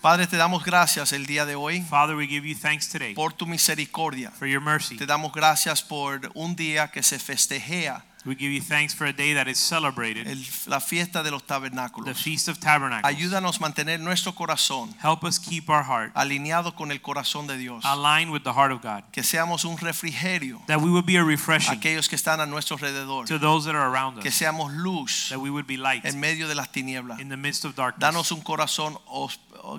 Padre, 0.00 0.28
te 0.28 0.36
damos 0.36 0.64
gracias 0.64 1.12
el 1.12 1.26
día 1.26 1.44
de 1.44 1.56
hoy 1.56 1.80
Father, 1.82 2.14
we 2.14 2.26
give 2.28 2.48
you 2.48 2.56
thanks 2.56 2.88
today 2.88 3.14
por 3.14 3.32
tu 3.32 3.46
misericordia. 3.46 4.30
for 4.30 4.46
your 4.46 4.60
mercy. 4.60 4.96
Te 4.96 5.06
damos 5.06 5.32
gracias 5.32 5.82
por 5.82 6.30
un 6.34 6.54
día 6.54 6.88
que 6.92 7.02
se 7.02 7.18
festejea 7.18 8.04
We 8.28 8.34
give 8.34 8.52
you 8.52 8.60
thanks 8.60 8.92
for 8.94 9.06
a 9.06 9.12
day 9.12 9.32
that 9.34 9.48
is 9.48 9.58
celebrated, 9.58 10.26
el- 10.28 10.36
la 10.66 10.80
fiesta 10.80 11.22
de 11.22 11.30
los 11.30 11.42
the. 11.46 12.14
Feast 12.14 12.48
of 12.48 12.58
Tabernacles. 12.60 13.04
Ayúdanos 13.10 13.58
mantener 13.58 13.98
nuestro 14.00 14.34
corazón 14.34 14.94
Help 15.02 15.24
us 15.24 15.38
keep 15.38 15.70
our 15.70 15.82
heart 15.82 16.12
alineado 16.14 16.76
con 16.76 16.92
el 16.92 17.00
corazón 17.00 17.46
de 17.46 17.56
Dios. 17.56 17.82
aligned 17.86 18.30
with 18.30 18.42
the 18.44 18.52
heart 18.52 18.70
of 18.70 18.82
God, 18.82 19.02
Que 19.12 19.22
seamos 19.22 19.64
un 19.64 19.78
refrigerio 19.78 20.60
that 20.66 20.78
we 20.82 20.90
would 20.90 21.06
be 21.06 21.16
a 21.16 21.24
refreshing 21.24 21.74
aquellos 21.80 22.06
que 22.08 22.16
están 22.16 22.38
a 22.40 22.46
nuestro 22.46 22.76
alrededor. 22.76 23.24
to 23.26 23.38
those 23.38 23.64
that 23.64 23.74
are 23.74 23.88
around 23.90 24.20
Que 24.20 24.28
us, 24.28 24.34
seamos 24.34 24.70
luz 24.76 25.30
that 25.30 25.38
we 25.40 25.48
would 25.48 25.66
be 25.66 25.78
light 25.78 26.04
en 26.04 26.20
medio 26.20 26.46
de 26.48 26.54
las 26.54 26.70
tinieblas. 26.70 27.18
in 27.20 27.30
the 27.30 27.36
midst 27.38 27.64
of 27.64 27.74
darkness. 27.74 28.00
Danos 28.02 28.30
un 28.30 28.42
corazón 28.42 28.98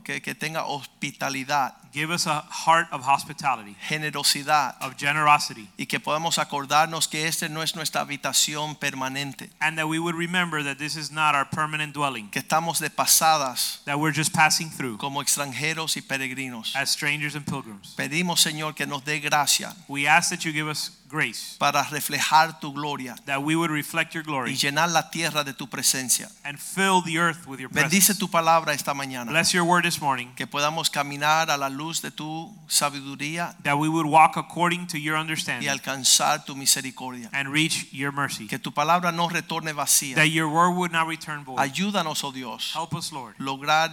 que, 0.03 0.21
que 0.21 0.33
tenga 0.33 0.65
hospitalidad, 0.65 1.75
Give 1.91 2.11
us 2.11 2.27
a 2.27 2.41
heart 2.49 2.87
of 2.91 3.01
hospitality, 3.03 3.75
generosidad. 3.87 4.75
of 4.81 4.95
generosity, 4.97 5.67
y 5.77 5.85
que 5.85 5.99
podamos 5.99 6.37
acordarnos 6.37 7.07
que 7.07 7.25
esta 7.27 7.49
no 7.49 7.61
es 7.61 7.75
nuestra 7.75 8.01
habitación 8.01 8.75
permanente, 8.75 9.49
and 9.59 9.77
that 9.77 9.87
we 9.87 9.97
would 9.99 10.15
remember 10.15 10.63
that 10.63 10.77
this 10.77 10.95
is 10.95 11.11
not 11.11 11.33
our 11.35 11.45
permanent 11.45 11.93
dwelling, 11.93 12.29
que 12.29 12.41
estamos 12.41 12.79
de 12.79 12.89
pasadas 12.89 13.83
that 13.85 13.99
we're 13.99 14.13
just 14.15 14.33
passing 14.33 14.69
through 14.69 14.97
como 14.97 15.21
extranjeros 15.21 15.97
y 15.97 16.01
peregrinos. 16.01 16.75
as 16.75 16.91
strangers 16.91 17.35
and 17.35 17.45
pilgrims. 17.45 17.95
Pedimos, 17.97 18.39
Señor, 18.41 18.75
que 18.75 18.85
nos 18.85 19.03
dé 19.03 19.19
gracia. 19.19 19.73
We 19.87 20.05
ask 20.07 20.29
that 20.29 20.45
you 20.45 20.51
give 20.51 20.67
us 20.67 20.91
grace, 21.09 21.55
para 21.57 21.83
reflejar 21.83 22.59
tu 22.59 22.71
gloria 22.71 23.15
that 23.25 23.41
we 23.43 23.55
would 23.55 23.71
reflect 23.71 24.13
your 24.13 24.23
y 24.23 24.27
glory 24.27 24.55
llenar 24.55 24.89
la 24.89 25.09
tierra 25.09 25.43
de 25.43 25.53
tu 25.53 25.67
presencia. 25.67 26.29
and 26.43 26.59
fill 26.59 27.01
the 27.01 27.17
earth 27.17 27.47
with 27.47 27.59
your 27.59 27.69
Bendice 27.69 28.07
presence. 28.07 28.19
tu 28.19 28.29
palabra 28.29 28.73
esta 28.73 28.93
mañana, 28.93 29.31
Bless 29.31 29.53
your 29.53 29.63
word 29.65 29.83
this 29.83 29.99
morning. 29.99 30.31
que 30.35 30.45
podamos 30.47 30.89
caminar 30.89 31.49
a 31.49 31.57
la 31.57 31.69
luz 31.69 32.01
de 32.01 32.11
tu 32.11 32.55
sabiduría 32.67 33.55
that 33.63 33.77
we 33.77 33.89
would 33.89 34.05
walk 34.05 34.37
according 34.37 34.87
to 34.87 34.97
your 34.97 35.15
y 35.17 35.21
understanding 35.21 35.67
alcanzar 35.69 36.45
tu 36.45 36.55
misericordia. 36.55 37.29
and 37.33 37.49
reach 37.51 37.91
your 37.91 38.11
mercy. 38.11 38.47
Que 38.47 38.59
tu 38.59 38.71
palabra 38.71 39.11
no 39.11 39.27
retorne 39.29 39.73
vacía. 39.73 40.15
That 40.15 40.29
your 40.29 40.47
word 40.47 40.75
would 40.75 40.91
not 40.91 41.07
return 41.07 41.43
void. 41.43 41.59
Ayúdanos, 41.59 42.23
oh 42.23 42.31
Dios, 42.31 42.71
Help 42.75 42.93
us, 42.93 43.11
Lord, 43.11 43.35
lograr 43.39 43.89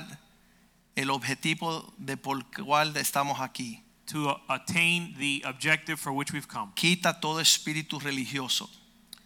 el 0.96 1.10
objetivo 1.10 1.92
de 1.98 2.16
por 2.16 2.44
cual 2.50 2.96
estamos 2.96 3.40
aquí. 3.40 3.82
To 4.06 4.36
attain 4.48 5.14
the 5.18 5.42
objective 5.44 5.98
for 5.98 6.12
which 6.12 6.32
we've 6.32 6.48
come. 6.48 6.72
Quita 6.74 7.18
todo 7.20 7.40
espíritu 7.40 7.98
religioso 8.00 8.68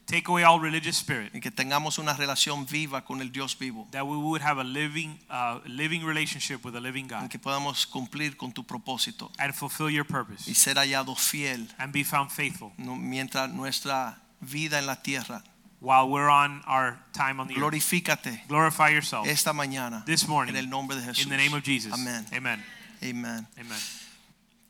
Take 0.06 0.27
away 0.28 0.42
all 0.42 0.59
religious 0.59 0.97
spirit. 0.97 1.33
y 1.33 1.39
que 1.41 1.53
tengamos 1.53 1.98
una 1.98 2.14
relación 2.14 2.67
viva 2.67 3.05
con 3.05 3.20
el 3.20 3.31
Dios 3.31 3.56
vivo. 3.56 3.86
That 3.92 4.05
we 4.06 4.17
would 4.17 4.42
have 4.42 4.58
a 4.58 4.64
living, 4.64 5.20
uh, 5.31 5.61
living 5.67 6.03
relationship 6.05 6.64
with 6.64 6.75
a 6.75 6.81
living 6.81 7.05
y 7.05 7.08
God 7.20 7.28
que 7.31 7.39
podamos 7.39 7.86
cumplir 7.86 8.36
con 8.36 8.53
tu 8.53 8.64
propósito 8.64 9.31
and 9.39 9.55
fulfill 9.55 9.89
your 9.89 10.05
y 10.05 10.08
purpose 10.12 10.53
ser 10.55 10.75
hallado 10.77 11.14
fiel 11.17 11.69
and 11.78 11.92
be 11.92 12.03
found 12.03 12.31
faithful 12.33 12.73
no- 12.77 12.97
mientras 12.97 13.51
nuestra 13.53 14.19
vida 14.41 14.81
en 14.81 14.86
la 14.86 14.97
tierra. 14.97 15.45
while 15.81 16.08
we're 16.08 16.28
on 16.28 16.62
our 16.67 16.98
time 17.13 17.40
on 17.40 17.46
the 17.48 17.55
earth. 17.55 18.48
Glorify 18.48 18.90
yourself 18.90 19.27
esta 19.29 19.52
mañana 19.52 20.05
this 20.07 20.27
morning 20.27 20.57
en 20.57 20.64
el 20.64 20.69
nombre 20.69 20.96
de 20.96 21.02
Jesús. 21.02 21.23
in 21.23 21.29
the 21.30 21.36
name 21.36 21.55
of 21.55 21.63
Jesus. 21.63 21.92
Amén. 21.92 22.27
Amen. 22.33 22.63
Amen. 23.02 23.46
Amen. 23.57 23.99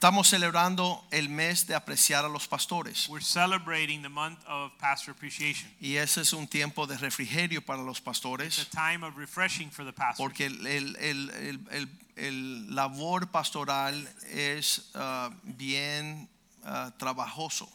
Estamos 0.01 0.29
celebrando 0.31 1.05
el 1.11 1.29
mes 1.29 1.67
de 1.67 1.75
apreciar 1.75 2.25
a 2.25 2.29
los 2.31 2.49
pastores 2.49 3.07
We're 3.11 3.23
celebrating 3.23 4.01
the 4.01 4.09
month 4.09 4.39
of 4.49 4.73
pastor 4.79 5.13
appreciation. 5.13 5.71
y 5.79 5.97
ese 5.97 6.23
es 6.23 6.33
un 6.33 6.49
tiempo 6.49 6.87
de 6.87 6.97
refrigerio 6.97 7.61
para 7.61 7.83
los 7.83 7.99
It's 7.99 8.01
a 8.01 8.05
pastores 8.05 8.69
time 8.71 9.05
of 9.05 9.15
refreshing 9.19 9.71
for 9.71 9.85
the 9.85 9.93
pastor. 9.93 10.25
porque 10.27 10.47
el, 10.47 10.67
el- 10.67 10.97
el- 10.97 11.31
el- 11.71 11.89
el- 12.17 12.75
labor 12.75 13.27
pastoral 13.31 14.09
es 14.31 14.89
ah, 14.95 15.29
bien 15.43 16.31
ah, 16.65 16.91
trabajoso. 16.97 17.69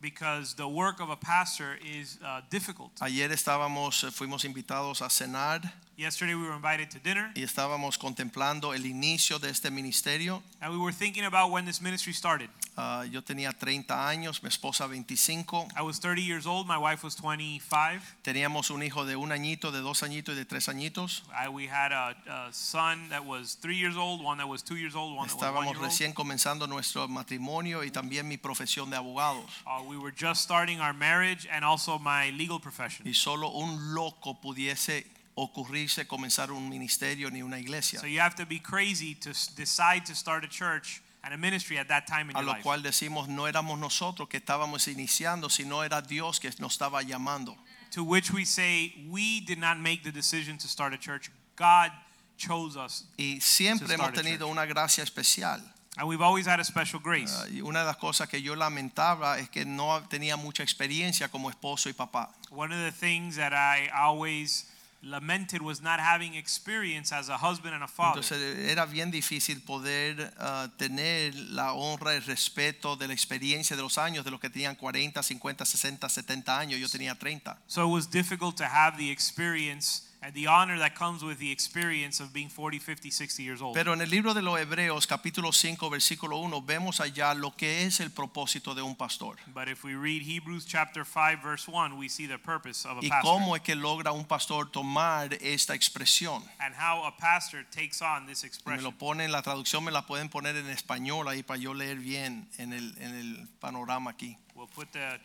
because 0.00 0.54
the 0.54 0.66
work 0.68 1.00
of 1.00 1.10
a 1.10 1.16
pastor 1.16 1.78
is 1.84 2.16
uh, 2.22 2.42
difficult. 2.48 2.92
Ayer 3.00 3.32
estábamos, 3.32 4.04
eh, 4.04 4.12
fuimos 4.12 4.44
invitados 4.44 5.02
a 5.02 5.08
cenar 5.10 5.62
Yesterday 5.96 6.34
we 6.34 6.42
were 6.46 6.54
invited 6.54 6.90
to 6.90 6.98
dinner 6.98 7.30
y 7.34 7.42
estábamos 7.42 7.98
contemplando 7.98 8.72
el 8.72 8.86
inicio 8.86 9.38
de 9.38 9.50
este 9.50 9.70
ministerio. 9.70 10.42
and 10.62 10.72
we 10.72 10.78
were 10.78 10.92
thinking 10.92 11.24
about 11.26 11.50
when 11.50 11.66
this 11.66 11.82
ministry 11.82 12.14
started. 12.14 12.48
Ah, 12.78 13.04
yo 13.04 13.20
tenía 13.20 13.52
30 13.52 14.08
años, 14.08 14.42
mi 14.42 14.48
esposa 14.48 14.86
25. 14.88 15.68
I 15.76 15.82
was 15.82 15.98
30 15.98 16.22
years 16.22 16.46
old, 16.46 16.66
my 16.66 16.78
wife 16.78 17.04
was 17.04 17.14
25. 17.14 18.00
Teníamos 18.24 18.70
un 18.70 18.82
hijo 18.82 19.04
de 19.04 19.16
un 19.16 19.30
añito, 19.30 19.70
de 19.70 19.82
dos 19.82 20.02
añitos 20.02 20.34
y 20.34 20.38
de 20.38 20.46
tres 20.46 20.70
añitos. 20.70 21.24
I, 21.30 21.48
we 21.48 21.66
had 21.66 21.92
a, 21.92 22.16
a 22.26 22.52
son 22.52 23.10
that 23.10 23.26
was 23.26 23.54
three 23.60 23.76
years 23.76 23.94
old, 23.94 24.24
one 24.24 24.38
that 24.38 24.48
was 24.48 24.62
two 24.62 24.76
years 24.76 24.96
old, 24.96 25.14
one 25.14 25.28
that 25.28 25.36
was 25.36 25.42
one 25.42 25.66
year 25.66 25.76
old. 25.76 25.84
recién 25.84 26.14
comenzando 26.14 26.66
nuestro 26.66 27.06
matrimonio 27.08 27.84
y 27.84 27.90
también 27.90 28.26
mi 28.26 28.38
profesión 28.38 28.88
de 28.88 28.96
abogados. 28.96 29.44
Uh, 29.66 29.82
we 29.86 29.98
were 29.98 30.10
just 30.10 30.40
starting 30.40 30.80
our 30.80 30.94
marriage 30.94 31.46
and 31.52 31.66
also 31.66 31.98
my 31.98 32.30
legal 32.30 32.58
profession. 32.58 33.06
Y 33.06 33.12
solo 33.12 33.50
un 33.50 33.94
loco 33.94 34.40
pudiese 34.40 35.04
ocurrirse 35.34 36.06
comenzar 36.06 36.50
un 36.50 36.68
ministerio 36.68 37.30
ni 37.30 37.42
una 37.42 37.58
iglesia. 37.58 38.00
So 38.00 38.06
you 38.06 38.20
have 38.20 38.34
to 38.36 38.46
be 38.46 38.58
crazy 38.58 39.14
to 39.16 39.30
decide 39.56 40.04
to 40.06 40.14
start 40.14 40.44
a 40.44 40.48
church 40.48 41.02
and 41.24 41.32
a 41.32 41.36
ministry 41.36 41.78
at 41.78 41.88
that 41.88 42.06
time 42.06 42.30
in 42.30 42.36
A 42.36 42.40
your 42.40 42.46
lo 42.46 42.52
life. 42.52 42.62
cual 42.62 42.82
decimos, 42.82 43.28
no 43.28 43.46
éramos 43.46 43.78
nosotros 43.78 44.28
que 44.28 44.38
estábamos 44.38 44.88
iniciando, 44.88 45.48
sino 45.50 45.82
era 45.82 46.02
Dios 46.02 46.40
que 46.40 46.50
nos 46.58 46.72
estaba 46.72 47.02
llamando. 47.02 47.56
To 47.92 48.04
which 48.04 48.32
we 48.32 48.44
say, 48.44 48.94
we 49.10 49.40
did 49.40 49.58
not 49.58 49.78
make 49.78 50.02
the 50.02 50.12
decision 50.12 50.58
to 50.58 50.68
start 50.68 50.92
a 50.92 50.98
church. 50.98 51.30
God 51.56 51.92
chose 52.36 52.76
us. 52.76 53.04
Y 53.18 53.38
siempre 53.40 53.94
hemos 53.94 54.12
tenido 54.12 54.48
una 54.48 54.66
gracia 54.66 55.02
especial. 55.02 55.60
And 55.98 56.08
we've 56.08 56.22
always 56.22 56.46
had 56.46 56.58
a 56.58 56.64
special 56.64 57.00
grace. 57.00 57.34
Y 57.50 57.60
una 57.60 57.80
de 57.80 57.84
las 57.84 57.98
cosas 57.98 58.26
que 58.28 58.40
yo 58.40 58.54
lamentaba 58.54 59.38
es 59.38 59.50
que 59.50 59.66
no 59.66 60.00
tenía 60.08 60.38
mucha 60.38 60.62
experiencia 60.62 61.28
como 61.28 61.50
esposo 61.50 61.90
y 61.90 61.92
papá. 61.92 62.30
One 62.50 62.72
of 62.72 62.80
the 62.80 62.92
things 62.92 63.36
that 63.36 63.52
I 63.52 63.90
always 63.94 64.64
lamented 65.02 65.60
was 65.60 65.82
not 65.82 65.98
having 65.98 66.34
experience 66.34 67.12
as 67.12 67.28
a 67.28 67.36
husband 67.36 67.74
and 67.74 67.82
a 67.82 67.88
father. 67.88 68.20
Entonces 68.20 68.70
era 68.70 68.86
bien 68.86 69.10
difícil 69.10 69.60
poder 69.64 70.32
ah, 70.38 70.68
tener 70.78 71.34
la 71.34 71.72
honra 71.72 72.18
respeto 72.20 72.96
de 72.96 73.08
la 73.08 73.12
experiencia 73.12 73.76
de 73.76 73.82
los 73.82 73.98
años 73.98 74.24
de 74.24 74.30
los 74.30 74.40
que 74.40 74.48
tenían 74.48 74.76
40, 74.76 75.22
50, 75.22 75.64
60, 75.64 76.08
70 76.08 76.58
años. 76.58 76.80
Yo 76.80 76.88
tenía 76.88 77.18
30. 77.18 77.58
so 77.66 77.82
it 77.82 77.92
was 77.92 78.08
difficult 78.08 78.56
to 78.56 78.64
have 78.64 78.96
the 78.96 79.10
experience 79.10 80.11
and 80.24 80.32
the 80.34 80.46
honor 80.46 80.78
that 80.78 80.94
comes 80.94 81.24
with 81.24 81.38
the 81.40 81.50
experience 81.50 82.20
of 82.20 82.32
being 82.32 82.48
40, 82.48 82.78
50, 82.78 83.10
60 83.10 83.42
years 83.42 83.60
old. 83.60 83.74
Pero 83.74 83.92
en 83.92 84.00
el 84.00 84.08
libro 84.08 84.34
de 84.34 84.40
los 84.42 84.56
Hebreos, 84.58 85.06
capítulo 85.08 85.52
5, 85.52 85.90
versículo 85.90 86.38
1, 86.38 86.62
vemos 86.62 87.00
allá 87.00 87.34
lo 87.34 87.50
que 87.56 87.84
es 87.84 87.98
el 87.98 88.10
propósito 88.10 88.74
de 88.74 88.82
un 88.82 88.94
pastor. 88.94 89.36
but 89.52 89.68
if 89.68 89.82
we 89.82 89.94
read 89.96 90.22
Hebrews 90.22 90.64
chapter 90.64 91.04
5 91.04 91.42
verse 91.42 91.66
1, 91.66 91.96
we 91.98 92.08
see 92.08 92.26
the 92.26 92.38
purpose 92.38 92.84
of 92.86 92.98
a 92.98 93.04
Y 93.04 93.08
pastor 93.08 93.22
cómo 93.32 93.56
es 93.56 93.62
que 93.62 93.74
logra 93.74 94.12
un 94.12 94.24
pastor 94.24 94.70
tomar 94.70 95.34
esta 95.40 95.74
expresión. 95.74 96.44
and 96.60 96.72
how 96.74 97.02
a 97.04 97.10
pastor 97.18 97.64
takes 97.72 98.00
on 98.00 98.26
this 98.26 98.44
Me 98.44 98.46
expression. 98.46 98.84
lo 98.84 98.92
ponen, 98.92 99.32
la 99.32 99.42
traducción 99.42 99.82
me 99.82 99.90
la 99.90 100.06
pueden 100.06 100.28
poner 100.28 100.54
en 100.56 100.68
español 100.70 101.26
ahí 101.28 101.42
para 101.42 101.58
yo 101.58 101.74
leer 101.74 101.96
bien 101.98 102.48
en 102.58 102.72
el, 102.72 102.94
en 102.98 103.14
el 103.16 103.48
panorama 103.58 104.12
aquí. 104.12 104.38
We'll 104.54 104.68
put 104.68 104.92
the 104.92 105.18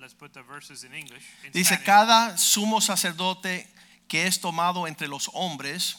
let's 0.00 0.14
put 0.14 0.32
the 0.32 0.40
verses 0.42 0.82
in 0.84 0.94
English. 0.94 1.24
In 1.44 1.52
Dice, 1.52 1.74
Spanish. 1.74 1.84
cada 1.84 2.38
sumo 2.38 2.80
sacerdote 2.80 3.68
que 4.10 4.26
es 4.26 4.40
tomado 4.40 4.86
entre 4.86 5.08
los 5.08 5.30
hombres 5.32 5.96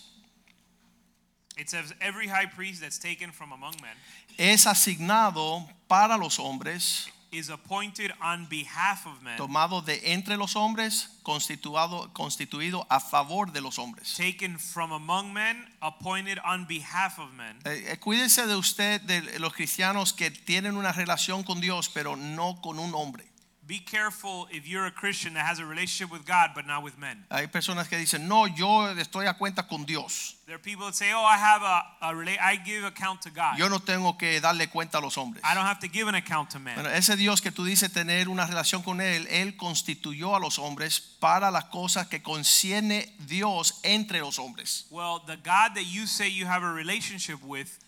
It 1.57 1.69
says 1.69 1.93
every 1.99 2.27
high 2.27 2.47
priest 2.47 2.81
that's 2.81 2.99
taken 2.99 3.31
from 3.31 3.51
among 3.51 3.75
men 3.81 3.95
es 4.37 4.65
asignado 4.65 5.67
para 5.87 6.17
los 6.17 6.37
hombres, 6.39 7.09
is 7.31 7.49
appointed 7.49 8.11
on 8.21 8.45
behalf 8.49 9.05
of 9.05 9.21
men, 9.21 9.37
tomado 9.37 9.81
de 9.81 10.01
entre 10.11 10.35
los 10.35 10.55
hombres, 10.55 11.09
constituado, 11.23 12.11
constituido 12.13 12.85
a 12.89 12.99
favor 12.99 13.51
de 13.51 13.61
los 13.61 13.77
hombres. 13.77 14.15
taken 14.15 14.57
from 14.57 14.91
among 14.91 15.33
men, 15.33 15.65
appointed 15.81 16.39
on 16.43 16.65
behalf 16.65 17.19
of 17.19 17.31
men. 17.33 17.57
Eh, 17.65 17.91
eh, 17.91 17.97
cuídese 17.97 18.47
de 18.47 18.55
usted, 18.55 19.01
de 19.01 19.39
los 19.39 19.53
cristianos 19.53 20.13
que 20.13 20.31
tienen 20.31 20.75
una 20.75 20.91
relación 20.91 21.43
con 21.43 21.61
Dios, 21.61 21.89
pero 21.89 22.15
no 22.15 22.61
con 22.61 22.79
un 22.79 22.93
hombre. 22.93 23.31
Be 23.71 23.79
careful 23.79 24.50
if 24.51 24.68
you're 24.68 24.85
a 24.85 24.91
Christian 24.91 25.33
that 25.35 25.45
has 25.45 25.59
a 25.59 25.65
relationship 25.65 26.12
with 26.12 26.25
God 26.25 26.50
but 26.53 26.68
not 26.68 26.83
with 26.83 26.97
men. 27.00 27.23
Hay 27.31 27.47
personas 27.47 27.88
que 27.88 27.97
dicen, 27.97 28.27
no, 28.27 28.45
yo 28.45 28.94
estoy 28.97 29.27
a 29.27 29.33
cuenta 29.35 29.65
con 29.65 29.85
Dios. 29.85 30.35
There 30.45 30.56
are 30.56 30.59
people 30.59 30.85
that 30.88 30.95
say, 30.95 31.13
"Oh, 31.13 31.23
I 31.23 31.38
have 31.38 31.62
a, 31.62 31.83
a 32.01 32.38
I 32.41 32.57
give 32.65 32.83
account 32.83 33.21
to 33.21 33.29
God. 33.29 33.57
Yo 33.57 33.69
no 33.69 33.79
tengo 33.79 34.18
que 34.18 34.41
darle 34.41 34.68
cuenta 34.68 34.97
a 34.97 35.01
los 35.01 35.15
hombres. 35.15 35.41
I 35.45 35.56
don't 35.56 35.65
have 35.65 35.79
to 35.79 35.88
give 35.88 36.09
an 36.09 36.15
account 36.15 36.50
to 36.50 36.59
men." 36.59 36.75
Bueno, 36.75 36.89
ese 36.89 37.15
Dios 37.15 37.39
que 37.39 37.51
tú 37.51 37.63
dices 37.63 37.94
tener 37.94 38.27
una 38.27 38.45
relación 38.45 38.83
con 38.83 39.00
Él, 39.00 39.25
Él 39.29 39.56
constituyó 39.56 40.35
a 40.35 40.39
los 40.41 40.59
hombres 40.59 41.00
para 41.21 41.50
las 41.51 41.65
cosas 41.65 42.07
que 42.07 42.21
concierne 42.21 43.15
Dios 43.19 43.79
entre 43.83 44.19
los 44.19 44.38
hombres. 44.39 44.88
Well, 44.91 45.21
the 45.25 45.38
God 45.38 45.75
that 45.75 45.85
you 45.85 46.06
say 46.06 46.27
you 46.27 46.45
have 46.45 46.63
a 46.63 46.73
relationship 46.73 47.41
with 47.41 47.79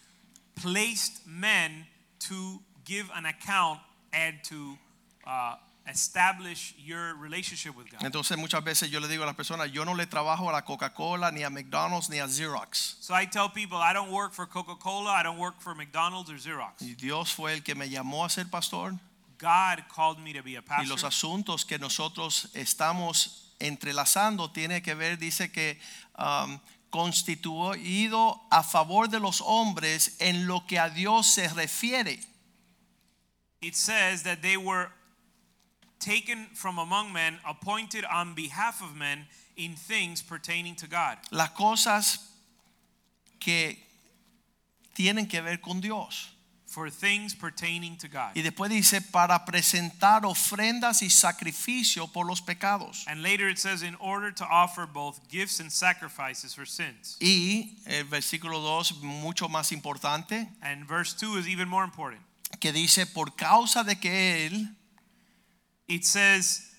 placed 0.55 1.27
men 1.27 1.85
to 2.29 2.61
give 2.85 3.11
an 3.13 3.25
account 3.25 3.81
and 4.13 4.41
to 4.45 4.77
uh, 5.27 5.55
establish 5.85 6.73
your 6.77 7.15
relationship 7.15 7.75
with 7.75 7.89
God. 7.89 8.03
Entonces 8.03 8.37
muchas 8.37 8.63
veces 8.63 8.89
yo 8.89 8.99
le 8.99 9.07
digo 9.07 9.23
a 9.23 9.25
las 9.25 9.35
personas, 9.35 9.71
yo 9.71 9.83
no 9.83 9.93
le 9.93 10.05
trabajo 10.05 10.49
a 10.49 10.53
la 10.53 10.61
Coca-Cola, 10.63 11.31
ni 11.31 11.43
a 11.43 11.49
McDonald's, 11.49 12.09
ni 12.09 12.19
a 12.19 12.27
Xerox. 12.27 12.97
So 13.01 13.13
I 13.13 13.25
tell 13.25 13.49
people 13.49 13.77
I 13.77 13.93
don't 13.93 14.11
work 14.11 14.33
for 14.33 14.45
Coca-Cola, 14.47 15.11
I 15.11 15.23
don't 15.23 15.37
work 15.37 15.59
for 15.59 15.75
McDonald's 15.75 16.29
or 16.29 16.35
Xerox. 16.37 16.81
Y 16.81 16.95
Dios 16.95 17.33
fue 17.33 17.53
el 17.53 17.63
que 17.63 17.75
me 17.75 17.89
llamó 17.89 18.25
a 18.25 18.29
ser 18.29 18.45
pastor. 18.49 18.93
God 19.37 19.83
called 19.93 20.19
me 20.19 20.31
to 20.33 20.41
be 20.41 20.55
a 20.55 20.63
Y 20.79 20.85
los 20.85 21.01
pastor. 21.01 21.07
asuntos 21.09 21.65
que 21.65 21.77
nosotros 21.77 22.49
estamos 22.53 23.53
entrelazando 23.59 24.51
tiene 24.51 24.81
que 24.81 24.95
ver, 24.95 25.17
dice 25.17 25.51
que 25.51 25.79
um, 26.17 26.59
constituido 26.89 28.39
a 28.51 28.63
favor 28.63 29.09
de 29.09 29.19
los 29.19 29.41
hombres 29.41 30.15
en 30.19 30.47
lo 30.47 30.65
que 30.65 30.79
a 30.79 30.89
Dios 30.89 31.27
se 31.27 31.49
refiere. 31.49 32.19
It 33.61 33.75
says 33.75 34.23
that 34.23 34.41
they 34.41 34.57
were 34.57 34.89
taken 36.03 36.47
from 36.53 36.77
among 36.77 37.13
men, 37.13 37.39
appointed 37.47 38.03
on 38.05 38.35
behalf 38.35 38.81
of 38.81 38.95
men 38.95 39.25
in 39.55 39.75
things 39.75 40.21
pertaining 40.21 40.75
to 40.75 40.87
God. 40.87 41.17
Las 41.31 41.49
cosas 41.51 42.17
que 43.39 43.77
tienen 44.95 45.29
que 45.29 45.41
ver 45.41 45.57
con 45.57 45.79
Dios. 45.81 46.29
For 46.65 46.89
things 46.89 47.35
pertaining 47.35 47.97
to 47.97 48.07
God. 48.07 48.31
Y 48.35 48.41
después 48.41 48.71
dice, 48.71 48.99
para 49.11 49.45
presentar 49.45 50.25
ofrendas 50.25 51.03
y 51.03 51.09
sacrificio 51.09 52.11
por 52.11 52.25
los 52.25 52.41
pecados. 52.41 53.05
And 53.07 53.21
later 53.21 53.47
it 53.47 53.59
says, 53.59 53.83
in 53.83 53.95
order 53.99 54.31
to 54.31 54.43
offer 54.45 54.87
both 54.87 55.19
gifts 55.29 55.59
and 55.59 55.71
sacrifices 55.71 56.55
for 56.55 56.65
sins. 56.65 57.15
Y 57.21 57.77
el 57.85 58.05
versículo 58.05 58.59
2, 58.59 59.03
mucho 59.03 59.47
más 59.49 59.71
importante, 59.71 60.49
And 60.63 60.87
verse 60.87 61.13
2 61.13 61.37
is 61.37 61.47
even 61.47 61.69
more 61.69 61.83
important. 61.83 62.21
que 62.59 62.71
dice, 62.71 63.05
por 63.05 63.35
causa 63.35 63.83
de 63.83 63.95
que 63.99 64.47
Él 64.47 64.67
It 65.93 66.05
says, 66.05 66.71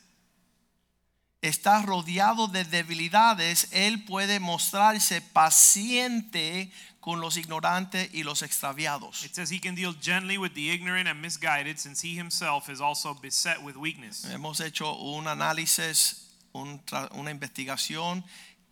está 1.40 1.82
rodeado 1.82 2.48
de 2.48 2.64
debilidades, 2.64 3.68
Él 3.70 4.04
puede 4.04 4.40
mostrarse 4.40 5.20
paciente 5.20 6.72
con 7.00 7.20
los 7.20 7.36
ignorantes 7.36 8.08
y 8.12 8.24
los 8.24 8.42
extraviados. 8.42 9.24
it 9.24 9.34
says 9.34 9.50
he 9.50 9.60
can 9.60 9.74
deal 9.76 9.94
gently 10.00 10.36
with 10.36 10.54
the 10.54 10.70
ignorant 10.70 11.06
and 11.06 11.20
misguided 11.20 11.78
since 11.78 12.00
he 12.00 12.16
himself 12.16 12.68
is 12.68 12.80
also 12.80 13.14
beset 13.14 13.62
with 13.62 13.76
weakness. 13.76 14.24
Hemos 14.24 14.60
hecho 14.60 14.94
un 14.94 15.26
análisis, 15.26 16.30
un 16.54 16.80
una 17.12 17.30
investigación 17.30 18.24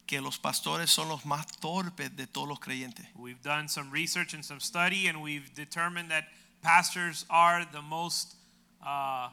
que 0.06 0.20
los 0.20 0.38
pastores 0.38 0.90
son 0.90 1.08
los 1.08 1.24
más 1.24 1.46
torpes 1.60 2.16
de 2.16 2.26
todos 2.26 2.48
los 2.48 2.58
creyentes. 2.58 3.06
We've 3.14 3.42
done 3.42 3.68
some 3.68 3.90
research 3.92 4.34
and 4.34 4.44
some 4.44 4.60
study 4.60 5.06
and 5.06 5.22
we've 5.22 5.54
determined 5.54 6.10
that 6.10 6.24
pastors 6.62 7.26
are 7.30 7.64
the 7.70 7.82
most 7.82 8.34
uh, 8.84 9.28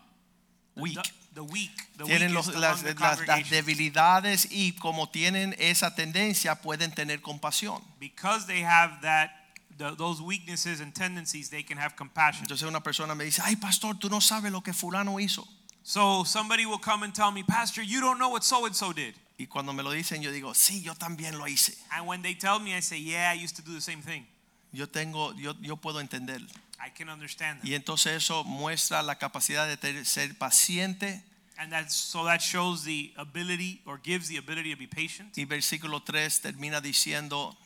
Weak. 0.75 0.97
The, 1.33 1.41
weak, 1.41 1.71
the 1.97 2.05
Tienen 2.05 2.33
los- 2.33 2.47
las, 2.55 2.81
the 2.83 2.93
las- 2.95 3.25
las 3.27 3.49
debilidades 3.49 4.47
y 4.51 4.73
como 4.73 5.09
tienen 5.09 5.55
esa 5.59 5.93
tendencia 5.95 6.55
pueden 6.61 6.91
tener 6.91 7.21
compasión. 7.21 7.81
because 7.99 8.45
they 8.47 8.61
have 8.63 8.99
that 9.01 9.31
the, 9.77 9.95
those 9.95 10.21
weaknesses 10.21 10.81
and 10.81 10.93
tendencies 10.93 11.49
they 11.49 11.63
can 11.63 11.77
have 11.77 11.95
compassion. 11.95 12.43
Entonces 12.43 12.67
una 12.67 12.81
persona 12.81 13.13
me 13.15 13.23
dice, 13.25 13.41
ay 13.45 13.55
pastor, 13.57 13.95
tú 13.97 14.09
no 14.09 14.19
sabes 14.21 14.51
lo 14.51 14.61
que 14.61 14.73
fulano 14.73 15.19
hizo. 15.19 15.47
So 15.83 16.23
somebody 16.25 16.65
will 16.65 16.79
come 16.79 17.03
and 17.03 17.13
tell 17.13 17.31
me, 17.31 17.41
Pastor, 17.43 17.81
you 17.83 17.99
don't 18.01 18.17
know 18.19 18.29
what 18.29 18.43
so 18.43 18.65
and 18.65 18.75
so 18.75 18.91
did. 18.93 19.15
Y 19.37 19.45
cuando 19.47 19.71
me 19.71 19.81
lo 19.81 19.91
dicen 19.91 20.21
yo 20.21 20.31
digo, 20.31 20.53
sí, 20.53 20.81
yo 20.83 20.93
también 20.95 21.37
lo 21.37 21.45
hice. 21.47 21.77
And 21.91 22.05
when 22.07 22.21
they 22.21 22.35
tell 22.35 22.59
me, 22.59 22.75
I 22.75 22.81
say, 22.81 22.99
Yeah, 22.99 23.31
I 23.31 23.33
used 23.41 23.55
to 23.55 23.61
do 23.61 23.73
the 23.73 23.81
same 23.81 24.01
thing. 24.01 24.25
Yo 24.73 24.87
tengo, 24.87 25.33
yo, 25.35 25.53
yo 25.61 25.77
puedo 25.77 25.99
entender. 26.01 26.41
I 26.79 26.89
can 26.91 27.09
understand 27.09 27.59
that. 27.61 27.67
Y 27.67 27.73
entonces 27.75 28.13
eso 28.23 28.43
muestra 28.43 29.01
la 29.03 29.15
capacidad 29.15 29.67
de 29.67 29.77
ter- 29.77 30.05
ser 30.05 30.37
paciente. 30.37 31.23
And 31.57 31.71
that's 31.73 31.93
so 31.93 32.23
that 32.25 32.39
shows 32.41 32.83
the 32.85 33.13
ability 33.17 33.81
or 33.85 33.97
gives 34.01 34.29
the 34.29 34.37
ability 34.37 34.71
to 34.73 34.77
be 34.79 34.87
patient. 34.87 35.37
Y 35.37 35.43
versículo 35.45 36.01
3 36.03 36.41
termina 36.41 36.79
diciendo, 36.81 37.57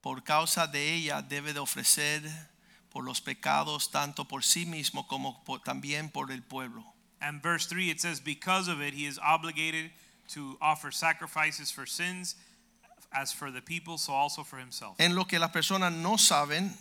por 0.00 0.22
causa 0.22 0.66
de 0.68 0.94
ella 0.94 1.20
debe 1.20 1.52
de 1.52 1.58
ofrecer 1.58 2.22
por 2.90 3.02
los 3.04 3.20
pecados 3.20 3.90
tanto 3.90 4.26
por 4.28 4.44
sí 4.44 4.66
mismo 4.66 5.06
como 5.08 5.42
por- 5.44 5.60
también 5.62 6.10
por 6.10 6.30
el 6.30 6.42
pueblo. 6.42 6.84
And 7.20 7.42
verse 7.42 7.66
3 7.68 7.90
it 7.90 8.00
says, 8.00 8.20
Because 8.22 8.68
of 8.70 8.80
it, 8.80 8.94
he 8.94 9.06
is 9.06 9.18
obligated 9.18 9.90
to 10.34 10.56
offer 10.60 10.92
sacrifices 10.92 11.72
for 11.72 11.86
sins 11.86 12.36
as 13.10 13.32
for 13.32 13.50
the 13.50 13.60
people, 13.62 13.98
so 13.98 14.12
also 14.12 14.44
for 14.44 14.58
himself. 14.60 14.94
En 15.00 15.14
lo 15.16 15.24
que 15.26 15.38
las 15.38 15.50
personas 15.50 15.92
no 15.92 16.18
saben, 16.18 16.72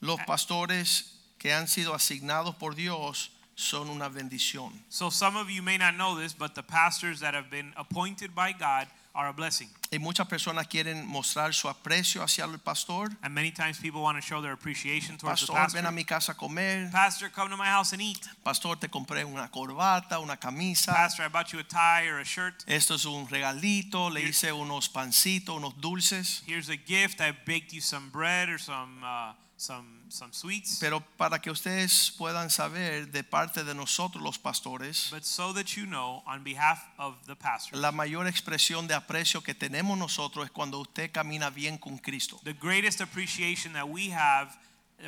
los 0.00 0.18
pastores 0.26 1.16
que 1.38 1.52
han 1.52 1.68
sido 1.68 1.94
asignados 1.94 2.54
por 2.56 2.74
Dios 2.74 3.30
son 3.54 3.90
una 3.90 4.08
bendición. 4.08 4.72
So 4.88 5.10
some 5.10 5.36
of 5.36 5.50
you 5.50 5.62
may 5.62 5.76
not 5.76 5.94
know 5.94 6.16
this, 6.16 6.32
but 6.32 6.54
the 6.54 6.62
pastors 6.62 7.20
that 7.20 7.34
have 7.34 7.50
been 7.50 7.72
appointed 7.76 8.34
by 8.34 8.52
God 8.52 8.88
are 9.14 9.28
a 9.28 9.32
blessing. 9.32 9.68
Y 9.90 9.98
muchas 9.98 10.26
personas 10.28 10.68
quieren 10.68 11.04
mostrar 11.06 11.52
su 11.52 11.68
aprecio 11.68 12.22
hacia 12.22 12.44
el 12.44 12.58
pastor. 12.58 13.08
And 13.22 13.34
many 13.34 13.50
times 13.50 13.78
people 13.78 14.02
want 14.02 14.16
to 14.16 14.22
show 14.22 14.40
their 14.40 14.52
appreciation 14.52 15.18
towards 15.18 15.40
the 15.40 15.46
Pastor, 15.48 15.52
pastor. 15.52 15.78
ven 15.78 15.86
a 15.86 15.92
mi 15.92 16.04
casa 16.04 16.32
a 16.32 16.34
comer. 16.34 16.88
Pastor, 16.92 17.28
come 17.28 17.50
to 17.50 17.56
my 17.56 17.66
house 17.66 17.92
and 17.92 18.00
eat. 18.00 18.26
Pastor, 18.44 18.76
te 18.76 18.88
compré 18.88 19.24
una 19.24 19.48
corbata, 19.48 20.20
una 20.22 20.36
camisa. 20.36 20.92
Pastor, 20.92 21.24
I 21.24 21.28
bought 21.28 21.52
you 21.52 21.58
a 21.58 21.64
tie 21.64 22.06
or 22.06 22.20
a 22.20 22.24
shirt. 22.24 22.64
Esto 22.68 22.94
es 22.94 23.04
un 23.04 23.26
regalito. 23.26 24.10
Le 24.10 24.20
hice 24.20 24.52
unos 24.52 24.88
pancitos, 24.88 25.56
unos 25.56 25.74
dulces. 25.80 26.42
Here's 26.46 26.68
a 26.68 26.76
gift. 26.76 27.20
I 27.20 27.32
baked 27.32 27.72
you 27.72 27.80
some 27.80 28.10
bread 28.10 28.48
or 28.48 28.58
some 28.58 29.02
uh, 29.04 29.32
some 29.60 30.00
some 30.08 30.32
sweets. 30.32 30.78
Pero 30.80 31.00
para 31.16 31.38
que 31.40 31.50
ustedes 31.50 32.12
puedan 32.16 32.50
saber 32.50 33.10
de 33.12 33.22
parte 33.22 33.62
de 33.62 33.74
nosotros 33.74 34.22
los 34.22 34.38
pastores, 34.38 35.08
But 35.10 35.24
so 35.24 35.52
that 35.52 35.76
you 35.76 35.84
know, 35.86 36.22
on 36.26 36.42
behalf 36.42 36.80
of 36.98 37.14
the 37.26 37.36
pastor, 37.36 37.76
la 37.78 37.92
mayor 37.92 38.26
expresión 38.26 38.86
de 38.88 38.94
aprecio 38.94 39.42
que 39.42 39.54
tenemos 39.54 39.98
nosotros 39.98 40.46
es 40.46 40.50
cuando 40.50 40.78
usted 40.80 41.12
camina 41.12 41.50
bien 41.50 41.78
con 41.78 41.98
Cristo. 41.98 42.40
the 42.44 42.54
greatest 42.54 43.00
appreciation 43.00 43.72
that 43.74 43.86
we 43.88 44.10
have 44.10 44.56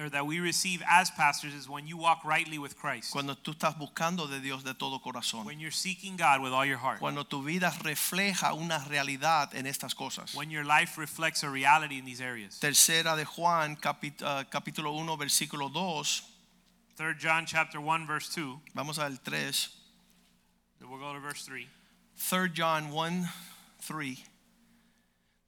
or 0.01 0.09
that 0.11 0.27
we 0.27 0.41
receive 0.41 0.83
as 0.89 1.11
pastors 1.11 1.55
is 1.55 1.69
when 1.69 1.87
you 1.87 1.97
walk 1.97 2.25
rightly 2.25 2.59
with 2.59 2.77
Christ. 2.77 3.13
Cuando 3.13 3.35
tú 3.35 3.55
estás 3.55 3.79
buscando 3.79 4.29
de 4.29 4.41
Dios 4.41 4.65
de 4.65 4.75
todo 4.75 4.99
corazón. 4.99 5.45
When 5.45 5.61
you're 5.61 5.71
seeking 5.71 6.17
God 6.17 6.43
with 6.43 6.53
all 6.53 6.65
your 6.65 6.79
heart. 6.79 7.01
Cuando 7.01 7.25
tu 7.25 7.43
vida 7.43 7.73
refleja 7.83 8.55
una 8.55 8.85
realidad 8.89 9.55
en 9.55 9.67
estas 9.67 9.95
cosas. 9.95 10.35
When 10.35 10.51
your 10.51 10.65
life 10.65 10.99
reflects 10.99 11.43
a 11.43 11.51
reality 11.51 11.99
in 11.99 12.05
these 12.05 12.21
areas. 12.21 12.59
Tercera 12.61 13.17
de 13.17 13.25
Juan, 13.25 13.77
ah, 14.23 14.45
capítulo 14.51 14.95
1, 14.95 15.17
versículo 15.17 15.73
2. 15.73 16.23
3 16.97 17.15
John 17.19 17.47
chapter 17.47 17.81
1 17.81 18.07
verse 18.07 18.29
2. 18.35 18.61
Vamos 18.75 18.99
al 18.99 19.17
3. 19.17 19.69
We'll 20.89 20.99
go 20.99 21.13
to 21.13 21.21
verse 21.21 21.45
3. 21.45 21.67
3 22.17 22.49
John 22.49 22.91
1, 22.91 23.29
3. 23.81 24.25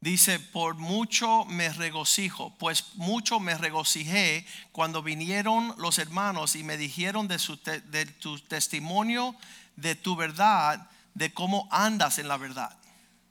Dice, 0.05 0.39
por 0.39 0.75
mucho 0.75 1.47
me 1.47 1.71
regocijo, 1.71 2.55
pues 2.59 2.95
mucho 2.97 3.41
me 3.41 3.57
regocijé 3.57 4.45
cuando 4.71 5.03
vinieron 5.03 5.75
los 5.79 5.99
hermanos 5.99 6.57
y 6.57 6.63
me 6.63 6.77
dijeron 6.77 7.27
de, 7.27 7.39
su 7.39 7.57
te- 7.57 7.81
de 7.81 8.05
tu 8.05 8.39
testimonio, 8.39 9.35
de 9.77 9.95
tu 9.95 10.15
verdad, 10.15 10.91
de 11.15 11.33
cómo 11.33 11.67
andas 11.71 12.19
en 12.19 12.29
la 12.29 12.37
verdad. 12.37 12.77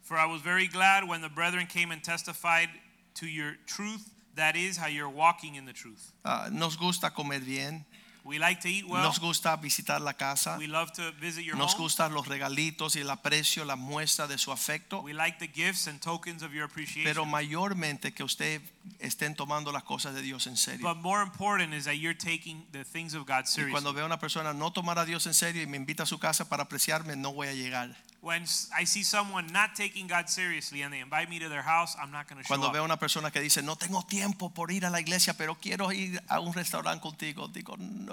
For 0.01 0.18
I 0.18 0.25
was 0.25 0.42
very 0.42 0.68
glad 0.68 1.03
when 1.08 1.22
the 1.22 1.30
brethren 1.30 1.68
came 1.68 1.92
and 1.94 2.01
testified 2.03 2.70
to 3.20 3.27
your 3.27 3.56
truth, 3.68 4.10
that 4.36 4.56
is, 4.56 4.75
how 4.75 4.88
you're 4.88 5.08
walking 5.08 5.53
in 5.53 5.65
the 5.68 5.74
truth. 5.74 6.12
Ah, 6.25 6.50
nos 6.51 6.75
gusta 6.75 7.12
comer 7.12 7.42
bien, 7.42 7.86
We 8.25 8.39
like 8.39 8.62
to 8.62 8.70
eat 8.70 8.86
well. 8.88 9.03
nos 9.03 9.20
gusta 9.20 9.56
visitar 9.58 10.00
la 10.00 10.13
casa, 10.13 10.58
We 10.58 10.68
love 10.68 10.92
to 10.94 11.12
visit 11.20 11.44
your 11.44 11.58
nos 11.58 11.74
home. 11.74 11.84
gustan 11.84 12.13
los 12.13 12.27
regalitos 12.27 12.96
y 12.96 13.00
el 13.01 13.10
aprecio, 13.10 13.65
la 13.65 13.75
muestra 13.75 14.27
de 14.27 14.38
su 14.38 14.51
afecto, 14.53 15.01
We 15.01 15.13
like 15.13 15.39
the 15.39 15.50
gifts 15.53 15.88
and 15.88 16.00
tokens 16.00 16.42
of 16.42 16.53
your 16.53 16.63
appreciation. 16.63 17.03
pero 17.03 17.25
mayormente 17.25 18.13
que 18.13 18.24
usted 18.24 18.62
estén 19.00 19.36
tomando 19.36 19.72
las 19.74 19.84
cosas 19.84 20.13
de 20.15 20.22
Dios 20.22 20.48
en 20.48 20.56
serio. 20.56 20.88
but 20.88 21.01
more 21.01 21.22
important 21.22 21.74
is 21.74 21.84
that 21.84 21.96
you're 21.96 22.18
taking 22.18 22.65
the 22.72 22.86
things 22.86 23.13
of 23.13 23.25
God 23.27 23.44
Y 23.44 23.48
seriously. 23.48 23.72
cuando 23.72 23.92
veo 23.92 24.03
a 24.03 24.08
una 24.08 24.20
persona 24.20 24.53
no 24.53 24.72
tomar 24.72 24.98
a 25.00 25.06
Dios 25.06 25.25
en 25.27 25.34
serio 25.34 25.62
y 25.62 25.68
me 25.68 25.75
invita 25.75 26.03
a 26.03 26.06
su 26.06 26.18
casa 26.18 26.48
para 26.48 26.63
apreciarme, 26.63 27.18
no 27.18 27.34
voy 27.34 27.50
a 27.50 27.53
llegar. 27.53 27.94
when 28.22 28.44
I 28.72 28.86
see 28.86 29.03
someone 29.03 29.51
not 29.51 29.75
taking 29.75 30.08
God 30.08 30.27
seriously 30.30 30.82
and 30.82 30.94
they 30.94 31.01
invite 31.01 31.27
me 31.30 31.39
to 31.39 31.50
their 31.50 31.62
house, 31.62 31.98
I'm 32.01 32.10
not 32.10 32.30
going 32.30 32.38
to 32.42 32.44
show 32.44 32.48
Cuando 32.48 32.68
up. 32.68 32.74
veo 32.74 32.86
una 32.86 32.98
persona 32.98 33.32
que 33.32 33.42
dice, 33.42 33.62
no 33.62 33.75
tengo 33.75 34.01
tiempo 34.03 34.50
por 34.53 34.72
ir 34.72 34.86
a 34.86 34.89
la 34.89 35.01
iglesia, 35.01 35.34
pero 35.34 35.56
quiero 35.60 35.92
ir 35.92 36.24
a 36.30 36.39
un 36.39 36.53
restaurante 36.53 37.01
contigo, 37.01 37.50
digo, 37.50 37.75
no. 37.77 38.12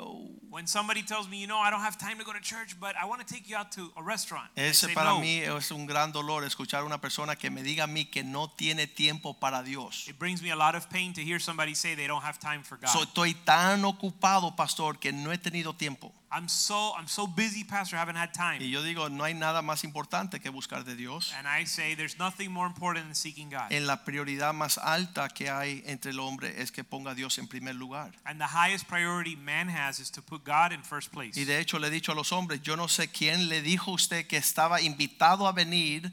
When 0.51 0.67
somebody 0.67 1.03
tells 1.03 1.29
me, 1.29 1.41
you 1.41 1.47
know, 1.47 1.59
I 1.59 1.71
don't 1.71 1.81
have 1.81 1.97
time 1.97 2.19
to 2.19 2.25
go 2.25 2.33
to 2.33 2.41
church, 2.41 2.77
but 2.81 2.97
I 3.01 3.07
want 3.07 3.27
to 3.27 3.35
take 3.35 3.49
you 3.49 3.57
out 3.57 3.71
to 3.73 3.93
a 3.97 4.03
restaurant. 4.03 4.49
Ese 4.57 4.87
say, 4.87 4.95
para 4.95 5.11
no. 5.11 5.21
mí 5.21 5.41
es 5.41 5.71
un 5.71 5.87
gran 5.87 6.11
dolor 6.13 6.45
escuchar 6.45 6.81
a 6.81 6.85
una 6.85 7.01
persona 7.01 7.37
que 7.37 7.51
me 7.51 7.63
diga 7.63 7.85
a 7.85 7.87
mí 7.87 8.11
que 8.11 8.25
no 8.25 8.49
tiene 8.51 8.87
tiempo 8.87 9.35
para 9.39 9.63
Dios. 9.63 10.09
It 10.09 10.19
brings 10.19 10.43
me 10.43 10.51
a 10.51 10.57
lot 10.57 10.75
of 10.75 10.89
pain 10.91 11.13
to 11.15 11.21
hear 11.21 11.39
somebody 11.39 11.75
say 11.75 11.95
they 11.95 12.09
don't 12.09 12.25
have 12.25 12.39
time 12.41 12.63
for 12.65 12.77
God. 12.77 12.91
So, 12.91 13.03
estoy 13.03 13.35
tan 13.45 13.85
ocupado, 13.85 14.57
pastor, 14.57 14.99
que 14.99 15.13
no 15.13 15.31
he 15.31 15.39
tenido 15.39 15.75
tiempo. 15.77 16.13
I'm 16.33 16.49
so 16.49 16.93
I'm 16.97 17.09
so 17.09 17.27
busy, 17.27 17.65
pastor, 17.65 17.97
I 17.97 17.99
haven't 17.99 18.17
had 18.17 18.33
time. 18.33 18.63
Y 18.63 18.71
yo 18.71 18.83
digo, 18.83 19.09
no 19.09 19.25
hay 19.25 19.35
nada 19.35 19.63
más 19.63 19.83
importante 19.83 20.39
que 20.39 20.49
buscar 20.49 20.85
de 20.85 20.95
Dios. 20.95 21.35
And 21.37 21.49
I 21.49 21.65
say 21.65 21.97
there's 21.97 22.19
nothing 22.19 22.53
more 22.53 22.67
important 22.67 23.07
than 23.07 23.17
seeking 23.17 23.51
God. 23.51 23.73
En 23.73 23.87
la 23.87 24.05
prioridad 24.05 24.55
más 24.55 24.79
alta 24.79 25.29
que 25.29 25.51
hay 25.51 25.83
entre 25.87 26.13
el 26.13 26.21
hombre 26.21 26.63
es 26.63 26.71
que 26.71 26.85
ponga 26.85 27.13
a 27.13 27.15
Dios 27.15 27.39
en 27.39 27.49
primer 27.49 27.75
lugar. 27.75 28.13
And 28.25 28.41
the 28.41 28.47
highest 28.47 28.87
priority 28.87 29.35
man 29.35 29.69
has 29.69 29.99
is 29.99 30.11
to 30.13 30.23
put 30.23 30.45
God 30.45 30.73
in 30.73 30.85
first 30.85 31.11
place. 31.11 31.37
Y 31.37 31.45
de 31.45 31.59
hecho 31.59 31.81
le 31.81 31.89
he 31.89 31.91
dicho 31.91 32.13
a 32.13 32.15
los 32.15 32.31
hombres, 32.31 32.63
yo 32.63 32.77
no 32.77 32.87
sé 32.87 33.09
quién 33.09 33.49
le 33.49 33.61
dijo 33.61 33.91
a 33.91 33.95
usted 33.95 34.29
que 34.29 34.37
estaba 34.37 34.81
invitado 34.81 35.49
a 35.49 35.53
venir 35.53 36.13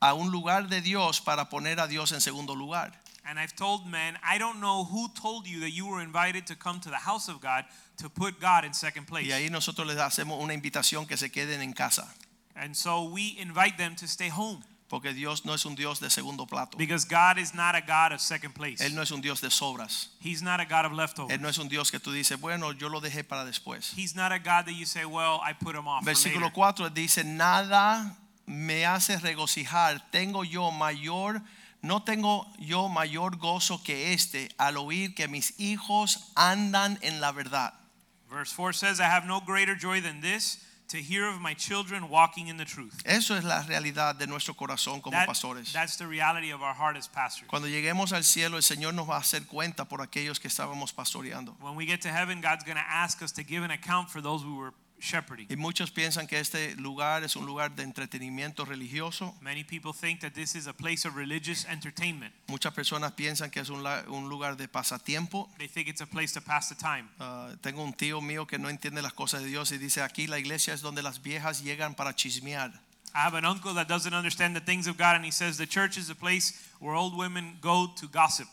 a 0.00 0.14
un 0.14 0.30
lugar 0.30 0.68
de 0.68 0.80
Dios 0.80 1.20
para 1.20 1.48
poner 1.48 1.80
a 1.80 1.88
Dios 1.88 2.12
en 2.12 2.20
segundo 2.20 2.54
lugar. 2.54 2.92
And 3.28 3.40
I've 3.40 3.56
told 3.56 3.86
men, 3.86 4.16
I 4.22 4.38
don't 4.38 4.60
know 4.60 4.84
who 4.84 5.08
told 5.08 5.48
you 5.48 5.58
that 5.60 5.72
you 5.72 5.86
were 5.88 6.00
invited 6.00 6.46
to 6.46 6.54
come 6.54 6.78
to 6.82 6.90
the 6.90 6.98
house 6.98 7.28
of 7.28 7.40
God 7.40 7.64
to 7.96 8.08
put 8.08 8.40
God 8.40 8.64
in 8.64 8.74
second 8.74 9.06
place. 9.06 9.26
Y 9.26 9.32
ahí 9.32 9.50
nosotros 9.50 9.86
les 9.86 9.98
hacemos 9.98 10.42
una 10.42 10.54
invitación 10.54 11.06
que 11.06 11.16
se 11.16 11.30
queden 11.30 11.62
en 11.62 11.72
casa, 11.72 12.06
And 12.54 12.74
so 12.74 13.04
we 13.04 13.36
invite 13.38 13.76
them 13.76 13.96
to 13.96 14.06
stay 14.06 14.30
home 14.30 14.62
porque 14.88 15.12
Dios 15.12 15.44
no 15.44 15.52
es 15.52 15.66
un 15.66 15.74
Dios 15.74 16.00
de 16.00 16.10
segundo 16.10 16.46
plato. 16.46 16.78
because 16.78 17.04
God 17.04 17.38
is 17.38 17.54
not 17.54 17.74
a 17.74 17.80
God 17.80 18.12
of 18.12 18.20
second 18.20 18.54
place. 18.54 18.80
Él 18.80 18.94
no 18.94 19.02
es 19.02 19.10
un 19.10 19.20
Dios 19.20 19.40
de 19.40 19.50
sobras. 19.50 20.08
He's 20.20 20.42
not 20.42 20.60
a 20.60 20.64
God 20.64 20.86
of 20.86 20.92
leftovers. 20.92 21.34
Él 21.34 21.40
no 21.40 21.48
es 21.48 21.58
un 21.58 21.68
Dios 21.68 21.90
que 21.90 21.98
tú 21.98 22.12
dices, 22.12 22.40
bueno, 22.40 22.72
yo 22.72 22.88
lo 22.88 23.00
dejé 23.00 23.24
para 23.24 23.44
después. 23.44 23.92
He's 23.96 24.14
not 24.14 24.32
a 24.32 24.38
God 24.38 24.66
that 24.66 24.74
you 24.74 24.86
say, 24.86 25.04
well, 25.04 25.40
I 25.42 25.52
put 25.52 25.74
him 25.74 25.88
off 25.88 26.04
Versículo 26.04 26.46
later. 26.46 26.54
4 26.54 26.90
dice, 26.90 27.24
nada 27.24 28.16
me 28.46 28.86
hace 28.86 29.18
regocijar, 29.18 30.08
tengo 30.10 30.44
yo 30.44 30.70
mayor, 30.70 31.42
no 31.82 32.02
tengo 32.04 32.46
yo 32.58 32.88
mayor 32.88 33.36
gozo 33.36 33.82
que 33.82 34.12
este 34.12 34.48
al 34.56 34.76
oír 34.76 35.14
que 35.14 35.26
mis 35.26 35.58
hijos 35.58 36.30
andan 36.36 36.98
en 37.02 37.20
la 37.20 37.32
verdad. 37.32 37.74
Verse 38.30 38.50
4 38.52 38.72
says, 38.72 39.00
I 39.00 39.04
have 39.04 39.26
no 39.26 39.40
greater 39.40 39.74
joy 39.74 40.00
than 40.00 40.20
this 40.20 40.58
to 40.88 40.98
hear 40.98 41.26
of 41.28 41.40
my 41.40 41.52
children 41.54 42.08
walking 42.08 42.46
in 42.48 42.56
the 42.58 42.64
truth. 42.64 42.94
Eso 43.04 43.34
es 43.34 43.42
la 43.44 43.62
realidad 43.64 44.18
de 44.18 44.26
nuestro 44.26 44.54
corazón 44.54 45.00
como 45.02 45.16
That- 45.16 45.26
pastores. 45.26 45.72
that's 45.72 45.96
the 45.96 46.06
reality 46.06 46.50
of 46.52 46.62
our 46.62 46.74
heart 46.74 46.96
as 46.96 47.08
pastors. 47.08 47.48
Cuando 47.48 47.66
lleguemos 47.68 48.12
al 48.12 48.22
cielo, 48.22 48.56
el 48.56 48.62
Señor 48.62 48.94
nos 48.94 49.08
va 49.08 49.16
a 49.16 49.20
hacer 49.20 49.46
cuenta 49.46 49.84
por 49.88 50.00
aquellos 50.00 50.38
que 50.40 50.48
estábamos 50.48 50.92
pastoreando. 50.92 51.56
When 51.60 51.74
we 51.76 51.86
get 51.86 52.02
to 52.02 52.08
heaven, 52.08 52.40
God's 52.40 52.64
going 52.64 52.76
to 52.76 52.88
ask 52.88 53.20
us 53.20 53.32
to 53.32 53.42
give 53.42 53.64
an 53.64 53.70
account 53.72 54.10
for 54.10 54.20
those 54.22 54.44
we 54.44 54.52
were 54.52 54.72
shepherding. 55.00 55.46
Y 55.50 55.56
muchos 55.56 55.90
piensan 55.90 56.26
que 56.26 56.38
este 56.38 56.74
lugar 56.76 57.24
es 57.24 57.36
un 57.36 57.46
lugar 57.46 57.74
de 57.74 57.82
entretenimiento 57.82 58.64
religioso. 58.64 59.34
Many 59.40 59.64
people 59.64 59.92
think 59.92 60.20
that 60.20 60.32
this 60.32 60.54
is 60.54 60.66
a 60.66 60.72
place 60.72 61.06
of 61.06 61.16
religious 61.16 61.66
entertainment. 61.66 62.32
Muchas 62.48 62.72
personas 62.72 63.12
piensan 63.12 63.50
que 63.50 63.60
es 63.60 63.70
un, 63.70 63.84
un 64.08 64.28
lugar 64.28 64.56
de 64.56 64.68
pasatiempo. 64.68 65.48
They 65.58 65.68
think 65.68 65.88
it's 65.88 66.00
a 66.00 66.06
place 66.06 66.32
to 66.34 66.40
pass 66.40 66.68
the 66.68 66.74
time. 66.74 67.08
Ah, 67.18 67.50
tengo 67.60 67.82
un 67.82 67.92
tío 67.92 68.20
mío 68.20 68.46
que 68.46 68.58
no 68.58 68.68
entiende 68.68 69.02
las 69.02 69.12
cosas 69.12 69.42
de 69.42 69.48
Dios 69.48 69.72
y 69.72 69.78
dice 69.78 70.02
aquí 70.02 70.26
la 70.26 70.38
iglesia 70.38 70.74
es 70.74 70.80
donde 70.80 71.02
las 71.02 71.22
viejas 71.22 71.62
llegan 71.62 71.94
para 71.94 72.14
chismear. 72.14 72.72
I 73.14 73.20
have 73.20 73.34
an 73.34 73.46
uncle 73.46 73.72
that 73.74 73.88
doesn't 73.88 74.12
understand 74.12 74.54
the 74.54 74.60
things 74.60 74.86
of 74.86 74.98
God, 74.98 75.16
and 75.16 75.24
he 75.24 75.30
says 75.30 75.56
the 75.56 75.66
church 75.66 75.96
is 75.96 76.10
a 76.10 76.14
place 76.14 76.52
where 76.80 76.94
old 76.94 77.16
women 77.16 77.56
go 77.62 77.86
to 77.96 78.06
gossip. 78.08 78.46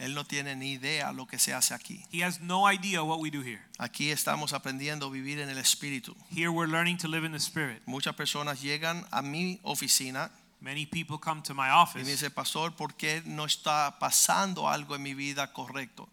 Él 0.00 0.14
no 0.14 0.24
tiene 0.24 0.56
ni 0.56 0.72
idea 0.72 1.12
lo 1.12 1.26
que 1.26 1.38
se 1.38 1.52
hace 1.52 1.74
aquí. 1.74 2.04
He 2.10 2.24
has 2.24 2.40
no 2.40 2.70
idea 2.72 3.02
what 3.02 3.20
we 3.20 3.30
do 3.30 3.42
here. 3.42 3.60
Aquí 3.78 4.10
estamos 4.10 4.52
aprendiendo 4.52 5.06
a 5.06 5.10
vivir 5.10 5.38
en 5.38 5.50
el 5.50 5.58
espíritu. 5.58 6.16
Here 6.34 6.48
we're 6.48 6.70
learning 6.70 6.96
to 6.98 7.08
live 7.08 7.26
in 7.26 7.32
the 7.32 7.38
spirit. 7.38 7.82
Muchas 7.86 8.14
personas 8.14 8.62
llegan 8.62 9.06
a 9.10 9.22
mi 9.22 9.60
oficina 9.62 10.30
Many 10.62 10.84
people 10.84 11.16
come 11.18 11.40
to 11.42 11.54
my 11.54 11.62
y 11.62 11.68
me 11.68 11.74
office 11.74 12.04
dice, 12.04 12.30
pastor, 12.30 12.76
¿por 12.76 12.94
qué 12.94 13.22
no 13.24 13.46
está 13.46 13.98
pasando 13.98 14.68
algo 14.68 14.94
en 14.94 15.02
mi 15.02 15.14
vida 15.14 15.54
correcto? 15.54 16.06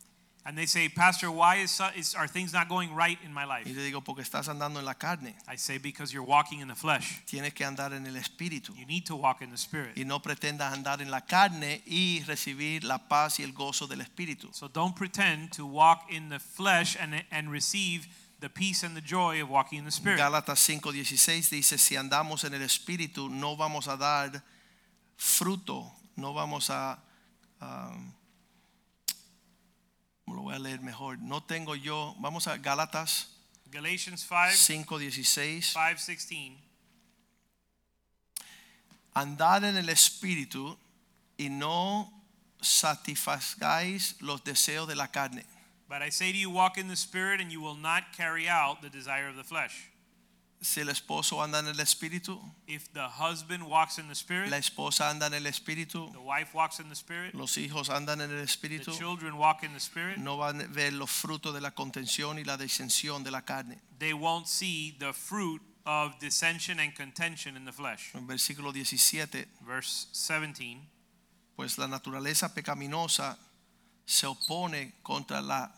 And 0.47 0.57
they 0.57 0.65
say, 0.65 0.87
Pastor, 0.87 1.29
why 1.29 1.57
is, 1.57 1.81
is 1.97 2.15
are 2.15 2.25
things 2.25 2.53
not 2.53 2.69
going 2.69 2.95
right 2.95 3.17
in 3.25 3.33
my 3.33 3.43
Y 3.43 3.47
life? 3.47 3.67
le 3.67 3.83
digo, 3.83 4.01
porque 4.01 4.23
estás 4.23 4.47
andando 4.47 4.79
en 4.79 4.85
la 4.85 4.93
carne. 4.93 5.35
I 5.45 5.57
say, 5.57 5.77
because 5.77 6.13
you're 6.13 6.23
walking 6.23 6.61
in 6.61 6.69
the 6.69 6.75
flesh. 6.75 7.19
Tienes 7.27 7.53
que 7.53 7.65
andar 7.65 7.91
en 7.91 8.07
el 8.07 8.13
espíritu. 8.13 8.73
You 8.77 8.85
need 8.85 9.05
to 9.07 9.17
walk 9.17 9.41
in 9.41 9.51
the 9.51 9.57
spirit. 9.57 9.97
Y 9.97 10.05
no 10.05 10.19
pretendas 10.19 10.71
andar 10.71 11.01
en 11.01 11.11
la 11.11 11.19
carne 11.19 11.81
y 11.85 12.23
recibir 12.25 12.85
la 12.85 12.97
paz 12.97 13.39
y 13.39 13.43
el 13.43 13.51
gozo 13.51 13.87
del 13.87 13.99
espíritu. 13.99 14.55
So 14.55 14.69
don't 14.69 14.95
pretend 14.95 15.51
to 15.57 15.65
walk 15.65 16.09
in 16.09 16.29
the 16.29 16.39
flesh 16.39 16.95
and, 16.97 17.25
and 17.29 17.51
receive 17.51 18.07
the 18.39 18.47
peace 18.47 18.83
and 18.83 18.95
the 18.95 19.01
joy 19.01 19.41
of 19.41 19.49
walking 19.49 19.79
in 19.79 19.83
the 19.85 19.91
spirit. 19.91 20.17
Gálatas 20.17 20.59
5:16 20.65 21.49
dice, 21.49 21.77
si 21.77 21.97
andamos 21.97 22.45
en 22.45 22.53
el 22.53 22.61
espíritu, 22.61 23.29
no 23.29 23.57
vamos 23.57 23.89
a 23.89 23.97
dar 23.97 24.41
fruto, 25.17 25.91
no 26.15 26.33
vamos 26.33 26.69
a... 26.69 26.99
um, 27.59 28.13
lo 30.35 30.43
voy 30.43 30.55
a 30.55 30.59
leer 30.59 30.81
mejor. 30.81 31.17
No 31.19 31.41
tengo 31.41 31.75
yo, 31.75 32.15
vamos 32.19 32.47
a 32.47 32.57
Gálatas 32.57 33.29
Galatians 33.71 34.25
5, 34.25 34.97
5:16. 34.99 35.73
5:16. 35.73 36.57
Andad 39.13 39.63
en 39.65 39.77
el 39.77 39.89
espíritu 39.89 40.77
y 41.37 41.49
no 41.49 42.11
satisfagáis 42.61 44.15
los 44.21 44.43
deseos 44.43 44.87
de 44.87 44.95
la 44.95 45.07
carne. 45.07 45.45
But 45.89 46.01
I 46.01 46.11
say 46.11 46.31
to 46.31 46.37
you, 46.37 46.49
walk 46.49 46.77
in 46.77 46.87
the 46.87 46.95
spirit, 46.95 47.39
and 47.39 47.51
you 47.51 47.61
will 47.61 47.77
not 47.77 48.11
carry 48.15 48.47
out 48.47 48.81
the 48.81 48.89
desire 48.89 49.27
of 49.29 49.35
the 49.35 49.43
flesh. 49.43 49.89
Si 50.59 50.79
el 50.81 50.89
esposo 50.89 51.41
anda 51.43 51.59
en 51.59 51.67
el 51.67 51.79
espíritu, 51.79 52.41
If 52.65 52.91
the 52.93 53.07
husband 53.07 53.63
walks 53.69 53.99
in 53.99 54.07
the 54.07 54.15
spirit, 54.15 54.49
la 54.49 54.57
esposa 54.57 55.09
anda 55.09 55.27
en 55.27 55.35
el 55.35 55.45
espíritu, 55.45 56.11
the 56.11 56.19
wife 56.19 56.53
walks 56.55 56.79
in 56.79 56.89
the 56.89 56.95
spirit, 56.95 57.35
los 57.35 57.55
hijos 57.57 57.89
andan 57.89 58.21
en 58.21 58.31
el 58.31 58.37
the 58.37 58.43
espíritu, 58.43 58.91
children 58.97 59.35
walk 59.37 59.63
in 59.63 59.71
the 59.73 59.79
spirit, 59.79 60.17
no 60.17 60.37
van 60.37 60.61
a 60.61 60.67
ver 60.67 60.93
los 60.93 61.11
frutos 61.11 61.53
de 61.53 61.61
la 61.61 61.71
contención 61.71 62.39
y 62.39 62.43
la 62.43 62.57
disensión 62.57 63.23
de 63.23 63.29
la 63.29 63.41
carne. 63.41 63.79
they 63.99 64.13
won't 64.13 64.47
see 64.47 64.95
the 64.99 65.13
fruit 65.13 65.61
of 65.85 66.17
dissension 66.19 66.79
and 66.79 66.95
contention 66.95 67.55
in 67.55 67.63
the 67.63 67.71
flesh. 67.71 68.09
En 68.15 68.25
versículo 68.27 68.73
17, 68.73 69.45
Verse 69.61 70.07
17. 70.11 70.79
pues 71.55 71.77
la 71.77 71.87
naturaleza 71.87 72.53
pecaminosa 72.53 73.37
se 74.05 74.25
opone 74.25 74.93
contra 75.03 75.39
la 75.41 75.71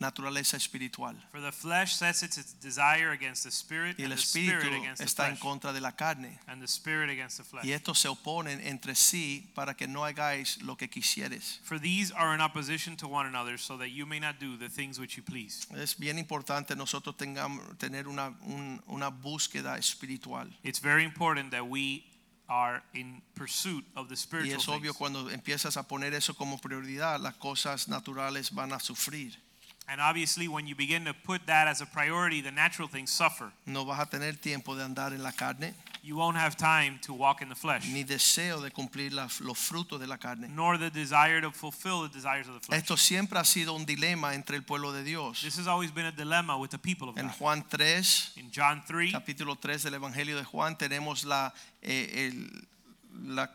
naturaleza 0.00 0.56
espiritual 0.56 1.14
For 1.30 1.40
the 1.40 1.52
flesh 1.52 1.94
sets 1.94 2.22
its 2.22 2.54
desire 2.60 3.10
against 3.12 3.44
the 3.44 3.50
spirit, 3.50 3.96
y 3.98 4.04
el 4.04 4.12
and 4.12 4.18
the 4.18 4.22
spirit 4.26 4.62
espíritu 4.64 4.80
against 4.82 4.98
the 4.98 5.04
está 5.04 5.28
en 5.28 5.36
flesh, 5.36 5.40
contra 5.42 5.72
de 5.72 5.80
la 5.80 5.92
carne. 5.92 6.38
and 6.48 6.60
the 6.60 6.66
spirit 6.66 7.10
against 7.10 7.36
the 7.36 7.44
flesh. 7.44 7.64
Y 7.64 7.72
estos 7.72 7.98
se 7.98 8.08
oponen 8.08 8.60
entre 8.66 8.94
sí 8.94 9.50
para 9.54 9.74
que 9.74 9.86
no 9.86 10.04
hagáis 10.04 10.60
lo 10.62 10.76
que 10.76 10.88
quisieres. 10.88 11.60
For 11.62 11.78
these 11.78 12.12
are 12.12 12.34
in 12.34 12.40
opposition 12.40 12.96
to 12.96 13.06
one 13.08 13.26
another, 13.26 13.58
so 13.58 13.76
that 13.78 13.90
you 13.90 14.06
may 14.06 14.18
not 14.18 14.38
do 14.40 14.56
the 14.56 14.68
things 14.68 14.98
which 14.98 15.16
you 15.16 15.22
please. 15.22 15.66
Es 15.76 15.94
bien 15.98 16.18
importante 16.18 16.74
nosotros 16.74 17.16
tengamos 17.16 17.62
tener 17.78 18.08
una, 18.08 18.28
un- 18.46 18.82
una 18.88 19.10
búsqueda 19.10 19.76
espiritual. 19.78 20.48
It's 20.64 20.80
very 20.80 21.04
important 21.04 21.50
that 21.52 21.66
we 21.68 22.04
are 22.48 22.82
in 22.94 23.22
pursuit 23.36 23.84
of 23.94 24.08
the 24.08 24.14
Y 24.14 24.16
spiritual 24.16 24.58
es 24.58 24.66
obvio 24.68 24.90
things. 24.92 24.96
cuando 24.96 25.30
empiezas 25.30 25.76
a 25.76 25.86
poner 25.86 26.14
eso 26.14 26.34
como 26.34 26.58
prioridad, 26.58 27.20
las 27.20 27.34
cosas 27.36 27.86
naturales 27.88 28.50
van 28.52 28.72
a 28.72 28.80
sufrir. 28.80 29.38
And 29.90 30.00
obviously, 30.00 30.46
when 30.46 30.68
you 30.68 30.76
begin 30.76 31.04
to 31.06 31.12
put 31.12 31.46
that 31.46 31.66
as 31.66 31.80
a 31.80 31.86
priority, 31.86 32.40
the 32.40 32.52
natural 32.52 32.86
things 32.88 33.10
suffer. 33.10 33.50
No 33.66 33.84
vas 33.84 33.98
a 34.00 34.06
tener 34.06 34.32
tiempo 34.34 34.76
de 34.76 34.84
andar 34.84 35.12
en 35.12 35.22
la 35.22 35.32
carne, 35.32 35.74
You 36.02 36.16
won't 36.16 36.38
have 36.38 36.56
time 36.56 36.98
to 37.02 37.12
walk 37.12 37.42
in 37.42 37.50
the 37.50 37.54
flesh, 37.54 37.84
ni 37.92 38.04
deseo 38.04 38.62
de 38.62 38.70
cumplir 38.70 39.12
las- 39.12 39.40
los 39.42 39.58
frutos 39.58 40.00
de 40.00 40.06
la 40.06 40.16
carne. 40.16 40.48
nor 40.48 40.78
the 40.78 40.88
desire 40.90 41.42
to 41.42 41.50
fulfill 41.50 42.08
the 42.08 42.08
desires 42.08 42.48
of 42.48 42.54
the 42.54 42.60
flesh. 42.60 42.78
Esto 42.80 42.96
siempre 42.96 43.38
ha 43.38 43.44
sido 43.44 43.74
un 43.74 43.84
dilema 43.84 44.32
entre 44.34 44.56
el 44.56 44.62
pueblo 44.62 44.92
de 44.92 45.02
Dios. 45.04 45.42
This 45.42 45.58
has 45.58 45.66
always 45.66 45.90
been 45.92 46.06
a 46.06 46.12
dilemma 46.12 46.56
with 46.56 46.70
the 46.70 46.78
people 46.78 47.08
of 47.10 47.18
En 47.18 47.26
God. 47.26 47.34
Juan 47.36 47.64
3, 47.68 48.32
In 48.36 48.50
John 48.50 48.82
3, 48.86 49.12
capítulo 49.12 49.56
3 49.56 49.82
del 49.82 49.94
Evangelio 49.94 50.36
de 50.38 50.44
Juan, 50.44 50.78
tenemos 50.78 51.24
la, 51.24 51.52
eh, 51.82 52.28
el, 52.28 52.66
la- 53.34 53.50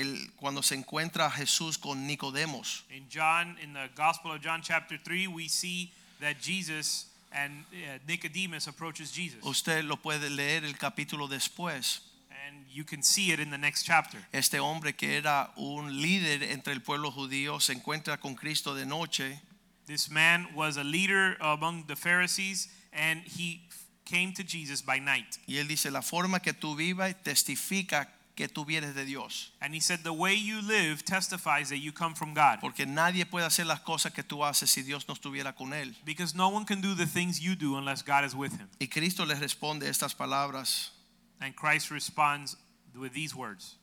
el- 0.00 0.30
cuando 0.36 0.62
se 0.62 0.74
encuentra 0.74 1.30
Jesús 1.30 1.78
con 1.78 2.06
Nicodemos. 2.06 2.84
in 2.90 3.06
John, 3.10 3.56
in 3.62 3.72
the 3.72 3.88
Gospel 3.94 4.32
of 4.32 4.40
John, 4.42 4.62
chapter 4.62 4.98
3, 4.98 5.26
we 5.28 5.48
see 5.48 5.92
that 6.20 6.40
Jesus 6.40 7.06
and 7.32 7.64
uh, 7.72 7.98
Nicodemus 8.06 8.66
approaches 8.68 9.10
Jesus. 9.12 9.40
Usted 9.44 9.84
lo 9.84 9.96
puede 9.96 10.30
leer 10.30 10.64
el 10.64 10.74
capítulo 10.74 11.28
después. 11.28 12.00
And 12.46 12.64
you 12.72 12.84
can 12.84 13.02
see 13.02 13.30
it 13.32 13.40
in 13.40 13.50
the 13.50 13.58
next 13.58 13.84
chapter. 13.84 14.18
Este 14.32 14.54
hombre 14.58 14.94
que 14.94 15.16
era 15.18 15.50
un 15.56 16.00
líder 16.00 16.42
entre 16.44 16.72
el 16.72 16.80
pueblo 16.80 17.10
judío 17.10 17.60
se 17.60 17.74
encuentra 17.74 18.18
con 18.18 18.34
Cristo 18.36 18.74
de 18.74 18.86
noche 18.86 19.40
This 19.86 20.10
man 20.10 20.48
was 20.54 20.76
a 20.76 20.84
leader 20.84 21.36
among 21.40 21.86
the 21.86 21.96
Pharisees, 21.96 22.68
and 22.92 23.22
he 23.22 23.62
came 24.04 24.32
to 24.34 24.42
Jesus 24.42 24.82
by 24.82 24.98
night. 24.98 25.38
Y 25.46 25.56
él 25.56 25.66
dice, 25.68 25.90
la 25.90 26.02
forma 26.02 26.40
que 26.40 26.52
tú 26.52 26.74
vivas 26.76 27.14
testifica 27.22 28.08
que 28.38 28.46
tú 28.48 28.64
vienes 28.64 28.94
de 28.94 29.04
Dios. 29.04 29.50
And 29.60 29.74
he 29.74 29.80
said, 29.80 30.04
The 30.04 30.12
way 30.12 30.36
you 30.36 30.62
live 30.62 31.04
testifies 31.04 31.70
that 31.70 31.78
you 31.78 31.90
come 31.90 32.14
from 32.14 32.34
God. 32.34 32.60
Porque 32.60 32.86
nadie 32.86 33.26
puede 33.26 33.44
hacer 33.44 33.66
las 33.66 33.80
cosas 33.80 34.12
que 34.12 34.22
tú 34.22 34.44
haces 34.44 34.70
si 34.70 34.82
Dios 34.82 35.08
no 35.08 35.14
estuviera 35.14 35.56
con 35.56 35.72
él. 35.72 35.96
Because 36.04 36.36
no 36.36 36.48
one 36.48 36.64
can 36.64 36.80
do 36.80 36.94
the 36.94 37.04
things 37.04 37.40
you 37.40 37.56
do 37.56 37.76
unless 37.76 38.00
God 38.04 38.24
is 38.24 38.36
with 38.36 38.52
him. 38.52 38.68
Y 38.78 38.86
Cristo 38.86 39.24
le 39.26 39.34
responde 39.34 39.88
estas 39.88 40.14
palabras 40.14 40.92
And 41.40 41.56
Christ 41.56 41.90
responds 41.90 42.56
with 42.94 43.12
these 43.12 43.34
words. 43.34 43.74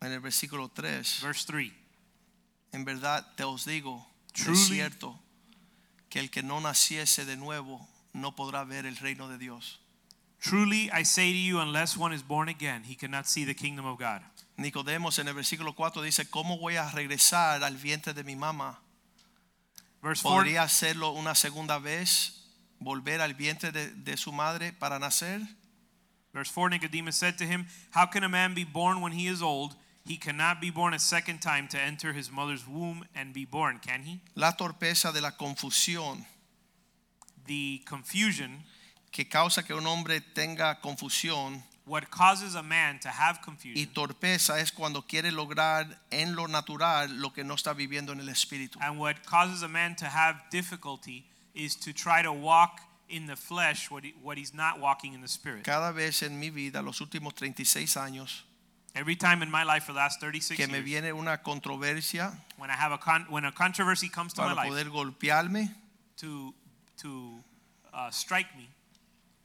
en 0.00 0.12
el 0.12 0.20
versículo 0.20 0.70
3. 0.72 1.20
Verse 1.20 1.44
3 1.44 1.72
En 2.72 2.84
verdad 2.84 3.26
te 3.36 3.42
os 3.42 3.64
digo, 3.64 4.06
Truly. 4.32 4.56
cierto, 4.56 5.18
que 6.08 6.20
el 6.20 6.30
que 6.30 6.44
no 6.44 6.60
naciese 6.60 7.24
de 7.24 7.36
nuevo 7.36 7.84
no 8.12 8.36
podrá 8.36 8.62
ver 8.62 8.86
el 8.86 8.96
reino 8.96 9.28
de 9.28 9.38
Dios. 9.38 9.80
Truly 10.40 10.90
I 10.90 11.04
say 11.04 11.32
to 11.32 11.38
you, 11.38 11.58
unless 11.58 11.96
one 11.96 12.12
is 12.12 12.22
born 12.22 12.48
again, 12.48 12.82
he 12.84 12.94
cannot 12.94 13.26
see 13.26 13.44
the 13.44 13.54
kingdom 13.54 13.84
of 13.86 13.98
God. 13.98 14.22
Nicodemos 14.58 15.18
en 15.18 15.28
el 15.28 15.34
versículo 15.34 15.74
4 15.74 16.02
dice, 16.02 16.28
¿cómo 16.30 16.58
voy 16.58 16.76
a 16.76 16.90
regresar 16.90 17.62
al 17.62 17.76
vientre 17.76 18.14
de 18.14 18.24
mi 18.24 18.36
mamá? 18.36 18.78
Verse 20.02 20.22
4 20.22 20.36
¿Podría 20.36 20.62
hacerlo 20.62 21.12
una 21.12 21.34
segunda 21.34 21.78
vez? 21.78 22.44
¿Volver 22.78 23.20
al 23.20 23.34
vientre 23.34 23.70
de, 23.70 23.90
de 23.90 24.16
su 24.16 24.32
madre 24.32 24.72
para 24.72 24.98
nacer? 24.98 25.40
Verse 26.32 26.50
4 26.52 26.70
Nicodemus 26.70 27.16
said 27.16 27.36
to 27.36 27.44
him, 27.44 27.66
How 27.92 28.06
can 28.06 28.24
a 28.24 28.28
man 28.28 28.54
be 28.54 28.64
born 28.64 29.02
when 29.02 29.12
he 29.12 29.26
is 29.26 29.42
old? 29.42 29.76
He 30.06 30.16
cannot 30.16 30.60
be 30.60 30.70
born 30.70 30.94
a 30.94 30.98
second 30.98 31.40
time 31.40 31.68
to 31.68 31.78
enter 31.78 32.12
his 32.12 32.30
mother's 32.30 32.66
womb 32.66 33.04
and 33.14 33.34
be 33.34 33.44
born, 33.44 33.78
can 33.78 34.02
he? 34.04 34.20
La 34.34 34.52
torpeza 34.52 35.12
de 35.12 35.20
la 35.20 35.32
confusión 35.32 36.24
The 37.46 37.82
confusion, 37.84 38.64
que 39.10 39.28
causa 39.28 39.62
que 39.62 39.74
un 39.74 39.86
hombre 39.86 40.20
tenga 40.20 40.80
confusión 40.80 41.62
what 41.86 42.08
causes 42.10 42.54
a 42.54 42.62
man 42.62 43.00
to 43.00 43.08
have 43.08 43.38
y 43.40 43.42
confusion, 43.42 43.92
torpeza 43.92 44.60
es 44.60 44.70
cuando 44.70 45.02
quiere 45.02 45.32
lograr 45.32 45.86
en 46.10 46.36
lo 46.36 46.46
natural 46.46 47.20
lo 47.20 47.32
que 47.32 47.42
no 47.42 47.54
está 47.54 47.72
viviendo 47.74 48.12
en 48.12 48.20
el 48.20 48.28
espíritu. 48.28 48.78
and 48.80 48.98
what 48.98 49.16
causes 49.24 49.62
a 49.62 49.68
man 49.68 49.96
to 49.96 50.06
have 50.06 50.40
difficulty 50.50 51.24
is 51.54 51.74
to 51.76 51.92
try 51.92 52.22
to 52.22 52.32
walk 52.32 52.80
in 53.08 53.26
the 53.26 53.34
flesh 53.34 53.90
what, 53.90 54.04
he, 54.04 54.14
what 54.22 54.38
he's 54.38 54.54
not 54.54 54.78
walking 54.78 55.14
in 55.14 55.20
the 55.20 55.28
spirit. 55.28 55.64
Cada 55.64 55.92
vez 55.92 56.22
en 56.22 56.38
mi 56.38 56.50
vida, 56.50 56.80
los 56.80 57.00
últimos 57.00 57.34
36 57.34 57.96
años, 57.96 58.44
Every 58.94 59.14
time 59.14 59.40
in 59.42 59.50
my 59.50 59.62
life 59.62 59.84
for 59.84 59.92
the 59.92 59.98
last 60.00 60.20
36 60.20 60.56
que 60.56 60.66
me 60.66 60.78
years, 60.78 60.84
viene 60.84 61.12
una 61.12 61.42
controversia 61.42 62.32
when 62.58 62.70
I 62.70 62.74
have 62.74 62.92
a 62.92 62.98
con- 62.98 63.26
when 63.30 63.44
a 63.44 63.52
controversy 63.52 64.08
comes 64.08 64.32
to 64.34 64.42
my 64.42 64.48
para 64.48 64.56
life 64.56 64.68
poder 64.68 64.90
golpearme, 64.90 65.72
to 66.16 66.52
to 67.00 67.38
uh, 67.94 68.10
strike 68.10 68.48
me, 68.56 68.68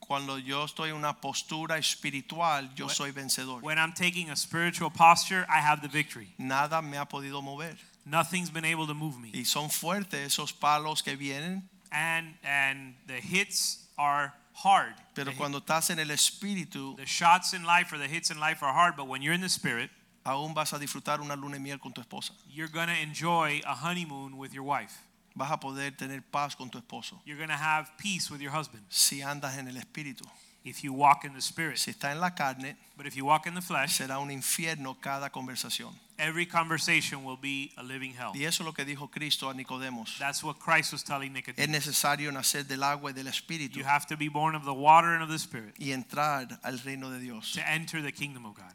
cuando 0.07 0.37
yo 0.37 0.63
estoy 0.65 0.89
en 0.89 0.95
una 0.95 1.13
postura 1.19 1.77
espiritual, 1.77 2.73
yo 2.75 2.85
When- 2.87 2.95
soy 2.95 3.11
vencedor. 3.11 3.61
when 3.61 3.77
I'm 3.77 3.93
taking 3.93 4.29
a 4.29 4.35
spiritual 4.35 4.89
posture, 4.91 5.45
I 5.49 5.59
have 5.61 5.81
the 5.81 5.87
victory. 5.87 6.33
Nada 6.37 6.81
me 6.81 6.97
ha 6.97 7.05
podido 7.05 7.41
mover. 7.41 7.75
Nothing's 8.05 8.49
been 8.51 8.65
able 8.65 8.85
to 8.87 8.93
move 8.93 9.17
me. 9.19 9.31
Y 9.33 9.43
son 9.45 9.69
fuertes 9.69 10.19
esos 10.37 10.53
palos 10.53 11.01
que 11.03 11.15
vienen, 11.17 11.67
And 11.91 12.35
and 12.43 12.95
the 13.07 13.19
hits 13.21 13.87
are 13.97 14.33
hard. 14.53 14.93
pero 15.15 15.31
the, 15.31 15.37
cuando 15.37 15.59
estás 15.59 15.89
en 15.89 15.99
el 15.99 16.09
espíritu, 16.11 16.95
the 16.97 17.05
shots 17.05 17.53
in 17.53 17.63
life 17.63 17.91
or 17.93 17.97
the 17.97 18.07
hits 18.07 18.29
in 18.29 18.39
life 18.39 18.61
are 18.63 18.73
hard, 18.73 18.95
but 18.95 19.07
when 19.07 19.21
you're 19.21 19.33
in 19.33 19.41
the 19.41 19.49
spirit, 19.49 19.89
aún 20.25 20.53
vas 20.53 20.73
a 20.73 20.79
disfrutar 20.79 21.19
una 21.21 21.35
luna 21.35 21.53
de 21.55 21.59
miel 21.59 21.79
con 21.79 21.93
tu 21.93 22.01
esposa. 22.01 22.31
you're 22.49 22.67
going 22.71 22.87
to 22.87 22.97
enjoy 23.01 23.61
a 23.65 23.73
honeymoon 23.75 24.37
with 24.37 24.53
your 24.53 24.63
wife. 24.63 24.93
Vas 25.35 25.51
a 25.51 25.59
poder 25.59 25.91
tener 25.97 26.21
paz 26.21 26.55
con 26.55 26.69
tu 26.69 26.77
esposo 26.77 27.21
You're 27.25 27.37
going 27.37 27.49
to 27.49 27.61
have 27.61 27.89
peace 27.97 28.31
with 28.31 28.39
your 28.41 28.51
husband 28.55 28.83
si 28.89 29.21
andas 29.21 29.57
en 29.57 29.67
el 29.67 29.75
espíritu. 29.75 30.23
if 30.63 30.83
you 30.83 30.93
walk 30.93 31.23
in 31.25 31.33
the 31.33 31.41
spirit. 31.41 31.77
Si 31.77 31.91
está 31.91 32.11
en 32.11 32.19
la 32.19 32.31
carne, 32.31 32.75
But 32.97 33.05
if 33.05 33.15
you 33.15 33.25
walk 33.25 33.45
in 33.45 33.53
the 33.53 33.61
flesh, 33.61 33.99
será 33.99 34.19
un 34.19 34.29
infierno 34.31 34.99
cada 34.99 35.29
conversación. 35.29 35.93
every 36.17 36.45
conversation 36.47 37.23
will 37.25 37.35
be 37.37 37.71
a 37.77 37.83
living 37.83 38.13
hell. 38.13 38.31
Y 38.33 38.45
eso 38.45 38.63
es 38.63 38.65
lo 38.65 38.71
que 38.73 38.85
dijo 38.85 39.11
Cristo 39.11 39.49
a 39.49 39.53
Nicodemos. 39.53 40.17
That's 40.17 40.41
what 40.43 40.57
Christ 40.59 40.93
was 40.93 41.03
telling 41.03 41.35
Es 41.35 41.45
Nicodemus. 41.47 41.69
necesario 41.69 42.31
nacer 42.31 42.65
del 42.65 42.81
agua 42.83 43.11
y 43.11 43.13
del 43.13 43.27
espíritu 43.27 43.77
You 43.77 43.85
have 43.85 44.07
to 44.07 44.15
be 44.17 44.29
born 44.29 44.55
of 44.55 44.63
the 44.63 44.73
water 44.73 45.09
and 45.13 45.21
of 45.21 45.29
the 45.29 45.37
spirit 45.37 45.75
y 45.77 45.91
entrar 45.91 46.57
al 46.63 46.79
reino 46.79 47.09
de 47.11 47.19
Dios. 47.19 47.51
to 47.51 47.61
enter 47.69 48.01
the 48.01 48.11
kingdom 48.13 48.45
of 48.45 48.55
God. 48.55 48.73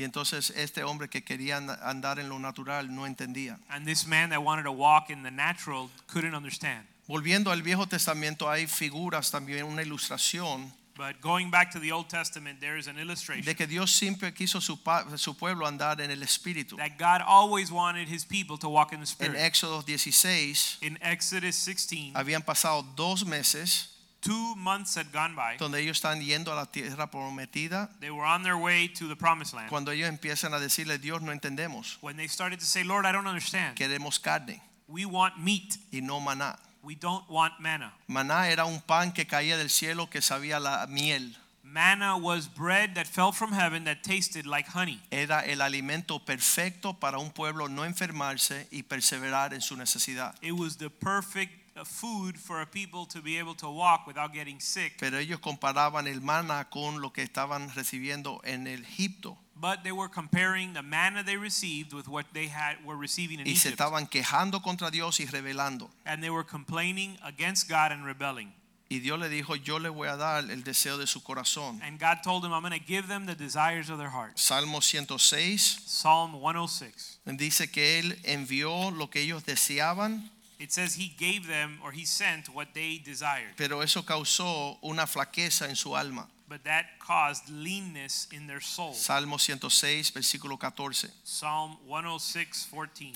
Y 0.00 0.04
entonces 0.04 0.48
este 0.56 0.82
hombre 0.82 1.08
que 1.08 1.22
quería 1.22 1.58
and- 1.58 1.70
andar 1.82 2.18
en 2.18 2.30
lo 2.30 2.38
natural 2.38 2.94
no 2.94 3.06
entendía. 3.06 3.58
And 3.68 3.86
this 3.86 4.06
man 4.06 4.30
that 4.30 4.40
wanted 4.42 4.64
to 4.64 4.72
walk 4.72 5.10
in 5.10 5.22
the 5.22 5.30
natural 5.30 5.90
couldn't 6.06 6.34
understand. 6.34 6.86
Volviendo 7.06 7.50
al 7.50 7.60
Viejo 7.60 7.86
Testamento 7.86 8.48
hay 8.48 8.66
figuras 8.66 9.30
también, 9.30 9.64
una 9.64 9.82
ilustración 9.82 10.72
But 10.96 11.20
going 11.22 11.50
back 11.50 11.70
to 11.72 11.80
the 11.80 11.92
Old 11.92 12.08
Testament, 12.08 12.60
there 12.60 12.78
is 12.78 12.86
an 12.86 12.98
illustration 12.98 13.44
de 13.44 13.54
que 13.54 13.66
Dios 13.66 13.90
siempre 13.90 14.32
quiso 14.34 14.60
su, 14.60 14.78
su 15.16 15.34
pueblo 15.36 15.66
andar 15.66 16.00
en 16.00 16.10
el 16.10 16.22
espíritu. 16.22 16.76
that 16.76 16.98
God 16.98 17.22
always 17.26 17.70
wanted 17.70 18.08
his 18.08 18.24
people 18.24 18.56
to 18.58 18.68
walk 18.68 18.92
in 18.92 19.00
the 19.00 19.06
En 19.24 19.34
Spirit. 19.34 19.36
Éxodo 19.36 19.82
16 19.82 20.78
In 20.82 20.98
Exodus 21.02 21.56
16, 21.56 22.14
habían 22.14 22.42
pasado 22.42 22.82
dos 22.96 23.24
meses 23.26 23.90
two 24.20 24.54
months 24.56 24.94
had 24.96 25.10
gone 25.12 25.34
by. 25.34 25.56
donde 25.58 25.78
ellos 25.80 25.96
están 26.02 26.20
yendo 26.22 26.52
a 26.52 26.54
la 26.54 26.66
tierra 26.66 27.10
prometida. 27.10 27.88
They 28.00 28.10
were 28.10 28.24
on 28.24 28.42
their 28.42 28.56
way 28.56 28.88
to 28.88 29.08
the 29.08 29.16
promised 29.16 29.54
land. 29.54 29.68
Cuando 29.70 29.90
ellos 29.92 30.08
empiezan 30.08 30.54
a 30.54 30.60
decirle, 30.60 30.98
Dios 30.98 31.22
no 31.22 31.32
entendemos, 31.32 31.96
When 32.00 32.16
they 32.16 32.28
started 32.28 32.60
to 32.60 32.66
say, 32.66 32.84
Lord, 32.84 33.06
I 33.06 33.12
don't 33.12 33.26
understand. 33.26 33.76
queremos 33.76 34.20
carne 34.20 34.60
We 34.88 35.04
want 35.06 35.38
meat. 35.38 35.76
y 35.92 36.00
no 36.00 36.20
maná. 36.20 36.58
We 36.82 36.94
don't 36.94 37.28
want 37.28 37.60
manna. 37.60 37.92
Maná 38.08 38.48
era 38.50 38.64
un 38.64 38.80
pan 38.80 39.12
que 39.12 39.26
caía 39.26 39.56
del 39.58 39.68
cielo 39.70 40.08
que 40.08 40.20
sabía 40.22 40.58
la 40.60 40.86
miel. 40.88 41.36
Manna 41.62 42.16
was 42.16 42.48
bread 42.48 42.94
that 42.96 43.06
fell 43.06 43.30
from 43.30 43.52
heaven 43.52 43.84
that 43.84 44.02
tasted 44.02 44.44
like 44.46 44.66
honey. 44.66 44.98
Era 45.12 45.44
el 45.46 45.60
alimento 45.60 46.18
perfecto 46.18 46.94
para 46.94 47.18
un 47.18 47.30
pueblo 47.30 47.68
no 47.68 47.84
enfermarse 47.84 48.66
y 48.72 48.82
perseverar 48.82 49.52
en 49.54 49.60
su 49.60 49.76
necesidad. 49.76 50.34
It 50.42 50.52
was 50.52 50.78
the 50.78 50.90
perfect 50.90 51.59
food 51.84 52.36
for 52.38 52.60
a 52.60 52.66
people 52.66 53.06
to 53.06 53.20
be 53.22 53.38
able 53.38 53.54
to 53.56 53.68
walk 53.70 54.06
without 54.06 54.32
getting 54.32 54.60
sick. 54.60 54.96
Pero 54.98 55.18
ellos 55.18 55.40
comparaban 55.40 56.06
el 56.06 56.20
maná 56.20 56.68
con 56.70 57.00
lo 57.00 57.12
que 57.12 57.22
estaban 57.22 57.70
recibiendo 57.74 58.40
en 58.44 58.66
Egipto 58.66 59.36
But 59.60 59.82
they 59.82 59.92
were 59.92 60.08
comparing 60.08 60.72
the 60.72 60.82
manna 60.82 61.22
they 61.22 61.36
received 61.36 61.92
with 61.92 62.08
what 62.08 62.24
they 62.32 62.48
had 62.48 62.82
were 62.82 62.96
receiving 62.96 63.40
in 63.40 63.46
y 63.46 63.56
se 63.56 63.68
Egypt. 63.68 63.72
estaban 63.80 64.06
quejando 64.06 64.62
contra 64.62 64.90
Dios 64.90 65.20
y 65.20 65.26
rebelando. 65.26 65.90
And 66.06 66.22
they 66.22 66.30
were 66.30 66.44
complaining 66.44 67.18
against 67.22 67.68
God 67.68 67.92
and 67.92 68.06
rebelling. 68.06 68.54
Y 68.92 68.98
Dios 68.98 69.20
le 69.20 69.28
dijo, 69.28 69.54
yo 69.54 69.78
le 69.78 69.88
voy 69.88 70.08
a 70.08 70.16
dar 70.16 70.50
el 70.50 70.64
deseo 70.64 70.98
de 70.98 71.06
su 71.06 71.22
corazón. 71.22 71.80
And 71.82 72.00
God 72.00 72.22
told 72.24 72.42
them, 72.42 72.52
I'm 72.52 72.62
going 72.62 72.72
to 72.72 72.84
give 72.84 73.06
them 73.06 73.26
the 73.26 73.36
desires 73.36 73.88
of 73.90 73.98
their 73.98 74.08
hearts. 74.08 74.42
Salmo 74.42 74.80
106 74.80 75.82
Psalm 75.86 76.32
106. 76.40 77.20
dice 77.36 77.70
que 77.70 78.00
Él 78.00 78.18
envió 78.24 78.90
lo 78.90 79.08
que 79.10 79.20
ellos 79.20 79.44
deseaban, 79.44 80.28
It 80.60 80.70
says 80.72 80.94
he 80.94 81.08
gave 81.16 81.46
them 81.48 81.78
or 81.82 81.90
he 81.90 82.04
sent 82.04 82.50
what 82.50 82.74
they 82.74 82.98
desired. 83.02 83.56
pero 83.56 83.80
eso 83.80 84.02
causó 84.04 84.78
una 84.82 85.06
flaqueza 85.06 85.68
en 85.68 85.74
su 85.74 85.96
alma. 85.96 86.28
But 86.48 86.64
that 86.64 86.98
caused 86.98 87.48
leanness 87.48 88.28
in 88.30 88.46
their 88.46 88.60
soul. 88.60 88.92
Salmo 88.92 89.38
106, 89.38 90.12
versículo 90.12 90.58
14. 90.58 91.08
Psalm 91.24 91.78
106, 91.86 92.68
14. 92.70 93.14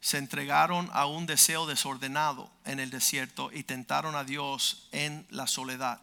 Se 0.00 0.18
entregaron 0.18 0.88
a 0.92 1.06
un 1.06 1.26
deseo 1.26 1.66
desordenado 1.66 2.48
en 2.64 2.80
el 2.80 2.90
desierto 2.90 3.50
y 3.52 3.62
tentaron 3.64 4.14
a 4.14 4.24
Dios 4.24 4.88
en 4.92 5.26
la 5.30 5.46
soledad. 5.46 6.00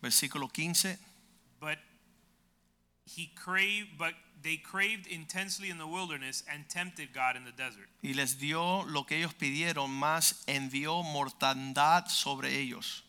Versículo 0.00 0.48
15. 0.52 0.98
But 1.58 1.78
he 3.06 3.30
craved, 3.34 3.98
but 3.98 4.14
they 4.42 4.56
craved 4.56 5.06
intensely 5.06 5.70
in 5.70 5.78
the 5.78 5.86
wilderness 5.86 6.42
and 6.52 6.68
tempted 6.68 7.12
God 7.12 7.36
in 7.36 7.44
the 7.44 7.52
desert. 7.52 7.88
Y 8.02 8.12
les 8.14 8.34
dio 8.34 8.82
lo 8.82 9.04
que 9.04 9.18
ellos 9.18 9.34
pidieron, 9.34 9.90
más 9.90 10.42
envió 10.46 11.02
mortandad 11.02 12.08
sobre 12.08 12.48
ellos. 12.58 13.02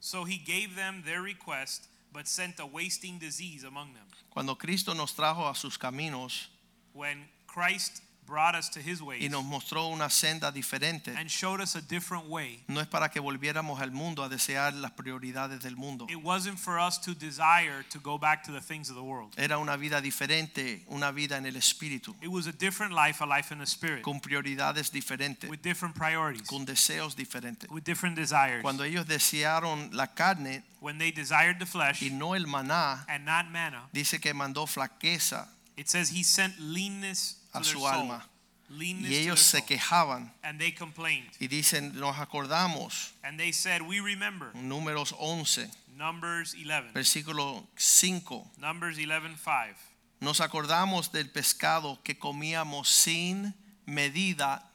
So 0.00 0.24
he 0.24 0.38
gave 0.38 0.76
them 0.76 1.02
their 1.04 1.22
request, 1.22 1.88
but 2.12 2.28
sent 2.28 2.60
a 2.60 2.66
wasting 2.66 3.18
disease 3.18 3.64
among 3.64 3.94
them. 3.94 4.06
Cuando 4.30 4.54
Cristo 4.56 4.94
nos 4.94 5.14
trajo 5.14 5.48
a 5.50 5.54
sus 5.54 5.78
caminos 5.78 6.48
When 6.92 7.28
Christ 7.46 8.02
brought 8.26 8.54
us 8.54 8.68
to 8.70 8.80
his 8.80 9.00
y 9.00 9.04
ways 9.04 9.30
nos 9.30 9.44
mostró 9.44 9.86
una 9.88 10.10
senda 10.10 10.50
diferente, 10.50 11.14
and 11.16 11.28
showed 11.30 11.60
us 11.60 11.76
a 11.76 11.80
different 11.80 12.26
way, 12.28 12.62
no 12.68 12.80
es 12.80 12.86
para 12.86 13.08
que 13.08 13.20
volviéramos 13.20 13.80
al 13.80 13.90
mundo 13.92 14.22
a 14.22 14.28
desear 14.28 14.74
las 14.74 14.90
prioridades 14.92 15.62
del 15.62 15.76
mundo. 15.76 16.06
it 16.10 16.22
wasn't 16.22 16.58
for 16.58 16.78
us 16.78 16.98
to 16.98 17.14
desire 17.14 17.84
to 17.90 17.98
go 18.00 18.18
back 18.18 18.42
to 18.44 18.52
the 18.52 18.60
things 18.60 18.90
of 18.90 18.96
the 18.96 19.02
world. 19.02 19.32
Era 19.36 19.58
una 19.58 19.76
vida 19.76 20.00
diferente, 20.00 20.84
una 20.88 21.12
vida 21.12 21.36
en 21.36 21.46
el 21.46 21.56
espíritu, 21.56 22.14
It 22.20 22.28
was 22.28 22.46
a 22.46 22.52
different 22.52 22.92
life, 22.92 23.20
a 23.22 23.26
life 23.26 23.52
in 23.52 23.58
the 23.58 23.66
spirit, 23.66 24.02
con 24.02 24.20
prioridades 24.20 24.90
diferentes, 24.90 25.48
with 25.48 25.62
different 25.62 25.94
priorities, 25.94 26.46
con 26.46 26.66
deseos 26.66 27.14
diferentes. 27.14 27.70
with 27.70 27.84
different 27.84 28.16
desires. 28.16 28.62
Cuando 28.62 28.84
ellos 28.84 29.06
desearon 29.06 29.90
la 29.94 30.08
carne 30.08 30.62
When 30.80 30.98
they 30.98 31.10
desired 31.10 31.58
the 31.58 31.66
flesh 31.66 32.02
y 32.02 32.10
no 32.10 32.34
el 32.34 32.46
maná, 32.46 33.04
and 33.08 33.24
not 33.24 33.50
manna, 33.50 33.88
dice 33.92 34.20
que 34.20 34.32
mandó 34.34 34.66
flaqueza 34.66 35.48
it 35.76 35.88
says 35.90 36.08
he 36.10 36.22
sent 36.22 36.54
leanness 36.58 37.36
a 37.56 37.64
su 37.64 37.86
alma. 37.86 38.28
y 38.68 39.14
ellos 39.14 39.40
se 39.40 39.64
quejaban 39.64 40.32
and 40.42 40.58
they 40.58 40.72
complained. 40.72 41.30
y 41.38 41.46
dicen, 41.48 41.94
nos 41.98 42.16
acordamos, 42.18 43.12
And 43.22 43.38
they 43.38 43.52
said, 43.52 43.82
We 43.82 44.00
remember. 44.00 44.52
números 44.54 45.14
11, 45.18 45.70
Numbers 45.96 46.54
11. 46.54 46.92
versículo 46.92 47.66
5, 47.76 48.50
Numbers 48.58 48.98
11 48.98 49.36
5. 49.36 49.76
nos 50.20 50.40
acordamos 50.40 51.12
del 51.12 51.30
pescado 51.30 52.02
que 52.02 52.18
comíamos 52.18 52.88
sin 52.88 53.54
medida, 53.86 54.68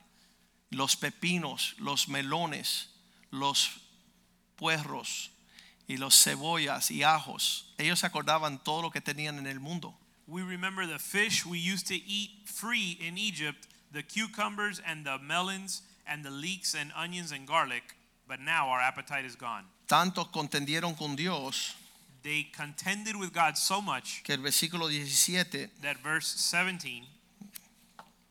los 0.70 0.96
pepinos, 0.96 1.76
los 1.80 2.08
melones, 2.08 2.90
los 3.30 3.82
puerros 4.56 5.32
y 5.88 5.98
los 5.98 6.16
cebollas 6.24 6.92
y 6.92 7.04
ajos. 7.04 7.74
Ellos 7.78 8.00
se 8.00 8.06
acordaban 8.06 8.64
todo 8.64 8.82
lo 8.82 8.92
que 8.92 9.02
tenían 9.02 9.38
en 9.38 9.48
el 9.48 9.60
mundo. 9.60 9.98
We 10.32 10.44
remember 10.44 10.86
the 10.86 10.98
fish 10.98 11.46
we 11.46 11.58
used 11.60 11.88
to 11.88 11.96
eat 11.96 12.30
free 12.46 12.98
in 13.06 13.18
Egypt, 13.18 13.68
the 13.92 14.02
cucumbers 14.02 14.82
and 14.88 15.06
the 15.06 15.18
melons 15.20 15.82
and 16.08 16.24
the 16.24 16.30
leeks 16.30 16.74
and 16.74 16.94
onions 16.96 17.34
and 17.34 17.46
garlic, 17.46 17.84
but 18.30 18.40
now 18.40 18.70
our 18.70 18.80
appetite 18.80 19.26
is 19.26 19.36
gone. 19.36 19.66
Tantos 19.90 20.32
contendieron 20.32 20.98
con 20.98 21.18
Dios 21.18 21.76
They 22.24 22.44
contended 22.56 23.18
with 23.18 23.34
God 23.34 23.58
so 23.58 23.82
much 23.82 24.24
que 24.24 24.34
el 24.34 24.42
versículo 24.42 24.88
17 24.88 25.70
that 25.82 25.98
verse 26.02 26.28
17 26.28 27.06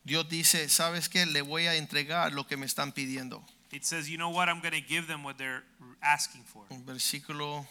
Dios 0.06 0.26
dice, 0.30 0.68
¿sabes 0.70 1.10
qué? 1.10 1.26
Le 1.26 1.42
voy 1.42 1.66
a 1.66 1.74
entregar 1.74 2.32
lo 2.32 2.44
que 2.44 2.56
me 2.56 2.64
están 2.64 2.92
pidiendo. 2.94 3.42
it 3.72 3.84
says, 3.84 4.08
You 4.08 4.16
know 4.16 4.30
what? 4.30 4.48
I'm 4.48 4.60
going 4.60 4.72
to 4.72 4.80
give 4.80 5.06
them 5.06 5.22
what 5.22 5.36
they're 5.36 5.64
asking 6.02 6.44
for. 6.44 6.62
Versículo 6.86 7.66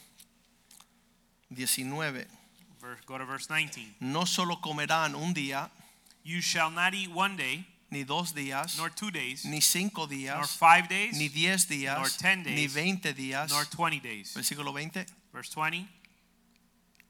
19. 1.50 2.28
Verse, 2.82 3.00
go 3.06 3.18
to 3.18 3.26
verse 3.26 3.50
19. 3.50 3.96
No 4.00 4.26
solo 4.26 4.58
comerán 4.62 5.16
un 5.16 5.34
día, 5.34 5.70
You 6.24 6.42
shall 6.42 6.70
not 6.70 6.94
eat 6.94 7.10
one 7.12 7.36
day, 7.38 7.66
ni 7.92 8.04
dos 8.04 8.34
días, 8.34 8.78
nor 8.78 8.90
two 8.90 9.10
days, 9.10 9.46
ni 9.46 9.62
cinco 9.62 10.06
nor 10.08 10.46
five 10.46 10.88
days, 10.88 11.18
ni 11.18 11.28
diez 11.30 11.68
días, 11.68 11.98
nor 11.98 12.10
10 12.10 12.44
days, 12.44 12.56
ni 12.56 12.68
veinte 12.68 13.14
días. 13.14 13.50
nor 13.50 13.66
20 13.66 14.00
days. 14.00 14.34
Versículo 14.34 14.74
20. 14.74 15.06
Verse 15.34 15.50
20. 15.50 15.88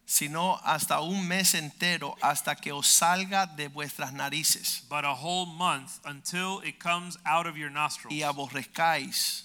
Sino 0.06 0.60
hasta 0.64 1.02
un 1.02 1.28
mes 1.28 1.54
entero, 1.54 2.16
hasta 2.22 2.56
que 2.56 2.72
os 2.72 2.88
salga 2.88 3.46
de 3.46 3.68
vuestras 3.68 4.12
narices 4.12 4.84
But 4.90 5.06
a 5.06 5.14
whole 5.14 5.46
month 5.46 6.00
until 6.04 6.62
it 6.62 6.80
comes 6.80 7.18
out 7.26 7.46
of 7.46 7.58
your 7.58 7.70
nostrils 7.70 8.14
y 8.14 8.24
aborrezcáis, 8.24 9.44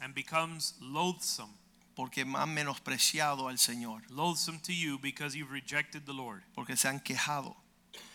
and 0.00 0.14
becomes 0.14 0.74
loathsome. 0.80 1.50
Porque 1.96 2.20
han 2.22 2.54
menospreciado 2.54 3.48
al 3.48 3.58
Señor, 3.58 4.02
loathsome 4.10 4.60
to 4.60 4.72
you 4.72 4.98
because 5.00 5.36
you've 5.36 5.50
rejected 5.50 6.04
the 6.04 6.12
Lord, 6.12 6.42
porque 6.54 6.76
se 6.76 6.86
han 6.88 7.00
quejado. 7.00 7.56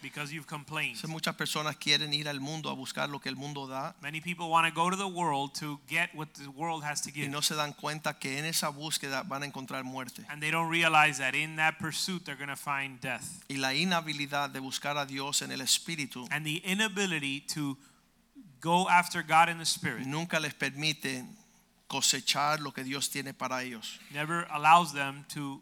because 0.04 0.32
you've 0.32 0.46
complained. 0.46 0.96
Entonces, 0.96 1.10
muchas 1.10 1.36
personas 1.36 1.76
quieren 1.76 2.14
ir 2.14 2.30
al 2.30 2.40
mundo 2.40 2.70
a 2.70 2.74
buscar 2.74 3.10
lo 3.10 3.20
que 3.20 3.30
el 3.30 3.36
mundo 3.36 3.66
da 3.68 3.96
Many 4.00 4.22
people 4.22 4.48
want 4.48 4.68
to 4.68 4.72
go 4.74 4.92
to 4.92 4.96
the 4.96 5.08
world 5.08 5.56
to 5.56 5.80
get 5.88 6.14
what 6.14 6.28
the 6.36 6.50
world 6.52 6.84
has 6.84 7.02
to 7.02 7.10
y 7.10 7.14
give. 7.14 7.30
no 7.30 7.42
se 7.42 7.56
dan 7.56 7.74
cuenta 7.74 8.20
que 8.20 8.38
en 8.38 8.46
esa 8.46 8.70
búsqueda 8.70 9.24
van 9.24 9.42
a 9.42 9.48
encontrar 9.48 9.84
muerte. 9.84 10.24
And 10.30 10.40
they 10.40 10.52
don't 10.52 10.70
realize 10.70 11.18
that 11.18 11.34
in 11.34 11.56
that 11.56 11.80
pursuit 11.80 12.24
they're 12.26 12.38
going 12.38 12.50
to 12.50 12.56
find 12.56 13.00
death. 13.02 13.44
Y 13.50 13.58
la 13.58 13.74
inhabilidad 13.74 14.52
de 14.52 14.60
buscar 14.60 14.98
a 14.98 15.06
Dios 15.08 15.42
en 15.42 15.52
el 15.52 15.62
Espíritu 15.62 16.28
And 16.30 16.46
the 16.46 16.62
inability 16.64 17.42
to 17.56 17.76
go 18.60 18.88
after 18.88 19.24
God 19.24 19.50
in 19.50 19.58
the 19.58 19.66
Spirit 19.66 20.06
nunca 20.06 20.40
les 20.40 20.54
permite 20.54 21.26
cosechar 21.92 22.62
lo 22.62 22.72
que 22.72 22.86
Dios 22.86 23.10
tiene 23.10 23.34
para 23.34 23.64
ellos. 23.64 24.00
never 24.12 24.48
allows 24.50 24.94
them 24.94 25.26
to 25.28 25.62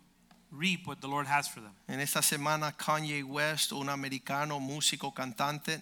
reap 0.52 0.86
what 0.86 1.00
the 1.02 1.08
Lord 1.08 1.26
has 1.26 1.48
for 1.50 1.60
them. 1.60 1.74
En 1.88 2.00
esta 2.00 2.22
semana 2.22 2.72
Kanye 2.72 3.24
West, 3.24 3.72
un 3.72 3.90
americano 3.90 4.60
músico 4.60 5.12
cantante, 5.12 5.82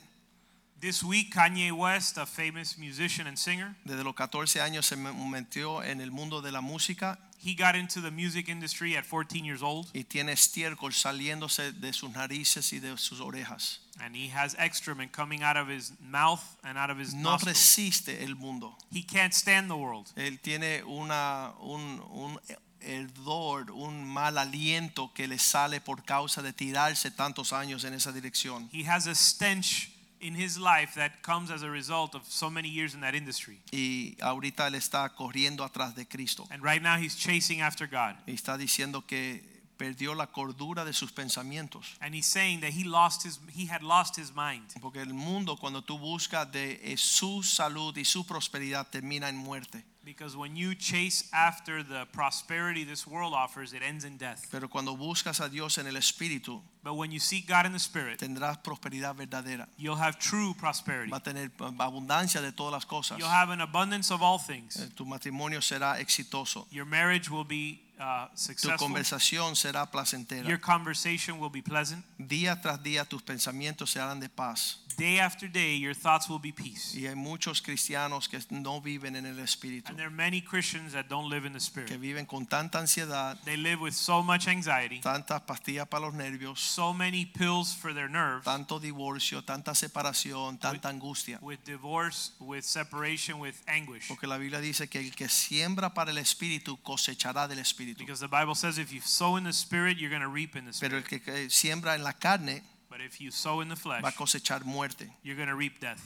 This 0.79 1.03
week, 1.03 1.33
Kanye 1.33 1.71
West, 1.71 2.17
a 2.17 2.25
famous 2.27 2.77
musician 2.77 3.25
and 3.25 3.37
singer, 3.37 3.75
desde 3.83 4.03
los 4.03 4.13
14 4.13 4.61
años 4.61 4.85
se 4.85 4.95
metió 4.95 5.83
en 5.83 6.01
el 6.01 6.11
mundo 6.11 6.41
de 6.41 6.51
la 6.51 6.61
música 6.61 7.17
he 7.39 7.53
got 7.53 7.75
into 7.75 8.01
the 8.01 8.09
music 8.11 8.49
industry 8.49 8.95
at 8.97 9.05
14 9.05 9.43
years 9.45 9.61
old, 9.61 9.87
y 9.93 10.03
tiene 10.03 10.31
estiércol 10.33 10.91
saliéndose 10.93 11.71
de 11.71 11.93
sus 11.93 12.11
narices 12.11 12.73
y 12.73 12.79
de 12.79 12.97
sus 12.97 13.19
orejas. 13.21 13.79
and 13.99 14.15
he 14.15 14.27
has 14.27 14.55
excrement 14.59 15.11
coming 15.11 15.41
out 15.41 15.57
of 15.57 15.67
his 15.67 15.91
mouth 15.99 16.43
and 16.63 16.77
out 16.77 16.89
of 16.91 16.99
his 16.99 17.13
No 17.15 17.31
nostrils. 17.31 17.57
resiste 17.57 18.23
el 18.23 18.35
mundo. 18.35 18.75
He 18.91 19.01
can't 19.03 19.33
stand 19.33 19.69
the 19.69 19.75
world. 19.75 20.11
Él 20.15 20.39
tiene 20.39 20.83
una, 20.83 21.53
un, 21.59 21.99
un 22.11 22.39
hedor, 22.81 23.71
un 23.71 24.07
mal 24.07 24.37
aliento 24.37 25.11
que 25.15 25.27
le 25.27 25.39
sale 25.39 25.79
por 25.81 26.03
causa 26.05 26.41
de 26.43 26.53
tirarse 26.53 27.09
tantos 27.11 27.51
años 27.53 27.83
en 27.83 27.93
esa 27.93 28.11
dirección. 28.11 28.69
He 28.71 28.83
has 28.87 29.07
a 29.07 29.15
stench 29.15 29.89
in 30.19 30.35
his 30.35 30.57
life 30.57 30.95
that 30.95 31.21
comes 31.21 31.51
as 31.51 31.63
a 31.63 31.69
result 31.69 32.15
of 32.15 32.23
so 32.25 32.49
many 32.49 32.69
years 32.69 32.93
in 32.93 33.01
that 33.01 33.15
industry. 33.15 33.59
Y 33.71 34.15
ahorita 34.21 34.67
él 34.67 34.75
está 34.75 35.09
corriendo 35.15 35.63
atrás 35.63 35.95
de 35.95 36.05
Cristo. 36.05 36.47
And 36.49 36.63
right 36.63 36.81
now 36.81 36.97
he's 36.97 37.15
chasing 37.15 37.61
after 37.61 37.87
God. 37.87 38.15
Y 38.25 38.33
está 38.33 38.57
diciendo 38.57 39.05
que 39.05 39.43
perdió 39.77 40.15
la 40.15 40.27
cordura 40.27 40.83
de 40.83 40.93
sus 40.93 41.11
pensamientos. 41.11 41.95
And 42.01 42.13
he's 42.13 42.25
saying 42.25 42.61
that 42.61 42.71
he 42.71 42.83
lost 42.83 43.23
his 43.23 43.39
he 43.53 43.67
had 43.67 43.81
lost 43.83 44.17
his 44.17 44.33
mind. 44.33 44.63
Porque 44.81 45.01
el 45.01 45.13
mundo 45.13 45.57
cuando 45.57 45.81
tú 45.83 45.97
buscas 45.97 46.51
de 46.51 46.79
eh, 46.83 46.97
su 46.97 47.43
salud 47.43 47.95
y 47.97 48.05
su 48.05 48.25
prosperidad 48.25 48.87
termina 48.89 49.29
en 49.29 49.37
muerte. 49.37 49.83
Because 50.07 50.37
when 50.37 50.55
you 50.55 50.73
chase 50.73 51.25
after 51.33 51.83
the 51.83 52.05
prosperity 52.13 52.85
this 52.85 53.05
world 53.05 53.33
offers, 53.33 53.73
it 53.73 53.81
ends 53.83 54.05
in 54.05 54.15
death. 54.15 54.47
Pero 54.49 54.69
cuando 54.69 54.95
buscas 54.95 55.41
a 55.41 55.49
Dios 55.49 55.77
en 55.79 55.85
el 55.85 55.95
Espíritu, 55.97 56.61
But 56.81 56.93
when 56.93 57.11
you 57.11 57.19
seek 57.19 57.45
God 57.45 57.65
in 57.65 57.73
the 57.73 57.79
Spirit, 57.79 58.17
tendrás 58.17 58.57
prosperidad 58.63 59.17
verdadera. 59.17 59.67
you'll 59.77 59.97
have 59.97 60.17
true 60.17 60.53
prosperity. 60.57 61.11
Va 61.11 61.17
a 61.17 61.21
tener 61.23 61.51
abundancia 61.79 62.39
de 62.39 62.53
todas 62.53 62.71
las 62.71 62.85
cosas. 62.85 63.19
You'll 63.19 63.27
have 63.27 63.49
an 63.49 63.59
abundance 63.59 64.09
of 64.09 64.21
all 64.21 64.39
things. 64.39 64.77
Eh, 64.77 64.87
Tu 64.95 65.03
matrimonio 65.03 65.59
será 65.61 65.99
exitoso. 65.99 66.67
Your 66.71 66.85
marriage 66.85 67.29
will 67.29 67.43
be 67.43 67.81
uh, 67.99 68.27
Tu 68.29 68.37
successful. 68.37 68.77
conversación 68.87 69.57
será 69.57 69.91
placentera. 69.91 70.47
Your 70.47 70.57
conversation 70.61 71.37
will 71.41 71.51
be 71.51 71.61
pleasant. 71.61 72.05
Día 72.17 72.61
tras 72.61 72.81
día 72.81 73.03
tus 73.03 73.21
pensamientos 73.23 73.91
serán 73.91 74.21
de 74.21 74.29
paz. 74.29 74.79
Day 74.97 75.19
after 75.19 75.47
day, 75.47 75.75
your 75.75 75.93
thoughts 75.93 76.27
will 76.27 76.39
be 76.39 76.51
peace. 76.51 76.95
Y 76.95 77.05
hay 77.05 77.13
muchos 77.13 77.61
cristianos 77.61 78.27
que 78.27 78.39
no 78.49 78.81
viven 78.81 79.15
en 79.15 79.27
el 79.27 79.37
Espíritu, 79.37 79.89
And 79.89 79.95
there 79.97 80.07
are 80.07 80.15
many 80.15 80.41
Christians 80.41 80.93
that 80.93 81.07
don't 81.07 81.29
live 81.29 81.45
in 81.45 81.53
the 81.53 81.59
que 81.59 81.83
Spirit. 81.83 81.99
viven 82.01 82.25
con 82.25 82.47
tanta 82.47 82.79
ansiedad, 82.79 83.37
They 83.45 83.57
live 83.57 83.79
with 83.79 83.93
so 83.93 84.23
much 84.23 84.47
anxiety, 84.47 84.99
tantas 84.99 85.41
pastillas 85.41 85.87
para 85.87 86.07
los 86.07 86.15
nervios, 86.15 86.57
so 86.59 86.93
many 86.93 87.25
pills 87.25 87.75
for 87.75 87.93
their 87.93 88.09
nerves, 88.09 88.43
tanto 88.43 88.79
divorcio, 88.79 89.43
tanta 89.43 89.75
separación, 89.75 90.59
tanta 90.59 90.89
angustia. 90.89 91.37
with 91.43 91.59
divorce, 91.63 92.31
with 92.39 92.63
separation, 92.63 93.39
with 93.39 93.55
anguish. 93.67 94.07
Porque 94.07 94.25
la 94.25 94.37
Biblia 94.39 94.59
dice 94.59 94.89
que 94.89 94.99
el 94.99 95.11
que 95.11 95.29
siembra 95.29 95.93
para 95.93 96.09
el 96.09 96.17
Espíritu 96.17 96.75
cosechará 96.81 97.47
del 97.47 97.59
Espíritu. 97.59 97.99
Because 97.99 98.19
the 98.19 98.27
Bible 98.27 98.55
says 98.55 98.79
if 98.79 98.91
you 98.91 99.01
sow 99.01 99.37
in 99.37 99.43
the 99.43 99.53
Spirit, 99.53 99.99
you're 99.99 100.09
going 100.09 100.23
to 100.23 100.27
reap 100.27 100.55
in 100.55 100.65
the 100.65 100.73
Spirit. 100.73 100.89
Pero 100.89 100.97
el 100.97 101.03
que 101.03 101.19
que 101.21 101.51
siembra 101.51 101.93
en 101.93 102.03
la 102.03 102.13
carne 102.13 102.63
But 102.97 103.05
if 103.05 103.21
you 103.21 103.29
sow 103.29 103.61
in 103.61 103.69
the 103.69 103.75
flesh, 103.75 104.01
va 104.01 104.09
a 104.09 104.11
cosechar 104.11 104.65
muerte. 104.65 105.07
you're 105.21 105.35
going 105.35 105.49
to 105.49 105.55
reap 105.55 105.79
death. 105.79 106.01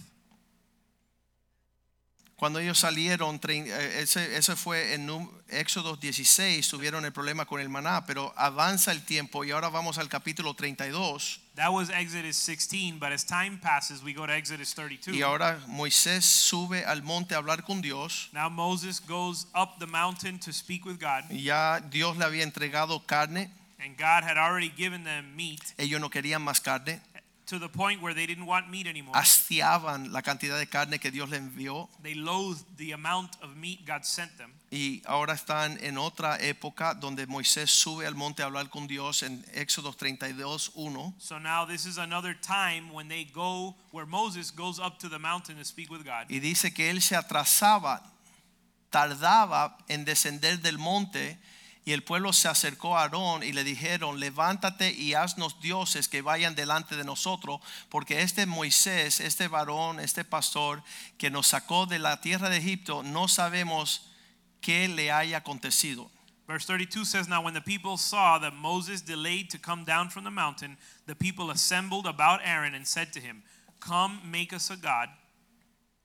Cuando 2.36 2.60
ellos 2.60 2.80
salieron, 2.80 3.40
eh, 3.48 4.00
ese, 4.02 4.36
ese 4.36 4.56
fue 4.58 4.94
en 4.96 5.08
Éxodo 5.48 5.96
16, 5.96 6.68
tuvieron 6.68 7.06
el 7.06 7.14
problema 7.14 7.46
con 7.46 7.62
el 7.62 7.70
maná, 7.70 8.06
pero 8.06 8.34
avanza 8.36 8.92
el 8.92 9.06
tiempo 9.06 9.46
y 9.46 9.52
ahora 9.52 9.70
vamos 9.70 10.00
al 10.00 10.10
capítulo 10.10 10.54
32 10.54 11.40
That 11.56 11.72
was 11.72 11.90
Exodus 11.90 12.36
16, 12.36 13.00
but 13.00 13.14
as 13.14 13.24
time 13.24 13.58
passes, 13.62 14.04
we 14.04 14.12
go 14.14 14.26
to 14.26 14.34
Exodus 14.34 14.74
32. 14.74 15.16
y 15.16 15.22
ahora 15.22 15.62
Moisés 15.68 16.26
sube 16.26 16.84
al 16.84 17.04
monte 17.04 17.36
a 17.36 17.38
hablar 17.38 17.64
con 17.64 17.82
Dios 17.82 18.30
Now 18.34 18.50
Moses 18.50 19.00
goes 19.00 19.48
up 19.56 19.78
the 19.80 19.88
mountain 19.88 20.40
to 20.40 20.52
speak 20.52 20.84
with 20.86 21.00
God, 21.00 21.30
ya 21.30 21.80
Dios 21.80 22.18
le 22.18 22.26
había 22.26 22.44
entregado 22.44 23.06
carne, 23.06 23.50
and 23.84 23.98
God 23.98 24.24
had 24.24 24.38
already 24.38 24.70
given 24.76 25.04
them 25.04 25.36
meat 25.36 25.62
ellos 25.78 26.00
no 26.00 26.10
querían 26.10 26.42
más 26.42 26.62
carne, 26.62 27.02
to 27.48 27.60
the 27.60 27.68
point 27.68 28.02
where 28.02 28.14
they 28.14 28.26
didn't 28.26 28.46
want 28.46 28.70
meat 28.70 28.88
anymore. 28.88 29.14
hastiaban 29.18 30.14
la 30.14 30.22
cantidad 30.22 30.58
de 30.58 30.68
carne 30.68 31.00
que 31.00 31.12
Dios 31.12 31.30
le 31.30 31.38
envió 31.38 31.90
They 32.02 32.16
loathed 32.16 32.64
the 32.78 32.94
amount 32.94 33.32
of 33.42 33.56
meat 33.58 33.86
God 33.86 34.04
sent 34.06 34.38
them. 34.38 34.54
y 34.72 35.02
ahora 35.06 35.34
están 35.34 35.78
en 35.84 35.98
otra 35.98 36.38
época 36.40 36.94
donde 36.94 37.28
Moisés 37.28 37.70
sube 37.72 38.06
al 38.08 38.16
monte 38.16 38.42
a 38.42 38.46
hablar 38.46 38.70
con 38.70 38.88
Dios 38.88 39.24
en 39.24 39.44
Éxodo 39.54 39.92
32, 39.94 40.72
1. 40.76 41.16
So 41.18 41.40
now 41.40 41.66
this 41.66 41.86
is 41.86 41.98
another 41.98 42.34
time 42.40 42.90
when 42.94 43.10
they 43.10 43.26
go, 43.26 43.76
where 43.92 44.06
Moses 44.08 44.50
goes 44.56 44.80
up 44.80 44.98
to 45.00 45.10
the 45.10 45.20
mountain 45.20 45.58
to 45.58 45.66
speak 45.66 45.90
with 45.92 46.06
God. 46.06 46.28
Y 46.30 46.40
dice 46.40 46.74
que 46.74 46.90
él 46.90 47.02
se 47.02 47.18
atrasaba, 47.18 48.02
tardaba 48.90 49.78
en 49.90 50.06
descender 50.06 50.62
del 50.62 50.78
monte. 50.78 51.38
Y 51.84 51.94
el 51.94 52.04
pueblo 52.04 52.32
se 52.32 52.48
acercó 52.48 52.96
a 52.96 53.02
Aarón 53.02 53.44
y 53.44 53.54
le 53.54 53.64
dijeron, 53.64 54.20
levántate 54.20 54.92
y 54.92 55.16
haznos 55.16 55.60
dioses 55.62 56.08
que 56.08 56.22
vayan 56.22 56.54
delante 56.54 56.96
de 56.96 57.04
nosotros, 57.04 57.60
porque 57.90 58.22
este 58.22 58.46
Moisés, 58.46 59.20
este 59.20 59.48
varón, 59.48 60.00
este 60.00 60.24
pastor 60.24 60.84
que 61.18 61.32
nos 61.32 61.48
sacó 61.48 61.88
de 61.88 61.98
la 61.98 62.22
tierra 62.22 62.50
de 62.50 62.58
Egipto, 62.58 63.02
no 63.02 63.28
sabemos 63.28 64.12
qué 64.62 64.88
le 64.88 65.12
haya 65.12 65.38
acontecido. 65.38 66.12
Verse 66.48 66.66
32 66.66 67.06
says, 67.10 67.28
Now 67.28 67.42
when 67.42 67.54
the 67.54 67.62
people 67.62 67.98
saw 67.98 68.38
that 68.40 68.54
Moses 68.54 69.02
delayed 69.02 69.50
to 69.52 69.58
come 69.58 69.84
down 69.84 70.10
from 70.10 70.24
the 70.24 70.32
mountain, 70.32 70.78
the 71.08 71.16
people 71.16 71.50
assembled 71.50 72.06
about 72.06 72.42
Aaron 72.44 72.76
and 72.76 72.86
said 72.86 73.14
to 73.14 73.20
him, 73.20 73.42
Come, 73.80 74.20
make 74.30 74.54
us 74.54 74.70
a 74.70 74.76
God 74.76 75.10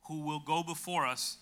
who 0.09 0.21
will 0.21 0.41
go 0.41 0.63
before 0.63 1.05
us. 1.05 1.39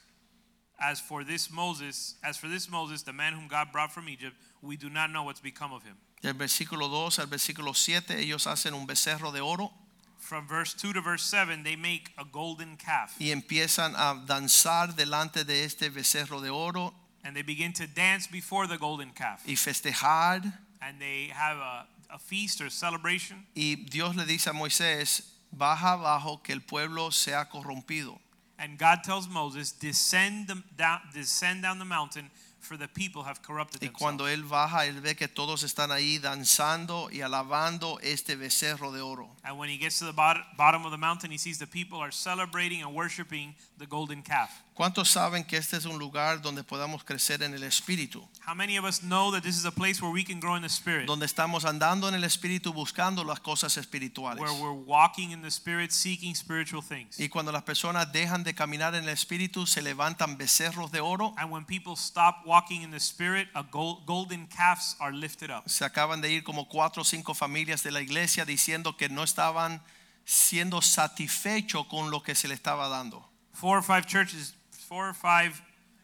As 0.78 1.00
for 1.00 1.24
this 1.24 1.50
Moses, 1.50 2.16
as 2.22 2.36
for 2.36 2.48
this 2.48 2.68
Moses, 2.68 3.02
the 3.02 3.12
man 3.12 3.32
whom 3.32 3.46
God 3.48 3.70
brought 3.72 3.92
from 3.92 4.08
Egypt, 4.08 4.34
we 4.60 4.76
do 4.76 4.90
not 4.90 5.10
know 5.10 5.22
what's 5.22 5.40
become 5.40 5.72
of 5.72 5.82
him. 5.84 5.96
Del 6.22 6.34
versículo 6.34 6.88
2 6.88 7.18
al 7.20 7.26
versículo 7.26 7.74
7 7.74 8.18
ellos 8.18 8.46
hacen 8.46 8.74
un 8.74 8.86
becerro 8.86 9.30
de 9.32 9.40
oro 9.40 9.70
From 10.18 10.46
verse 10.48 10.72
2 10.74 10.94
to 10.94 11.02
verse 11.02 11.22
7, 11.22 11.62
they 11.64 11.76
make 11.76 12.10
a 12.18 12.24
golden 12.24 12.76
calf. 12.78 13.14
y 13.20 13.30
empiezan 13.30 13.94
a 13.94 14.14
danzar 14.26 14.94
delante 14.96 15.44
de 15.44 15.64
este 15.64 15.90
becerro 15.90 16.40
de 16.40 16.48
oro 16.50 16.94
And 17.24 17.34
they 17.36 17.42
begin 17.42 17.72
to 17.74 17.86
dance 17.86 18.26
before 18.26 18.66
the 18.66 18.76
golden 18.78 19.10
calf. 19.12 19.42
y 19.46 19.54
festejar. 19.54 20.42
And 20.80 20.98
they 21.00 21.28
have 21.34 21.56
a, 21.58 21.86
a 22.10 22.18
feast 22.18 22.60
or 22.60 22.68
celebration. 22.70 23.46
Y 23.54 23.76
Dios 23.90 24.16
le 24.16 24.24
dice 24.24 24.48
a 24.48 24.52
Moisés, 24.54 25.22
baja 25.52 25.92
abajo 25.92 26.42
que 26.42 26.52
el 26.52 26.60
pueblo 26.62 27.10
se 27.12 27.34
ha 27.34 27.48
corrompido. 27.48 28.18
And 28.64 28.78
God 28.78 29.04
tells 29.04 29.28
Moses, 29.28 29.72
descend, 29.72 30.46
the, 30.48 30.62
down, 30.78 31.00
descend 31.12 31.62
down 31.62 31.78
the 31.78 31.84
mountain, 31.84 32.30
for 32.60 32.78
the 32.78 32.88
people 32.88 33.24
have 33.24 33.42
corrupted 33.42 33.82
Y 33.82 33.88
themselves. 33.88 33.98
cuando 33.98 34.24
él 34.24 34.42
baja, 34.48 34.86
él 34.86 35.02
ve 35.02 35.14
que 35.14 35.28
todos 35.28 35.62
están 35.64 35.90
ahí 35.90 36.18
danzando 36.18 37.10
y 37.12 37.20
alabando 37.20 37.98
este 38.02 38.36
becerro 38.36 38.90
de 38.90 39.02
oro. 39.02 39.28
And 39.44 39.58
when 39.58 39.68
he 39.68 39.76
gets 39.76 39.98
to 39.98 40.06
the 40.06 40.14
bottom 40.14 40.86
of 40.86 40.90
the 40.92 40.96
mountain, 40.96 41.30
he 41.30 41.36
sees 41.36 41.58
the 41.58 41.66
people 41.66 41.98
are 41.98 42.10
celebrating 42.10 42.80
and 42.80 42.94
worshiping 42.94 43.54
the 43.76 43.84
golden 43.86 44.22
calf. 44.22 44.63
¿Cuántos 44.74 45.08
saben 45.08 45.44
que 45.44 45.56
este 45.56 45.76
es 45.76 45.84
un 45.84 46.00
lugar 46.00 46.42
donde 46.42 46.64
podamos 46.64 47.04
crecer 47.04 47.44
en 47.44 47.54
el 47.54 47.62
espíritu? 47.62 48.28
How 48.44 48.56
many 48.56 48.76
of 48.76 48.84
us 48.84 48.98
know 48.98 49.30
that 49.30 49.42
this 49.42 49.56
is 49.56 49.64
a 49.64 49.70
place 49.70 50.02
where 50.02 50.12
we 50.12 50.24
can 50.24 50.40
grow 50.40 50.56
in 50.56 50.62
the 50.62 50.68
spirit, 50.68 51.06
Donde 51.06 51.26
estamos 51.26 51.64
andando 51.64 52.08
en 52.08 52.14
el 52.16 52.24
espíritu 52.24 52.72
buscando 52.72 53.22
las 53.22 53.38
cosas 53.38 53.76
espirituales. 53.76 54.40
where 54.42 54.52
we're 54.52 54.72
walking 54.84 55.30
in 55.30 55.42
the 55.42 55.50
spirit, 55.50 55.92
seeking 55.92 56.34
spiritual 56.34 56.82
things? 56.82 57.20
Y 57.20 57.28
cuando 57.28 57.52
las 57.52 57.62
personas 57.62 58.10
dejan 58.12 58.42
de 58.42 58.52
caminar 58.52 58.96
en 58.96 59.04
el 59.04 59.10
espíritu, 59.10 59.64
se 59.64 59.80
levantan 59.80 60.36
becerros 60.36 60.90
de 60.90 61.00
oro. 61.00 61.34
And 61.36 61.52
when 61.52 61.64
people 61.64 61.94
stop 61.94 62.44
walking 62.44 62.82
in 62.82 62.90
the 62.90 62.98
spirit, 62.98 63.48
a 63.54 63.62
gold, 63.62 64.04
golden 64.06 64.48
calves 64.48 64.96
are 64.98 65.12
lifted 65.12 65.50
up. 65.50 65.62
Se 65.68 65.84
acaban 65.84 66.20
de 66.20 66.32
ir 66.32 66.42
como 66.42 66.68
cuatro 66.68 67.02
o 67.02 67.04
cinco 67.04 67.32
familias 67.34 67.84
de 67.84 67.92
la 67.92 68.00
iglesia 68.00 68.44
diciendo 68.44 68.96
que 68.96 69.08
no 69.08 69.22
estaban 69.22 69.80
siendo 70.24 70.82
satisfechos 70.82 71.86
con 71.86 72.10
lo 72.10 72.24
que 72.24 72.34
se 72.34 72.48
le 72.48 72.54
estaba 72.54 72.88
dando. 72.88 73.24
Four 73.52 73.78
or 73.78 73.82
five 73.84 74.06
churches, 74.06 74.54
four 74.94 75.08
or 75.08 75.12
five 75.12 75.60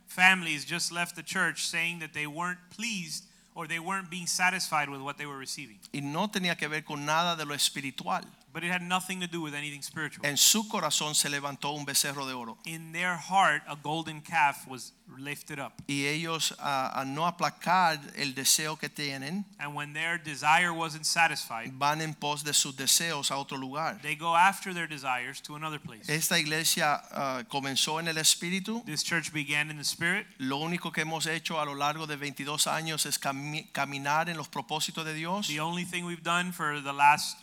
families 0.09 0.64
just 0.64 0.90
left 0.90 1.14
the 1.14 1.22
church 1.22 1.64
saying 1.64 2.00
that 2.00 2.12
they 2.12 2.26
weren't 2.26 2.59
pleased 2.70 3.24
or 3.55 3.68
they 3.68 3.79
weren't 3.79 4.11
being 4.11 4.26
satisfied 4.26 4.88
with 4.90 5.00
what 5.00 5.16
they 5.16 5.26
were 5.26 5.38
receiving. 5.38 5.79
Y 5.94 6.00
no 6.00 6.26
tenía 6.26 6.59
que 6.59 6.68
ver 6.68 6.83
con 6.83 7.07
nada 7.07 7.37
de 7.37 7.44
lo 7.44 7.55
espiritual. 7.55 8.24
But 8.53 8.65
it 8.65 8.73
had 8.73 8.83
nothing 8.83 9.21
to 9.21 9.29
do 9.29 9.41
with 9.41 9.55
anything 9.55 9.81
spiritual. 9.83 10.27
En 10.27 10.37
su 10.37 10.67
corazón 10.69 11.15
se 11.15 11.29
levantó 11.29 11.71
un 11.71 11.85
becerro 11.85 12.27
de 12.27 12.35
oro. 12.35 12.59
In 12.65 12.93
their 12.93 13.17
heart, 13.17 13.63
a 13.69 13.77
golden 13.77 14.21
calf 14.21 14.67
was 14.67 14.93
lifted 15.19 15.61
up. 15.61 15.73
Y 15.87 16.07
ellos 16.07 16.53
a, 16.59 17.01
a 17.01 17.05
no 17.05 17.27
aplacar 17.27 18.01
el 18.17 18.35
deseo 18.35 18.77
que 18.77 18.89
tienen, 18.89 19.45
And 19.59 19.75
when 19.75 19.93
their 19.93 20.19
desire 20.19 20.73
wasn't 20.73 21.05
satisfied, 21.05 21.73
van 21.79 22.01
en 22.01 22.15
pos 22.15 22.43
de 22.43 22.53
sus 22.53 22.75
deseos 22.77 23.31
a 23.31 23.37
otro 23.37 23.57
lugar. 23.57 24.01
they 24.03 24.17
go 24.17 24.35
after 24.35 24.73
their 24.75 24.89
desires 24.89 25.41
to 25.43 25.55
another 25.55 25.79
place. 25.81 26.09
Esta 26.09 26.39
iglesia 26.39 27.01
ah, 27.13 27.43
comenzó 27.49 28.01
en 28.01 28.09
el 28.09 28.17
espíritu. 28.19 28.85
This 28.85 29.05
church 29.05 29.33
began 29.33 29.71
in 29.71 29.77
the 29.77 29.85
spirit. 29.85 30.27
Lo 30.39 30.57
único 30.59 30.93
que 30.93 31.03
hemos 31.03 31.27
hecho 31.27 31.61
a 31.61 31.65
lo 31.65 31.75
largo 31.75 32.07
de 32.09 32.17
22 32.17 32.67
años 32.67 33.07
es 33.07 33.21
cami- 33.21 33.71
caminar 33.73 34.29
en 34.29 34.37
los 34.37 34.49
propósitos 34.49 35.05
de 35.05 35.15
Dios. 35.15 35.47
The 35.47 35.61
only 35.61 35.85
thing 35.85 36.05
we've 36.05 36.25
done 36.25 36.53
for 36.53 36.81
the 36.83 36.93
last 36.93 37.37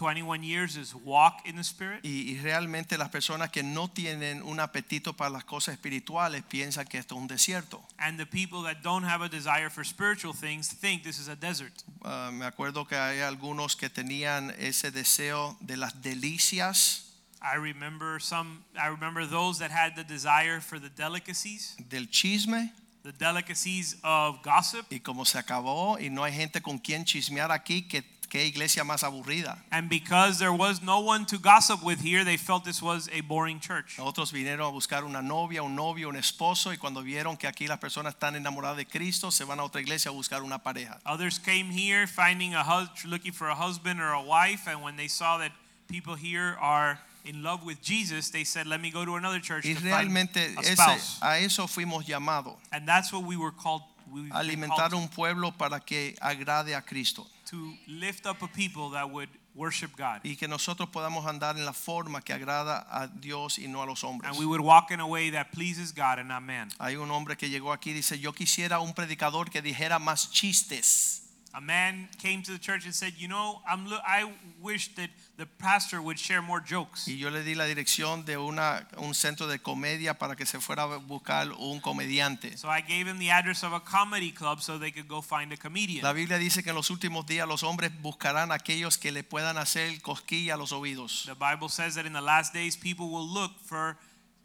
21 0.00 0.42
years 0.42 0.78
is 0.78 0.94
walk 0.94 1.46
in 1.46 1.56
the 1.56 1.62
spirit. 1.62 2.00
Y, 2.02 2.32
y 2.32 2.38
realmente 2.38 2.96
las 2.96 3.10
personas 3.10 3.50
que 3.50 3.62
no 3.62 3.88
tienen 3.88 4.42
un 4.42 4.58
apetito 4.58 5.14
para 5.14 5.28
las 5.28 5.44
cosas 5.44 5.74
espirituales 5.74 6.42
piensan 6.42 6.86
que 6.86 6.96
esto 6.96 7.16
es 7.16 7.20
un 7.20 7.28
desierto. 7.28 7.82
And 7.98 8.18
the 8.18 8.24
people 8.24 8.62
that 8.62 8.82
don't 8.82 9.04
have 9.04 9.22
a 9.22 9.28
desire 9.28 9.68
for 9.68 9.84
spiritual 9.84 10.32
things 10.32 10.68
think 10.68 11.02
this 11.02 11.18
is 11.18 11.28
a 11.28 11.36
desert. 11.36 11.84
Ah, 12.02 12.30
me 12.32 12.46
acuerdo 12.46 12.88
que 12.88 12.96
hay 12.96 13.20
algunos 13.20 13.76
que 13.76 13.90
tenían 13.90 14.54
ese 14.58 14.90
deseo 14.90 15.58
de 15.60 15.76
las 15.76 16.00
delicias, 16.00 17.10
I 17.42 17.56
remember 17.56 18.20
some 18.20 18.64
I 18.74 18.88
remember 18.88 19.26
those 19.26 19.58
that 19.58 19.70
had 19.70 19.96
the 19.96 20.04
desire 20.04 20.60
for 20.60 20.78
the 20.78 20.88
delicacies, 20.88 21.76
del 21.90 22.06
chisme. 22.06 22.72
the 23.02 23.12
delicacies 23.12 23.96
of 24.02 24.42
gossip. 24.42 24.86
Y 24.90 25.00
como 25.00 25.24
se 25.24 25.38
acabó 25.38 25.98
y 25.98 26.10
no 26.10 26.24
hay 26.24 26.32
gente 26.32 26.60
con 26.60 26.78
quien 26.78 27.04
chismear 27.04 27.50
aquí, 27.50 27.82
que 27.82 28.02
qué 28.30 28.46
iglesia 28.46 28.84
más 28.84 29.02
aburrida. 29.02 29.58
And 29.70 29.90
because 29.90 30.38
there 30.38 30.52
was 30.52 30.80
no 30.80 31.00
one 31.00 31.26
to 31.26 31.38
gossip 31.38 31.82
with 31.82 32.00
here, 32.00 32.24
they 32.24 32.36
felt 32.38 32.64
this 32.64 32.80
was 32.80 33.08
a 33.12 33.20
boring 33.22 33.60
church. 33.60 33.98
Otros 33.98 34.32
vinieron 34.32 34.66
a 34.66 34.70
buscar 34.70 35.04
una 35.04 35.20
novia, 35.20 35.62
un 35.62 35.74
novio, 35.74 36.08
un 36.08 36.16
esposo 36.16 36.72
y 36.72 36.76
cuando 36.76 37.02
vieron 37.02 37.36
que 37.36 37.48
aquí 37.48 37.66
las 37.66 37.78
personas 37.78 38.14
están 38.14 38.36
enamoradas 38.36 38.76
de 38.76 38.86
Cristo, 38.86 39.30
se 39.30 39.44
van 39.44 39.58
a 39.58 39.64
otra 39.64 39.80
iglesia 39.80 40.10
a 40.10 40.14
buscar 40.14 40.42
una 40.42 40.58
pareja. 40.62 40.98
Others 41.04 41.38
came 41.40 41.70
here 41.70 42.06
finding 42.06 42.54
a 42.54 42.64
looking 43.04 43.32
for 43.32 43.48
a 43.48 43.54
husband 43.54 44.00
or 44.00 44.12
a 44.12 44.22
wife, 44.22 44.66
and 44.68 44.82
when 44.82 44.96
they 44.96 45.08
saw 45.08 45.36
that 45.38 45.52
people 45.88 46.14
here 46.14 46.56
are 46.60 47.00
in 47.24 47.42
love 47.42 47.64
with 47.64 47.82
Jesus, 47.82 48.30
they 48.30 48.44
said, 48.44 48.66
"Let 48.66 48.80
me 48.80 48.90
go 48.90 49.04
to 49.04 49.16
another 49.16 49.40
church 49.40 49.64
Y 49.66 49.74
to 49.74 49.80
find 49.80 50.16
a 50.16 50.60
ese- 50.60 50.72
spouse." 50.72 51.18
a 51.20 51.38
eso 51.40 51.66
fuimos 51.66 52.06
llamados, 52.06 52.56
And 52.72 52.86
that's 52.86 53.12
what 53.12 53.24
we 53.24 53.36
were 53.36 53.52
called. 53.52 53.82
We 54.12 54.28
alimentar 54.30 54.92
un 54.94 55.08
pueblo 55.08 55.52
para 55.52 55.78
que 55.78 56.16
agrade 56.20 56.74
a 56.74 56.82
Cristo 56.82 57.26
to 57.50 57.74
lift 57.86 58.26
up 58.26 58.42
a 58.42 58.48
people 58.48 58.90
that 58.90 59.10
would 59.10 59.28
worship 59.54 59.96
God, 59.96 60.20
y 60.24 60.36
que 60.36 60.46
nosotros 60.46 60.88
podamos 60.90 61.26
andar 61.26 61.56
en 61.56 61.64
la 61.64 61.72
forma 61.72 62.20
que 62.22 62.32
agrada 62.32 62.86
a 62.88 63.08
Dios 63.08 63.58
y 63.58 63.66
no 63.66 63.82
a 63.82 63.86
los 63.86 64.04
hombres. 64.04 64.30
and 64.30 64.38
we 64.38 64.46
would 64.46 64.60
walk 64.60 64.90
in 64.90 65.00
a 65.00 65.06
way 65.06 65.30
that 65.30 65.50
pleases 65.52 65.92
God 65.92 66.18
and 66.18 66.28
not 66.28 66.42
man. 66.42 66.70
Hay 66.78 66.96
un 66.96 67.10
hombre 67.10 67.36
que 67.36 67.48
llegó 67.48 67.72
aquí 67.72 67.90
y 67.90 67.94
dice, 67.94 68.18
yo 68.18 68.32
quisiera 68.32 68.80
un 68.80 68.94
predicador 68.94 69.50
que 69.50 69.60
dijera 69.60 69.98
más 69.98 70.30
chistes. 70.30 71.19
A 71.52 71.60
man 71.60 72.08
came 72.18 72.42
to 72.44 72.52
the 72.52 72.60
church 72.60 72.84
and 72.84 72.94
said, 72.94 73.14
"You 73.18 73.26
know, 73.26 73.60
I'm 73.66 73.88
I 74.06 74.32
wish 74.60 74.94
that 74.94 75.10
the 75.36 75.46
pastor 75.46 76.00
would 76.00 76.16
share 76.16 76.40
more 76.40 76.62
jokes." 76.64 77.08
Y 77.08 77.16
yo 77.16 77.28
le 77.30 77.42
di 77.42 77.56
la 77.56 77.64
dirección 77.64 78.24
de 78.24 78.36
una, 78.36 78.86
un 78.98 79.14
centro 79.14 79.48
de 79.48 79.58
comedia 79.58 80.16
para 80.16 80.36
que 80.36 80.46
se 80.46 80.60
fuera 80.60 80.84
a 80.84 80.96
buscar 80.98 81.50
un 81.58 81.80
comediante. 81.80 82.56
So 82.56 82.68
I 82.68 82.82
gave 82.82 83.08
him 83.10 83.18
the 83.18 83.32
address 83.32 83.64
of 83.64 83.72
a 83.72 83.80
comedy 83.80 84.30
club 84.30 84.60
so 84.60 84.78
they 84.78 84.92
could 84.92 85.08
go 85.08 85.22
find 85.22 85.52
a 85.52 85.56
comedian. 85.56 86.04
La 86.04 86.12
Biblia 86.12 86.38
dice 86.38 86.62
que 86.62 86.70
en 86.70 86.76
los 86.76 86.88
últimos 86.90 87.26
días 87.26 87.48
los 87.48 87.64
hombres 87.64 87.90
buscarán 88.00 88.52
a 88.52 88.54
aquellos 88.54 88.96
que 88.96 89.10
le 89.10 89.24
puedan 89.24 89.58
hacer 89.58 90.00
cosquilla 90.02 90.54
a 90.54 90.56
los 90.56 90.70
oídos. 90.70 91.24
The 91.26 91.34
Bible 91.34 91.68
says 91.68 91.96
that 91.96 92.06
in 92.06 92.12
the 92.12 92.20
last 92.20 92.54
days 92.54 92.76
people 92.76 93.06
will 93.06 93.26
look 93.26 93.58
for 93.64 93.96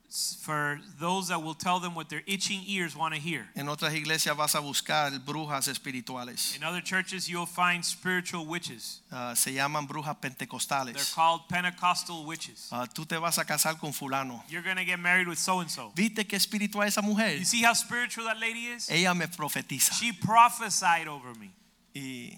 for 0.09 0.79
those 0.99 1.27
that 1.27 1.41
will 1.41 1.55
tell 1.55 1.79
them 1.79 1.95
what 1.95 2.09
their 2.09 2.21
itching 2.25 2.61
ears 2.67 2.95
want 2.95 3.13
to 3.13 3.19
hear. 3.19 3.47
En 3.55 3.67
otras 3.67 3.93
iglesias 3.93 4.35
vas 4.35 4.55
a 4.55 4.59
buscar 4.59 5.11
brujas 5.25 5.67
espirituales. 5.67 6.55
In 6.55 6.63
other 6.63 6.81
churches 6.81 7.27
you'll 7.27 7.45
find 7.45 7.83
spiritual 7.83 8.45
witches. 8.45 9.01
Ah, 9.11 9.33
se 9.35 9.51
llaman 9.53 9.87
brujas 9.87 10.15
pentecostales. 10.19 10.93
They're 10.93 11.15
called 11.15 11.47
Pentecostal 11.49 12.25
witches. 12.25 12.69
Ah, 12.71 12.85
tú 12.85 13.05
te 13.05 13.17
vas 13.17 13.37
a 13.37 13.45
casar 13.45 13.79
con 13.79 13.91
fulano. 13.91 14.43
You're 14.49 14.63
going 14.63 14.77
to 14.77 14.85
get 14.85 14.99
married 14.99 15.27
with 15.27 15.37
so 15.37 15.59
and 15.59 15.69
so. 15.69 15.91
¿Viste 15.95 16.25
qué 16.27 16.35
espiritual 16.35 16.83
esa 16.83 17.01
mujer? 17.01 17.37
You 17.37 17.45
see 17.45 17.63
how 17.63 17.73
spiritual 17.73 18.25
that 18.25 18.39
lady 18.39 18.67
is? 18.67 18.89
Ella 18.89 19.13
me 19.15 19.25
profetiza. 19.27 19.93
She 19.93 20.11
prophesied 20.11 21.07
over 21.07 21.33
me. 21.35 21.51
Y 21.93 22.37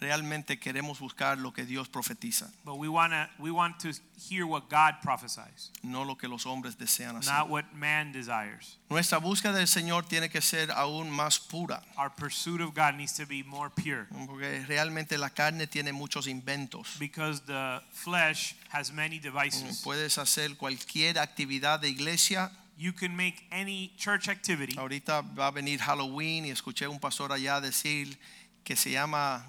realmente 0.00 0.58
queremos 0.58 0.98
buscar 1.00 1.38
lo 1.38 1.52
que 1.52 1.64
Dios 1.64 1.88
profetiza, 1.88 2.50
But 2.64 2.76
we 2.78 2.88
want 2.88 3.12
to 3.12 3.28
we 3.38 3.50
want 3.50 3.78
to 3.80 3.90
hear 4.28 4.44
what 4.46 4.68
God 4.70 5.00
prophesies, 5.02 5.70
no 5.82 6.04
lo 6.04 6.16
que 6.16 6.28
los 6.28 6.46
hombres 6.46 6.76
desean 6.78 7.16
hacer. 7.16 7.32
not 7.32 7.48
what 7.48 7.64
man 7.74 8.12
desires. 8.12 8.78
Nuestra 8.90 9.18
búsqueda 9.18 9.52
del 9.54 9.66
Señor 9.68 10.06
tiene 10.06 10.28
que 10.30 10.40
ser 10.40 10.70
aún 10.72 11.10
más 11.10 11.38
pura, 11.38 11.82
Our 11.96 12.10
pursuit 12.14 12.60
of 12.60 12.74
God 12.74 12.94
needs 12.94 13.14
to 13.14 13.26
be 13.26 13.42
more 13.42 13.70
pure 13.70 14.06
porque 14.26 14.64
realmente 14.66 15.18
la 15.18 15.30
carne 15.30 15.66
tiene 15.66 15.92
muchos 15.92 16.26
inventos. 16.26 16.96
because 16.98 17.40
the 17.46 17.80
flesh 17.92 18.54
has 18.70 18.92
many 18.92 19.18
devices. 19.18 19.82
Puedes 19.82 20.18
hacer 20.18 20.56
cualquier 20.56 21.18
actividad 21.18 21.80
de 21.80 21.88
iglesia. 21.88 22.50
You 22.80 22.92
can 22.92 23.16
make 23.16 23.44
any 23.50 23.92
church 23.96 24.28
activity. 24.28 24.76
Ahorita 24.78 25.22
va 25.36 25.48
a 25.48 25.50
venir 25.50 25.80
Halloween 25.80 26.44
y 26.44 26.50
escuché 26.50 26.86
un 26.86 27.00
pastor 27.00 27.32
allá 27.32 27.60
decir 27.60 28.16
que 28.62 28.76
se 28.76 28.92
llama 28.92 29.44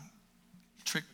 trick, 0.89 1.05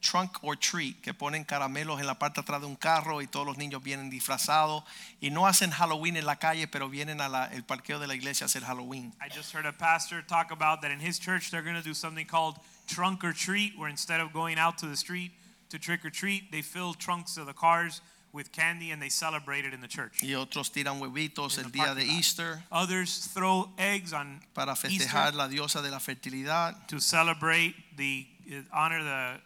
trunk 0.00 0.42
or 0.42 0.56
treat, 0.56 1.00
que 1.00 1.14
ponen 1.14 1.44
caramelos 1.44 2.00
en 2.00 2.06
la 2.06 2.14
parte 2.14 2.40
de 2.40 2.42
atrás 2.42 2.60
de 2.60 2.66
un 2.66 2.76
carro 2.76 3.22
y 3.22 3.26
todos 3.26 3.46
los 3.46 3.56
niños 3.56 3.82
vienen 3.82 4.10
disfrazados 4.10 4.82
y 5.20 5.30
no 5.30 5.46
hacen 5.46 5.70
Halloween 5.70 6.16
en 6.16 6.26
la 6.26 6.36
calle, 6.36 6.66
pero 6.66 6.88
vienen 6.88 7.20
al 7.20 7.64
parqueo 7.64 8.00
de 8.00 8.08
la 8.08 8.14
iglesia 8.14 8.44
a 8.44 8.46
hacer 8.46 8.64
Halloween. 8.64 9.12
I 9.20 9.28
just 9.28 9.54
heard 9.54 9.66
a 9.66 9.72
pastor 9.72 10.22
talk 10.22 10.50
about 10.50 10.82
that 10.82 10.90
in 10.90 10.98
his 11.00 11.18
church 11.18 11.50
they're 11.50 11.62
going 11.62 11.80
to 11.80 11.88
do 11.88 11.94
something 11.94 12.26
called 12.26 12.56
trunk 12.88 13.22
or 13.22 13.32
treat, 13.32 13.78
where 13.78 13.88
instead 13.88 14.20
of 14.20 14.32
going 14.32 14.58
out 14.58 14.76
to 14.78 14.86
the 14.86 14.96
street 14.96 15.30
to 15.70 15.78
trick 15.78 16.04
or 16.04 16.10
treat, 16.10 16.50
they 16.50 16.62
fill 16.62 16.94
trunks 16.94 17.36
of 17.36 17.46
the 17.46 17.54
cars 17.54 18.02
with 18.32 18.50
candy 18.50 18.90
and 18.90 19.00
they 19.00 19.10
celebrate 19.10 19.64
it 19.64 19.74
in 19.74 19.80
the 19.80 19.88
church. 19.88 20.22
Y 20.22 20.34
otros 20.34 20.72
tiran 20.72 20.98
huevitos 20.98 21.58
el 21.58 21.70
día 21.70 21.94
de. 21.94 22.04
Easter 22.04 22.62
Others 22.72 23.28
throw 23.32 23.70
eggs 23.78 24.12
on 24.12 24.40
para 24.54 24.72
Easter 24.72 24.90
festejar 24.90 25.34
la 25.34 25.48
diosa 25.48 25.82
de 25.82 25.90
la 25.90 25.98
fertilidad. 25.98 26.86
to 26.88 26.98
celebrate 26.98 27.74
the 27.96 28.26
Eh, 28.50 28.62
honor 28.72 29.02
the 29.02 29.40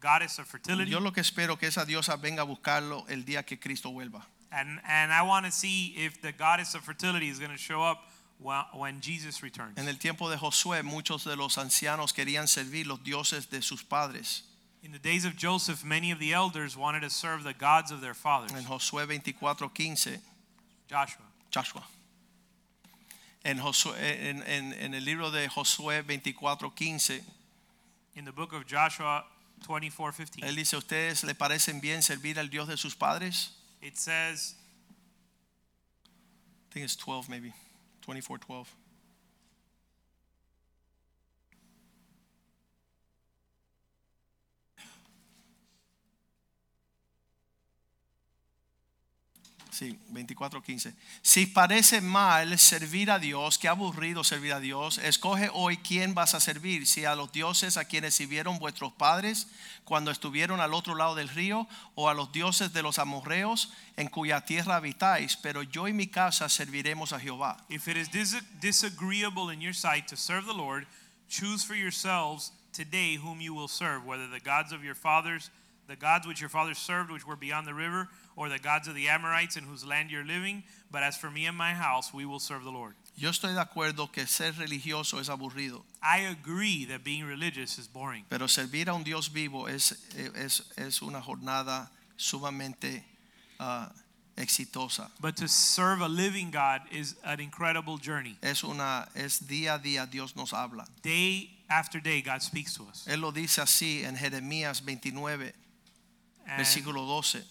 goddess 0.00 0.38
of 0.38 0.46
fertility. 0.46 0.90
Yo 0.90 0.98
lo 1.00 1.12
que 1.12 1.20
espero 1.22 1.56
que 1.58 1.68
esa 1.68 1.84
diosa 1.84 2.16
venga 2.16 2.42
a 2.42 2.44
buscarlo 2.44 3.04
el 3.08 3.24
día 3.24 3.44
que 3.44 3.58
Cristo 3.58 3.90
vuelva. 3.90 4.24
And, 4.50 4.80
and 4.84 5.12
I 5.12 5.22
want 5.22 5.46
to 5.46 5.52
see 5.52 5.94
if 5.96 6.20
the 6.20 6.32
goddess 6.32 6.74
of 6.74 6.82
fertility 6.84 7.28
is 7.28 7.38
going 7.38 7.52
to 7.52 7.56
show 7.58 7.82
up 7.82 8.10
when, 8.38 8.62
when 8.74 9.00
Jesus 9.00 9.42
returns. 9.42 9.78
En 9.78 9.88
el 9.88 9.96
tiempo 9.96 10.28
de 10.28 10.36
Josué, 10.36 10.82
muchos 10.82 11.24
de 11.24 11.36
los 11.36 11.56
ancianos 11.56 12.12
querían 12.12 12.46
servir 12.46 12.86
los 12.86 12.98
dioses 13.02 13.48
de 13.48 13.62
sus 13.62 13.82
padres. 13.82 14.42
In 14.82 14.90
the 14.92 14.98
days 14.98 15.24
of 15.24 15.36
Joseph, 15.36 15.84
many 15.84 16.10
of 16.10 16.18
the 16.18 16.32
elders 16.32 16.76
wanted 16.76 17.00
to 17.02 17.08
serve 17.10 17.44
the 17.44 17.54
gods 17.54 17.90
of 17.92 18.00
their 18.00 18.14
fathers. 18.14 18.52
En 18.52 18.64
Josué 18.64 19.06
24:15, 19.06 20.20
Joshua. 20.90 21.24
Joshua. 21.50 21.82
En, 23.44 23.58
Josué, 23.58 23.94
en, 24.28 24.42
en- 24.42 24.72
en 24.72 24.94
el 24.94 25.04
libro 25.04 25.30
de 25.30 25.48
Josué 25.48 26.02
24:15, 26.04 27.22
In 28.14 28.24
the 28.24 28.32
book 28.32 28.52
of 28.52 28.66
Joshua 28.66 29.24
24:15, 29.66 30.44
él 30.44 30.56
dice, 30.56 30.76
¿ustedes 30.76 31.24
le 31.24 31.34
parecen 31.34 31.80
bien 31.80 32.02
servir 32.02 32.38
al 32.38 32.48
Dios 32.50 32.68
de 32.68 32.76
sus 32.76 32.94
padres? 32.94 33.52
it 33.82 33.98
says, 33.98 34.54
I 36.70 36.74
think 36.74 36.84
it's 36.84 36.96
12 36.96 37.28
maybe, 37.28 37.52
24:12. 38.06 38.66
Sí, 49.72 49.98
24:15. 50.10 50.94
Si 51.22 51.46
parece 51.46 52.02
mal 52.02 52.58
servir 52.58 53.10
a 53.10 53.18
Dios, 53.18 53.56
qué 53.56 53.68
aburrido 53.68 54.22
servir 54.22 54.52
a 54.52 54.60
Dios, 54.60 54.98
escoge 54.98 55.48
hoy 55.50 55.78
quién 55.78 56.12
vas 56.12 56.34
a 56.34 56.40
servir, 56.40 56.86
si 56.86 57.06
a 57.06 57.14
los 57.14 57.32
dioses 57.32 57.78
a 57.78 57.86
quienes 57.86 58.14
sirvieron 58.14 58.58
vuestros 58.58 58.92
padres 58.92 59.48
cuando 59.84 60.10
estuvieron 60.10 60.60
al 60.60 60.74
otro 60.74 60.94
lado 60.94 61.14
del 61.14 61.30
río, 61.30 61.66
o 61.94 62.10
a 62.10 62.14
los 62.14 62.32
dioses 62.32 62.74
de 62.74 62.82
los 62.82 62.98
amorreos 62.98 63.72
en 63.96 64.08
cuya 64.08 64.42
tierra 64.42 64.76
habitáis, 64.76 65.38
pero 65.38 65.62
yo 65.62 65.88
y 65.88 65.94
mi 65.94 66.06
casa 66.06 66.50
serviremos 66.50 67.14
a 67.14 67.18
Jehová. 67.18 67.56
If 67.70 67.88
it 67.88 67.96
is 67.96 68.10
dis- 68.10 68.42
disagreeable 68.60 69.50
in 69.54 69.62
your 69.62 69.74
sight 69.74 70.06
to 70.08 70.16
serve 70.16 70.44
the 70.44 70.52
Lord, 70.52 70.86
choose 71.30 71.64
for 71.64 71.74
yourselves 71.74 72.52
today 72.74 73.16
whom 73.16 73.40
you 73.40 73.54
will 73.54 73.68
serve, 73.68 74.04
whether 74.04 74.28
the 74.28 74.40
gods 74.40 74.70
of 74.70 74.84
your 74.84 74.94
fathers, 74.94 75.50
the 75.88 75.96
gods 75.96 76.26
which 76.26 76.40
your 76.40 76.50
fathers 76.50 76.76
served, 76.78 77.10
which 77.10 77.26
were 77.26 77.36
beyond 77.36 77.66
the 77.66 77.72
river, 77.74 78.10
or 78.36 78.48
the 78.48 78.58
gods 78.58 78.88
of 78.88 78.94
the 78.94 79.08
Amorites 79.08 79.56
in 79.56 79.64
whose 79.64 79.84
land 79.84 80.10
you're 80.10 80.24
living. 80.24 80.62
But 80.90 81.02
as 81.02 81.16
for 81.16 81.30
me 81.30 81.46
and 81.46 81.56
my 81.56 81.72
house, 81.72 82.12
we 82.12 82.24
will 82.24 82.40
serve 82.40 82.64
the 82.64 82.70
Lord. 82.70 82.94
Yo 83.16 83.30
estoy 83.30 83.54
de 83.54 83.60
acuerdo 83.60 84.10
que 84.10 84.26
ser 84.26 84.52
religioso 84.52 85.20
es 85.20 85.28
aburrido, 85.28 85.82
I 86.02 86.20
agree 86.20 86.86
that 86.86 87.04
being 87.04 87.24
religious 87.24 87.78
is 87.78 87.86
boring, 87.86 88.24
pero 88.28 88.46
servir 88.46 88.88
a 88.88 88.94
un 88.94 89.02
Dios 89.04 89.28
vivo 89.28 89.66
es, 89.66 89.92
es, 90.34 90.62
es 90.78 91.02
una 91.02 91.20
jornada 91.20 91.90
sumamente 92.16 93.04
ah, 93.60 93.92
exitosa. 94.36 95.10
but 95.20 95.36
to 95.36 95.46
serve 95.46 96.00
a 96.00 96.08
living 96.08 96.50
God 96.50 96.80
is 96.90 97.14
an 97.22 97.38
incredible 97.38 97.98
journey. 97.98 98.38
Es 98.42 98.64
una 98.64 99.06
es 99.14 99.40
día 99.40 99.74
a 99.74 99.78
día 99.78 100.10
Dios 100.10 100.34
nos 100.34 100.52
habla. 100.52 100.86
Day 101.02 101.50
after 101.68 102.00
day, 102.00 102.22
God 102.22 102.40
speaks 102.40 102.74
to 102.74 102.84
us. 102.84 103.06
Él 103.06 103.20
lo 103.20 103.30
dice 103.30 103.60
así 103.60 104.04
en 104.04 104.16
Jeremías 104.16 104.82
29, 104.84 105.52
And, 106.46 106.58
versículo 106.58 107.06
12, 107.06 107.44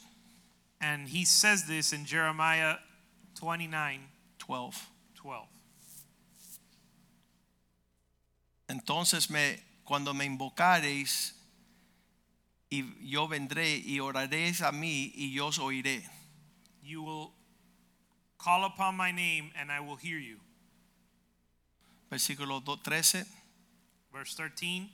and 0.82 1.08
he 1.08 1.24
says 1.24 1.66
this 1.66 1.94
in 1.94 2.06
Jeremiah 2.06 2.76
29 3.36 4.02
12. 4.40 4.88
12. 5.16 5.48
Entonces 8.68 9.30
me 9.30 9.60
cuando 9.86 10.14
me 10.14 10.26
invocareis 10.26 11.34
y 12.70 12.84
yo 13.02 13.28
vendré 13.28 13.78
y 13.78 14.00
oraréis 14.00 14.62
a 14.62 14.72
mí 14.72 15.12
y 15.16 15.34
yo 15.34 15.48
os 15.48 15.60
oiré. 15.60 16.04
You 16.82 17.04
will 17.04 17.34
call 18.38 18.64
upon 18.66 18.96
my 18.96 19.12
name 19.12 19.52
and 19.56 19.72
I 19.72 19.80
will 19.82 19.98
hear 19.98 20.18
you. 20.18 20.40
Versículo 22.10 22.64
do- 22.64 22.78
13. 22.78 23.26
Verse 24.12 24.36
13. 24.36 24.90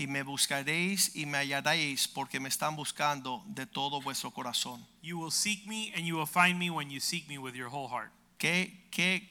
Y 0.00 0.06
me 0.06 0.22
buscaréis 0.22 1.14
y 1.14 1.26
me 1.26 1.36
hallaréis 1.36 2.08
porque 2.08 2.40
me 2.40 2.48
están 2.48 2.74
buscando 2.74 3.44
de 3.46 3.66
todo 3.66 4.00
vuestro 4.00 4.30
corazón. 4.30 4.82
You 5.02 5.18
will 5.18 5.30
seek 5.30 5.66
me 5.66 5.92
and 5.94 6.06
you 6.06 6.16
will 6.16 6.26
find 6.26 6.58
me 6.58 6.70
when 6.70 6.88
you 6.88 7.00
seek 7.00 7.28
me 7.28 7.36
with 7.36 7.52
your 7.54 7.68
whole 7.68 7.86
heart. 7.86 8.10
Qué, 8.38 8.88
qué, 8.90 9.28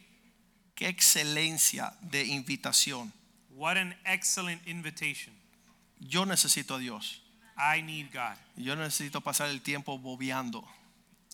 qué 0.75 0.88
excelencia 0.88 1.97
de 2.01 2.23
invitación. 2.23 3.12
What 3.49 3.77
an 3.77 3.95
excellent 4.05 4.62
invitation. 4.67 5.34
Yo 5.99 6.23
necesito 6.25 6.75
a 6.75 6.79
Dios. 6.79 7.19
I 7.58 7.82
need 7.82 8.12
God. 8.13 8.38
Yo 8.55 8.75
necesito 8.75 9.21
pasar 9.21 9.49
el 9.49 9.62
tiempo 9.63 9.97
bobeando 9.97 10.63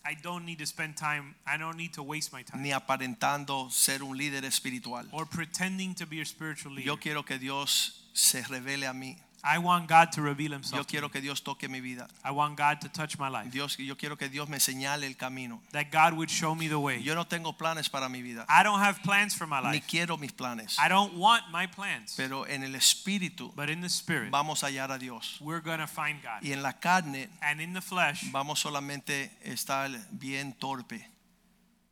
I 0.07 0.13
don't 0.13 0.45
need 0.45 0.59
to 0.59 0.67
spend 0.67 0.95
time, 0.95 1.33
I 1.47 1.57
don't 1.57 1.77
need 1.77 1.93
to 1.93 2.03
waste 2.03 2.31
my 2.31 2.43
time 2.43 2.61
ni 2.61 2.71
aparentando 2.71 3.71
ser 3.71 4.03
un 4.03 4.15
líder 4.15 4.45
espiritual. 4.45 5.05
or 5.11 5.25
pretending 5.25 5.95
to 5.95 6.05
be 6.05 6.21
a 6.21 6.25
spiritual 6.25 6.73
leader. 6.73 6.85
Yo 6.85 6.97
quiero 6.97 7.23
que 7.23 7.39
Dios 7.39 8.07
se 8.13 8.43
revele 8.43 8.87
a 8.87 8.93
mí. 8.93 9.17
I 9.45 9.59
want 9.59 9.87
God 9.87 10.11
to 10.13 10.21
reveal 10.21 10.51
himself. 10.51 10.81
to 10.81 10.87
quiero 10.87 11.09
que 11.09 11.21
Dios 11.21 11.41
toque 11.41 11.69
mi 11.69 11.79
vida. 11.79 12.07
I 12.23 12.31
want 12.31 12.57
God 12.57 12.81
to 12.81 12.89
touch 12.89 13.19
my 13.19 13.29
life. 13.29 13.51
Dios, 13.51 13.77
yo 13.77 13.95
quiero 13.95 14.15
que 14.17 14.27
Dios 14.27 14.49
me 14.49 14.57
señale 14.57 15.05
el 15.05 15.15
camino. 15.15 15.61
That 15.71 15.91
God 15.91 16.13
would 16.17 16.29
show 16.29 16.55
me 16.55 16.67
the 16.67 16.79
way. 16.79 17.01
Yo 17.01 17.13
no 17.13 17.25
tengo 17.25 17.53
planes 17.53 17.89
para 17.89 18.09
mi 18.09 18.21
vida, 18.21 18.45
I 18.49 18.63
don't 18.63 18.79
have 18.79 19.01
plans 19.03 19.35
for 19.35 19.45
my 19.45 19.61
ni 19.61 19.77
life. 19.77 19.87
quiero 19.87 20.17
mis 20.17 20.31
planes, 20.31 20.77
I 20.79 20.89
don't 20.89 21.13
want 21.15 21.43
my 21.51 21.67
plans. 21.67 22.15
pero 22.17 22.45
en 22.45 22.63
el 22.63 22.73
espíritu 22.75 23.53
But 23.55 23.69
in 23.69 23.81
the 23.81 23.89
spirit, 23.89 24.31
vamos 24.31 24.63
a 24.63 24.67
hallar 24.67 24.91
a 24.91 24.97
Dios. 24.97 25.39
we're 25.41 25.61
to 25.61 25.87
find 25.87 26.21
God. 26.23 26.41
Y 26.43 26.51
en 26.51 26.63
la 26.63 26.73
carne 26.73 27.27
And 27.41 27.61
in 27.61 27.73
the 27.73 27.81
flesh, 27.81 28.31
vamos 28.31 28.59
solamente 28.59 29.31
a 29.45 29.49
estar 29.49 29.89
bien 30.11 30.53
torpe. 30.53 31.05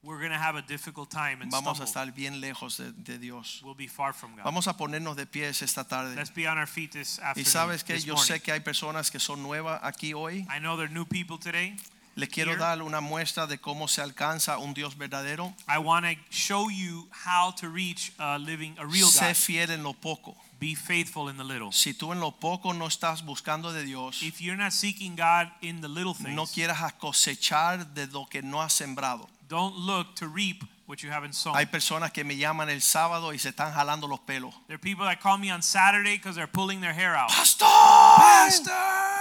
We're 0.03 0.19
going 0.19 0.31
to 0.31 0.37
have 0.37 0.55
a 0.55 0.61
difficult 0.61 1.09
time 1.09 1.41
and 1.41 1.49
Vamos 1.51 1.79
a 1.79 1.83
estar 1.85 2.13
bien 2.13 2.41
lejos 2.41 2.77
de, 2.77 2.91
de 2.91 3.17
Dios. 3.17 3.61
We'll 3.63 3.73
be 3.73 3.87
far 3.87 4.13
from 4.13 4.35
God. 4.35 4.43
Vamos 4.43 4.67
a 4.67 4.73
ponernos 4.73 5.15
de 5.15 5.25
pies 5.25 5.61
esta 5.61 5.83
tarde. 5.85 6.15
Let's 6.15 6.33
be 6.33 6.45
on 6.47 6.57
our 6.57 6.67
feet 6.67 6.91
this 6.91 7.19
afternoon, 7.19 7.45
Y 7.47 7.49
sabes 7.49 7.83
que 7.83 7.97
yo 7.99 8.15
morning. 8.15 8.27
sé 8.27 8.41
que 8.41 8.51
hay 8.51 8.59
personas 8.59 9.09
que 9.11 9.19
son 9.19 9.41
nuevas 9.41 9.79
aquí 9.83 10.13
hoy. 10.13 10.45
I 10.49 10.59
know 10.59 10.75
there 10.75 10.87
are 10.87 10.93
new 10.93 11.05
people 11.05 11.37
today. 11.37 11.75
Les 12.15 12.29
quiero 12.29 12.51
Here. 12.51 12.59
dar 12.59 12.81
una 12.83 13.01
muestra 13.01 13.47
de 13.47 13.57
cómo 13.57 13.87
se 13.87 14.01
alcanza 14.01 14.59
un 14.59 14.73
Dios 14.75 14.95
verdadero. 14.97 15.51
I 15.67 15.79
want 15.79 16.05
to 16.05 16.15
show 16.29 16.69
you 16.69 17.07
how 17.25 17.51
to 17.59 17.69
reach 17.69 18.11
a 18.19 18.37
living, 18.37 18.75
a 18.77 18.85
real 18.85 19.07
God. 19.07 19.19
Sé 19.19 19.33
fiel 19.33 19.71
en 19.71 19.81
lo 19.81 19.93
poco. 19.93 20.35
Be 20.59 20.75
faithful 20.75 21.27
in 21.29 21.37
the 21.37 21.43
little. 21.43 21.71
Si 21.71 21.93
tú 21.93 22.11
en 22.13 22.19
lo 22.19 22.31
poco 22.31 22.71
no 22.73 22.85
estás 22.87 23.23
buscando 23.25 23.73
de 23.73 23.83
Dios, 23.83 24.21
If 24.21 24.41
you're 24.41 24.55
not 24.55 24.73
seeking 24.73 25.15
God 25.15 25.49
in 25.61 25.81
the 25.81 25.87
little 25.87 26.13
things, 26.13 26.35
no 26.35 26.45
quieras 26.45 26.93
cosechar 26.99 27.93
de 27.95 28.05
lo 28.07 28.27
que 28.27 28.41
no 28.43 28.61
has 28.61 28.73
sembrado. 28.73 29.27
Don't 29.53 29.75
look 29.75 30.15
to 30.15 30.27
reap 30.27 30.63
what 30.87 31.03
you 31.03 31.11
haven't 31.11 31.33
sown. 31.35 31.55
Hay 31.55 31.67
personas 31.67 32.11
que 32.11 32.23
me 32.23 32.35
llaman 32.35 32.69
el 32.69 32.81
sábado 32.81 33.33
y 33.33 33.37
se 33.37 33.49
están 33.49 33.71
jalando 33.71 34.07
los 34.07 34.19
pelos. 34.21 34.51
there 34.67 34.75
are 34.75 34.79
people 34.79 35.05
that 35.05 35.21
call 35.21 35.37
me 35.37 35.51
on 35.51 35.61
Saturday 35.61 36.17
because 36.17 36.35
they're 36.35 36.47
pulling 36.51 36.81
their 36.81 36.93
hair 36.93 37.15
out. 37.15 37.29
¡Pastor! 37.29 37.67
Pastor! 38.17 38.73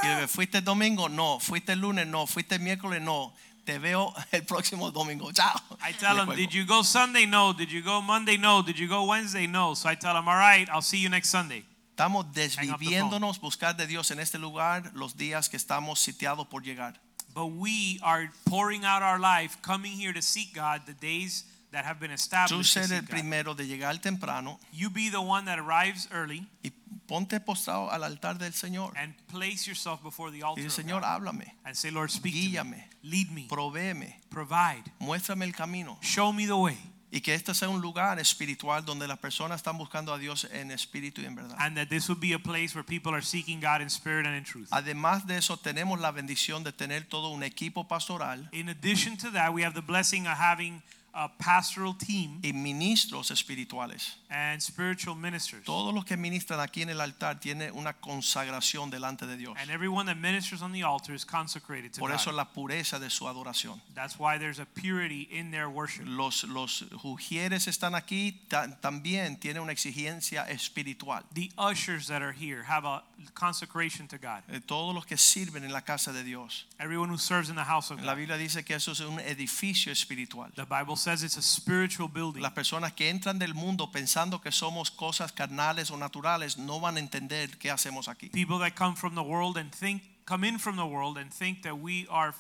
Y 0.02 0.08
le 0.08 0.14
digo, 0.16 0.28
¿fuiste 0.28 0.58
el 0.58 0.64
domingo? 0.64 1.08
No. 1.08 1.38
¿Fuiste 1.38 1.72
el 1.72 1.80
lunes? 1.80 2.06
No. 2.06 2.26
¿Fuiste 2.26 2.54
el 2.54 2.60
miércoles? 2.60 3.02
No. 3.02 3.34
Te 3.66 3.78
veo 3.78 4.14
el 4.32 4.42
próximo 4.44 4.90
domingo. 4.90 5.30
Chao. 5.32 5.60
I 5.82 5.92
tell 5.92 6.16
them, 6.16 6.34
did 6.34 6.50
you 6.50 6.64
go 6.64 6.82
Sunday? 6.82 7.26
No. 7.26 7.52
Did 7.52 7.70
you 7.70 7.82
go 7.82 8.00
Monday? 8.00 8.38
No. 8.38 8.62
Did 8.62 8.78
you 8.78 8.88
go 8.88 9.04
Wednesday? 9.04 9.46
No. 9.46 9.74
So 9.74 9.90
I 9.90 9.96
tell 9.96 10.14
them, 10.14 10.28
all 10.28 10.38
right, 10.38 10.66
I'll 10.70 10.80
see 10.80 10.98
you 10.98 11.10
next 11.10 11.28
Sunday. 11.28 11.62
Estamos 11.94 12.24
Hang 12.24 12.30
up 12.30 12.34
the 12.34 12.40
desviviéndonos 12.40 13.38
buscar 13.38 13.76
de 13.76 13.86
Dios 13.86 14.10
en 14.10 14.18
este 14.18 14.38
lugar 14.38 14.90
los 14.94 15.14
días 15.14 15.50
que 15.50 15.58
estamos 15.58 16.00
sitiados 16.00 16.46
por 16.48 16.62
llegar. 16.62 16.98
But 17.34 17.46
we 17.46 17.98
are 18.02 18.30
pouring 18.44 18.84
out 18.84 19.02
our 19.02 19.18
life, 19.18 19.56
coming 19.62 19.92
here 19.92 20.12
to 20.12 20.20
seek 20.22 20.54
God 20.54 20.82
the 20.86 20.92
days 20.94 21.44
that 21.72 21.84
have 21.86 21.98
been 21.98 22.10
established. 22.10 22.74
to 22.74 22.84
ser 22.86 22.94
el 22.94 23.02
primero 23.04 23.54
de 23.54 23.64
llegar 23.66 23.98
temprano 24.00 24.58
You 24.72 24.90
be 24.90 25.08
the 25.08 25.22
one 25.22 25.46
that 25.46 25.58
arrives 25.58 26.06
early 26.12 26.46
y 26.62 26.70
ponte 27.08 27.40
postrado 27.40 27.90
al 27.90 28.04
altar 28.04 28.34
del 28.38 28.52
Señor. 28.52 28.92
and 28.96 29.14
place 29.28 29.66
yourself 29.66 30.02
before 30.02 30.30
the 30.30 30.42
altar 30.42 30.66
of 30.66 30.70
Señor, 30.72 31.02
háblame, 31.02 31.50
and 31.64 31.74
say, 31.74 31.90
Lord, 31.90 32.10
speak 32.10 32.34
to 32.54 32.64
me. 32.64 32.84
Lead 33.02 33.30
me. 33.32 33.48
provéeme, 33.48 34.20
Provide. 34.30 34.84
muéstrame 35.00 35.44
el 35.46 35.52
camino. 35.52 35.96
Show 36.02 36.32
me 36.32 36.44
the 36.46 36.56
way. 36.56 36.76
Y 37.14 37.20
que 37.20 37.35
este 37.35 37.55
sea 37.55 37.68
un 37.68 37.83
lugar 37.83 38.18
espiritual 38.18 38.87
donde 38.87 39.07
las 39.07 39.18
personas 39.18 39.57
están 39.57 39.77
buscando 39.77 40.14
a 40.14 40.18
Dios 40.18 40.48
en 40.51 40.70
espíritu 40.70 41.20
y 41.20 41.27
en 41.27 41.35
verdad. 41.35 41.57
And 41.59 41.77
that 41.77 41.88
this 41.88 42.09
would 42.09 42.20
be 42.20 42.33
a 42.33 42.38
place 42.38 42.75
where 42.75 42.83
people 42.83 43.12
are 43.12 43.22
seeking 43.22 43.61
God 43.61 43.83
in 43.83 43.88
spirit 43.88 44.27
and 44.27 44.35
in 44.35 44.44
truth. 44.44 44.68
Además 44.70 45.27
de 45.27 45.37
eso, 45.37 45.59
tenemos 45.59 46.01
la 46.01 46.11
bendición 46.11 46.64
de 46.64 46.72
tener 46.72 47.05
todo 47.05 47.29
un 47.29 47.42
equipo 47.42 47.87
pastoral 47.87 48.48
In 48.53 48.70
addition 48.70 49.18
to 49.18 49.31
that, 49.33 49.53
we 49.53 49.62
have 49.62 49.75
the 49.75 49.83
blessing 49.83 50.27
of 50.27 50.38
having 50.38 50.83
a 51.14 51.29
pastoral 51.37 51.94
team 51.96 52.40
y 52.42 52.53
ministros 52.53 53.31
espirituales. 53.31 54.16
and 54.31 54.62
spiritual 54.62 55.14
ministers. 55.14 55.62
Todos 55.64 55.92
los 55.92 56.07
que 56.07 56.16
ministran 56.16 56.59
aquí 56.61 56.81
en 56.81 56.88
el 56.88 57.01
altar 57.03 57.38
tienen 57.38 57.70
una 57.75 57.92
consagración 57.92 58.90
delante 58.90 59.27
de 59.27 59.37
Dios. 59.37 59.55
And 59.61 59.70
everyone 59.70 60.06
that 60.06 60.17
ministers 60.17 60.63
on 60.63 60.73
the 60.73 60.83
altar 60.83 61.15
is 61.15 61.25
consecrated 61.27 61.92
to 61.92 62.00
Por 62.00 62.13
eso 62.13 62.31
God. 62.31 62.37
la 62.37 62.44
pureza 62.46 62.98
de 62.98 63.10
su 63.10 63.27
adoración. 63.29 63.79
That's 63.94 64.19
why 64.19 64.38
there's 64.38 64.58
a 64.58 64.65
purity 64.65 65.29
in 65.31 65.50
their 65.50 65.69
worship. 65.69 66.04
Los, 66.06 66.44
los 66.44 66.83
ujieres 67.04 67.69
están 67.69 67.94
aquí, 67.94 68.40
ta- 68.48 68.69
también 68.81 69.38
tienen 69.38 69.63
una 69.63 69.73
exigencia 69.73 70.48
espiritual. 70.48 71.25
The 71.35 71.50
ushers 71.58 72.06
that 72.06 72.23
are 72.23 72.33
here 72.33 72.63
have 72.63 72.87
a 72.87 73.02
consecration 73.35 74.08
to 74.08 74.17
God. 74.19 74.42
Eh, 74.48 74.60
Todos 74.65 74.94
los 74.94 75.04
que 75.04 75.19
sirven 75.19 75.63
en 75.65 75.73
la 75.73 75.83
casa 75.83 76.10
de 76.13 76.25
Dios. 76.25 76.65
Everyone 76.79 77.10
who 77.10 77.19
serves 77.19 77.50
in 77.50 77.56
the 77.56 77.65
house 77.65 77.90
of 77.90 78.00
La 78.02 78.13
God. 78.15 78.19
Biblia 78.21 78.37
dice 78.38 78.65
que 78.65 78.75
eso 78.77 78.92
es 78.92 79.00
un 79.00 79.19
edificio 79.21 79.92
espiritual. 79.92 80.50
The 80.54 80.65
Bible 80.65 80.96
says 81.03 81.23
it's 81.23 81.37
a 81.37 81.42
spiritual 81.42 82.09
building. 82.09 82.42
Las 82.42 82.53
personas 82.53 82.92
que 82.92 83.11
entran 83.11 83.38
del 83.38 83.55
mundo 83.55 83.90
pensando 83.90 84.40
que 84.40 84.53
somos 84.53 84.90
cosas 84.90 85.33
carnales 85.33 85.90
o 85.90 85.96
naturales 85.96 86.57
no 86.57 86.81
van 86.81 86.96
a 86.96 87.00
entender 87.00 87.59
qué 87.59 87.71
hacemos 87.71 88.09
aquí. 88.09 88.31
People 88.31 88.59
that 88.59 88.75
come 88.75 88.94
from 88.94 89.15
the 89.15 89.23
world 89.23 89.57
and 89.57 89.73
think 89.73 90.03
come 90.25 90.44
in 90.44 90.59
from 90.59 90.77
the 90.77 90.87
world 90.87 91.19
and 91.19 91.33
think 91.33 91.63
that 91.63 91.75
we 91.75 92.07
are 92.09 92.35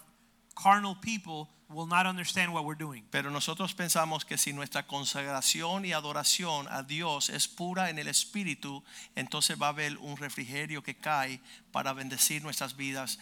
carnal 0.54 0.94
people 0.94 1.48
will 1.68 1.86
not 1.86 2.06
understand 2.06 2.52
what 2.52 2.64
we're 2.64 2.78
doing. 2.78 3.04
Pero 3.10 3.30
nosotros 3.30 3.74
pensamos 3.74 4.24
que 4.24 4.38
si 4.38 4.52
nuestra 4.52 4.86
consagración 4.86 5.84
y 5.84 5.92
adoración 5.92 6.68
a 6.68 6.82
Dios 6.82 7.30
es 7.30 7.48
pura 7.48 7.90
en 7.90 7.98
el 7.98 8.08
espíritu, 8.08 8.84
entonces 9.16 9.56
va 9.60 9.66
a 9.66 9.70
haber 9.70 9.96
un 9.98 10.16
refrigerio 10.16 10.82
que 10.82 10.94
cae 10.94 11.40
para 11.72 11.92
bendecir 11.92 12.42
nuestras 12.42 12.76
vidas 12.76 13.18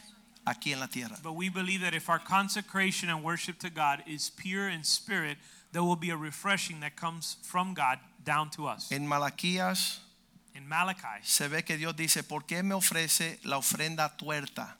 aquí 0.46 0.72
en 0.72 0.80
la 0.80 0.86
tierra. 0.86 1.16
But 1.22 1.34
we 1.34 1.48
believe 1.48 1.80
that 1.82 1.94
if 1.94 2.08
our 2.08 2.18
consecration 2.18 3.08
and 3.08 3.22
worship 3.22 3.58
to 3.60 3.70
God 3.70 4.02
is 4.06 4.30
pure 4.30 4.68
in 4.68 4.84
spirit, 4.84 5.38
there 5.72 5.82
will 5.82 5.96
be 5.96 6.10
a 6.10 6.16
refreshing 6.16 6.80
that 6.80 6.96
comes 6.96 7.36
from 7.42 7.74
God 7.74 7.98
down 8.24 8.50
to 8.50 8.66
us. 8.66 8.90
En 8.90 9.06
Malaquías 9.06 9.98
In 10.54 10.68
Malachi, 10.68 11.20
se 11.22 11.46
ve 11.48 11.62
que 11.62 11.76
Dios 11.76 11.94
dice, 11.94 12.22
¿por 12.24 12.40
qué 12.42 12.62
me 12.64 12.74
ofrece 12.74 13.38
la 13.44 13.56
ofrenda 13.58 14.16
tuerta? 14.18 14.76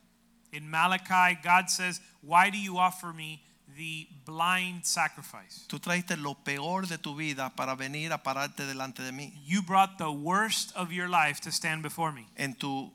in 0.53 0.69
Malachi, 0.69 1.39
God 1.43 1.71
says, 1.71 2.01
"Why 2.23 2.51
do 2.51 2.59
you 2.59 2.77
offer 2.79 3.13
me 3.13 3.41
the 3.77 4.09
blind 4.25 4.85
sacrifice? 4.85 5.65
Tú 5.69 5.79
traiste 5.79 6.17
lo 6.21 6.35
peor 6.35 6.87
de 6.87 6.99
tu 6.99 7.15
vida 7.15 7.51
para 7.55 7.77
venir 7.77 8.13
a 8.13 8.19
pararte 8.19 8.67
delante 8.67 9.03
de 9.03 9.13
mí. 9.13 9.33
You 9.47 9.63
brought 9.63 9.97
the 9.97 10.11
worst 10.11 10.73
of 10.75 10.93
your 10.93 11.09
life 11.09 11.41
to 11.43 11.53
stand 11.53 11.83
before 11.83 12.11
me. 12.13 12.27
En 12.37 12.55
tu 12.55 12.93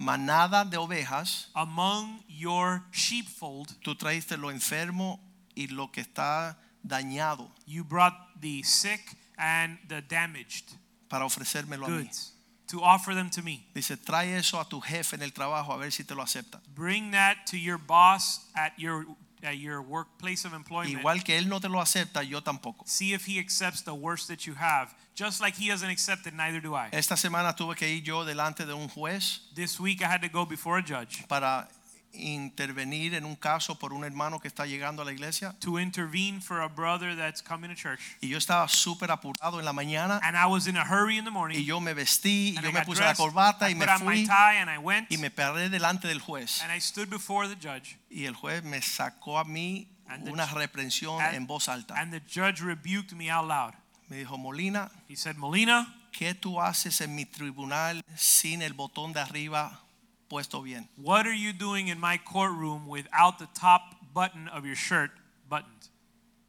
manada 0.00 0.64
de 0.64 0.78
ovejas, 0.78 1.50
Among 1.54 2.24
your 2.26 2.82
sheepfold, 2.90 3.68
tú 3.82 3.94
traiste 3.94 4.36
lo 4.36 4.50
enfermo 4.50 5.20
y 5.54 5.66
lo 5.68 5.92
que 5.92 6.00
está 6.00 6.56
dañado 6.82 7.50
you 7.66 7.84
brought 7.84 8.14
the 8.40 8.62
sick 8.62 9.14
and 9.36 9.78
the 9.88 10.00
damaged 10.00 10.72
para 11.08 11.24
ofrecérmelo 11.24 11.86
a 11.86 11.90
mí. 11.90 12.04
goods 12.04 12.32
to 12.66 12.82
offer 12.82 13.14
them 13.14 13.28
to 13.30 13.42
me. 13.42 13.66
Dice, 13.74 13.96
trae 13.96 14.36
eso 14.36 14.60
a 14.60 14.64
tu 14.64 14.80
jefe 14.80 15.16
en 15.16 15.22
el 15.22 15.32
trabajo 15.32 15.72
a 15.72 15.76
ver 15.76 15.90
si 15.90 16.04
te 16.04 16.14
lo 16.14 16.22
acepta. 16.22 16.60
Bring 16.74 17.10
that 17.10 17.46
to 17.46 17.58
your 17.58 17.78
boss 17.78 18.46
at 18.54 18.72
your 18.78 19.04
at 19.42 19.58
your 19.58 19.82
workplace 19.82 20.44
of 20.44 20.54
employment. 20.54 21.00
Igual 21.00 21.24
que 21.24 21.36
él 21.36 21.48
no 21.48 21.58
te 21.60 21.68
lo 21.68 21.80
acepta, 21.80 22.22
yo 22.22 22.40
tampoco. 22.40 22.86
See 22.86 23.12
if 23.12 23.26
he 23.26 23.38
accepts 23.38 23.82
the 23.82 23.94
worst 23.94 24.28
that 24.28 24.46
you 24.46 24.54
have. 24.54 24.94
Just 25.22 25.40
like 25.42 25.54
he 25.60 25.68
doesn't 25.68 25.90
accept 25.90 26.26
it, 26.26 26.32
neither 26.34 26.60
do 26.62 26.74
I. 26.74 26.88
Esta 26.92 27.16
semana 27.16 27.54
tuve 27.54 27.76
que 27.76 27.86
ir 27.88 28.02
yo 28.02 28.24
delante 28.24 28.64
de 28.64 28.72
un 28.74 28.88
juez 28.88 29.40
This 29.54 29.78
week 29.78 30.00
I 30.00 30.06
had 30.06 30.22
to 30.22 30.28
go 30.28 30.46
before 30.46 30.78
a 30.78 30.82
judge 30.82 31.26
para 31.28 31.68
intervenir 32.12 33.14
en 33.14 33.24
un 33.24 33.36
caso 33.36 33.78
por 33.78 33.92
un 33.92 34.02
hermano 34.04 34.40
que 34.40 34.48
está 34.48 34.66
llegando 34.66 35.02
a 35.02 35.04
la 35.04 35.12
iglesia. 35.12 35.54
to 35.60 35.78
intervene 35.78 36.40
for 36.40 36.60
a 36.62 36.68
brother 36.68 37.14
that's 37.14 37.40
coming 37.42 37.68
to 37.70 37.76
church. 37.76 38.00
Y 38.20 38.28
yo 38.28 38.38
estaba 38.38 38.66
súper 38.68 39.10
apurado 39.10 39.58
en 39.58 39.64
la 39.64 39.72
mañana 39.72 40.20
And 40.22 40.36
I 40.36 40.46
was 40.46 40.66
in 40.66 40.76
a 40.76 40.84
hurry 40.84 41.18
in 41.18 41.24
the 41.24 41.30
y 41.30 41.34
morning. 41.34 41.64
yo 41.64 41.80
me 41.80 41.92
vestí 41.94 42.52
y 42.54 42.56
And 42.56 42.64
yo 42.64 42.70
I 42.70 42.72
me 42.72 42.78
got 42.80 42.86
puse 42.86 43.00
la 43.00 43.06
dressed, 43.12 43.18
corbata 43.18 43.68
I 43.68 43.72
y 43.72 43.74
me 43.74 43.86
put 43.86 44.00
on 44.00 44.06
my 44.06 44.14
fui 44.16 44.26
tie 44.26 44.56
and 44.60 44.70
I 44.70 44.78
went 44.78 45.10
y 45.12 45.16
me 45.18 45.30
paré 45.30 45.68
delante 45.68 46.08
del 46.08 46.20
juez. 46.20 46.62
and 46.62 46.72
I 46.72 46.80
stood 46.80 47.08
before 47.10 47.46
the 47.48 47.56
judge. 47.56 47.96
Y 48.10 48.24
el 48.26 48.34
juez 48.34 48.64
me 48.64 48.80
sacó 48.80 49.38
a 49.38 49.44
mí 49.44 49.86
And 50.08 50.24
the 50.24 50.32
una 50.32 50.46
reprensión 50.46 51.20
and- 51.22 51.36
en 51.36 51.46
voz 51.46 51.68
alta. 51.68 51.94
And 51.96 52.12
the 52.12 52.20
judge 52.26 52.60
rebuked 52.60 53.12
me 53.12 53.30
out 53.30 53.46
loud. 53.46 53.74
Me 54.10 54.16
dijo, 54.16 54.36
Molina, 54.36 54.90
He 55.08 55.14
said, 55.16 55.36
Molina, 55.36 55.86
¿qué 56.12 56.34
tú 56.34 56.60
haces 56.60 57.00
en 57.00 57.14
mi 57.14 57.24
tribunal 57.24 58.02
sin 58.16 58.60
el 58.60 58.72
botón 58.74 59.12
de 59.12 59.20
arriba 59.20 59.80
puesto 60.28 60.62
bien? 60.62 60.88
what 60.96 61.26
are 61.26 61.34
you 61.36 61.52
doing 61.52 61.88
in 61.88 61.98
my 62.00 62.18
courtroom 62.18 62.86
without 62.88 63.38
the 63.38 63.46
top 63.58 63.82
button 64.12 64.48
of 64.48 64.64
your 64.64 64.74
shirt 64.76 65.12
buttoned? 65.48 65.76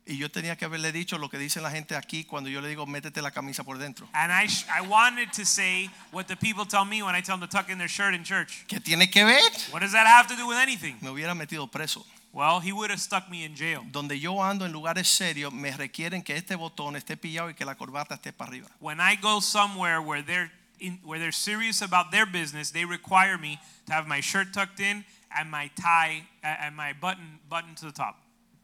Y 0.08 0.18
yo 0.18 0.30
tenía 0.30 0.58
que 0.58 0.66
haberle 0.66 0.92
dicho 0.92 1.20
lo 1.20 1.30
que 1.30 1.38
dice 1.38 1.62
la 1.62 1.70
gente 1.70 1.96
aquí 1.96 2.24
cuando 2.26 2.50
yo 2.50 2.60
le 2.62 2.68
digo, 2.68 2.88
métete 2.88 3.22
la 3.22 3.30
camisa 3.30 3.64
por 3.64 3.78
dentro. 3.78 4.10
And 4.14 4.32
I, 4.34 4.48
sh- 4.48 4.66
I 4.68 4.82
wanted 4.82 5.32
to 5.34 5.46
say 5.46 5.90
what 6.12 6.26
the 6.26 6.36
people 6.36 6.66
tell 6.66 6.84
me 6.86 7.04
when 7.04 7.16
I 7.16 7.22
tell 7.22 7.38
them 7.38 7.48
to 7.48 7.58
tuck 7.58 7.70
in 7.70 7.78
their 7.78 7.88
shirt 7.88 8.16
in 8.16 8.24
church. 8.24 8.66
¿Qué 8.68 8.80
tiene 8.80 9.12
que 9.12 9.24
ver? 9.24 9.40
What 9.72 9.82
does 9.82 9.92
that 9.92 10.08
have 10.08 10.28
to 10.30 10.36
do 10.36 10.48
with 10.48 10.58
anything? 10.58 10.98
Me 11.02 11.10
hubiera 11.12 11.36
metido 11.36 11.70
preso. 11.70 12.04
Well, 12.34 12.62
he 12.62 12.72
would 12.72 12.90
have 12.92 13.02
stuck 13.02 13.30
me 13.30 13.44
in 13.44 13.56
jail. 13.56 13.84
Donde 13.92 14.18
yo 14.18 14.42
ando 14.42 14.66
en 14.66 14.72
lugares 14.72 15.08
serios, 15.08 15.52
me 15.52 15.72
requieren 15.72 16.24
que 16.24 16.36
este 16.36 16.56
botón 16.56 16.96
esté 16.96 17.18
pillado 17.18 17.50
y 17.50 17.54
que 17.54 17.66
la 17.66 17.76
corbata 17.76 18.16
esté 18.16 18.32
para 18.32 18.52
arriba. 18.52 18.68
When 18.80 19.02
I 19.02 19.16
go 19.16 19.42
somewhere 19.42 20.02
where 20.02 20.22
they're 20.22 20.52
in, 20.80 21.00
where 21.04 21.20
they're 21.20 21.34
serious 21.34 21.82
about 21.82 22.12
their 22.12 22.26
business, 22.26 22.72
they 22.72 22.86
require 22.86 23.38
me 23.38 23.60
to 23.88 23.94
have 23.94 24.08
my 24.08 24.22
shirt 24.22 24.54
tucked 24.54 24.80
in 24.80 25.04
and 25.38 25.52
my 25.52 25.70
tie 25.76 26.24
and 26.42 26.76
my 26.76 26.94
button 26.94 27.40
button 27.50 27.76
to 27.76 27.86
the 27.86 27.92
top. 27.92 28.18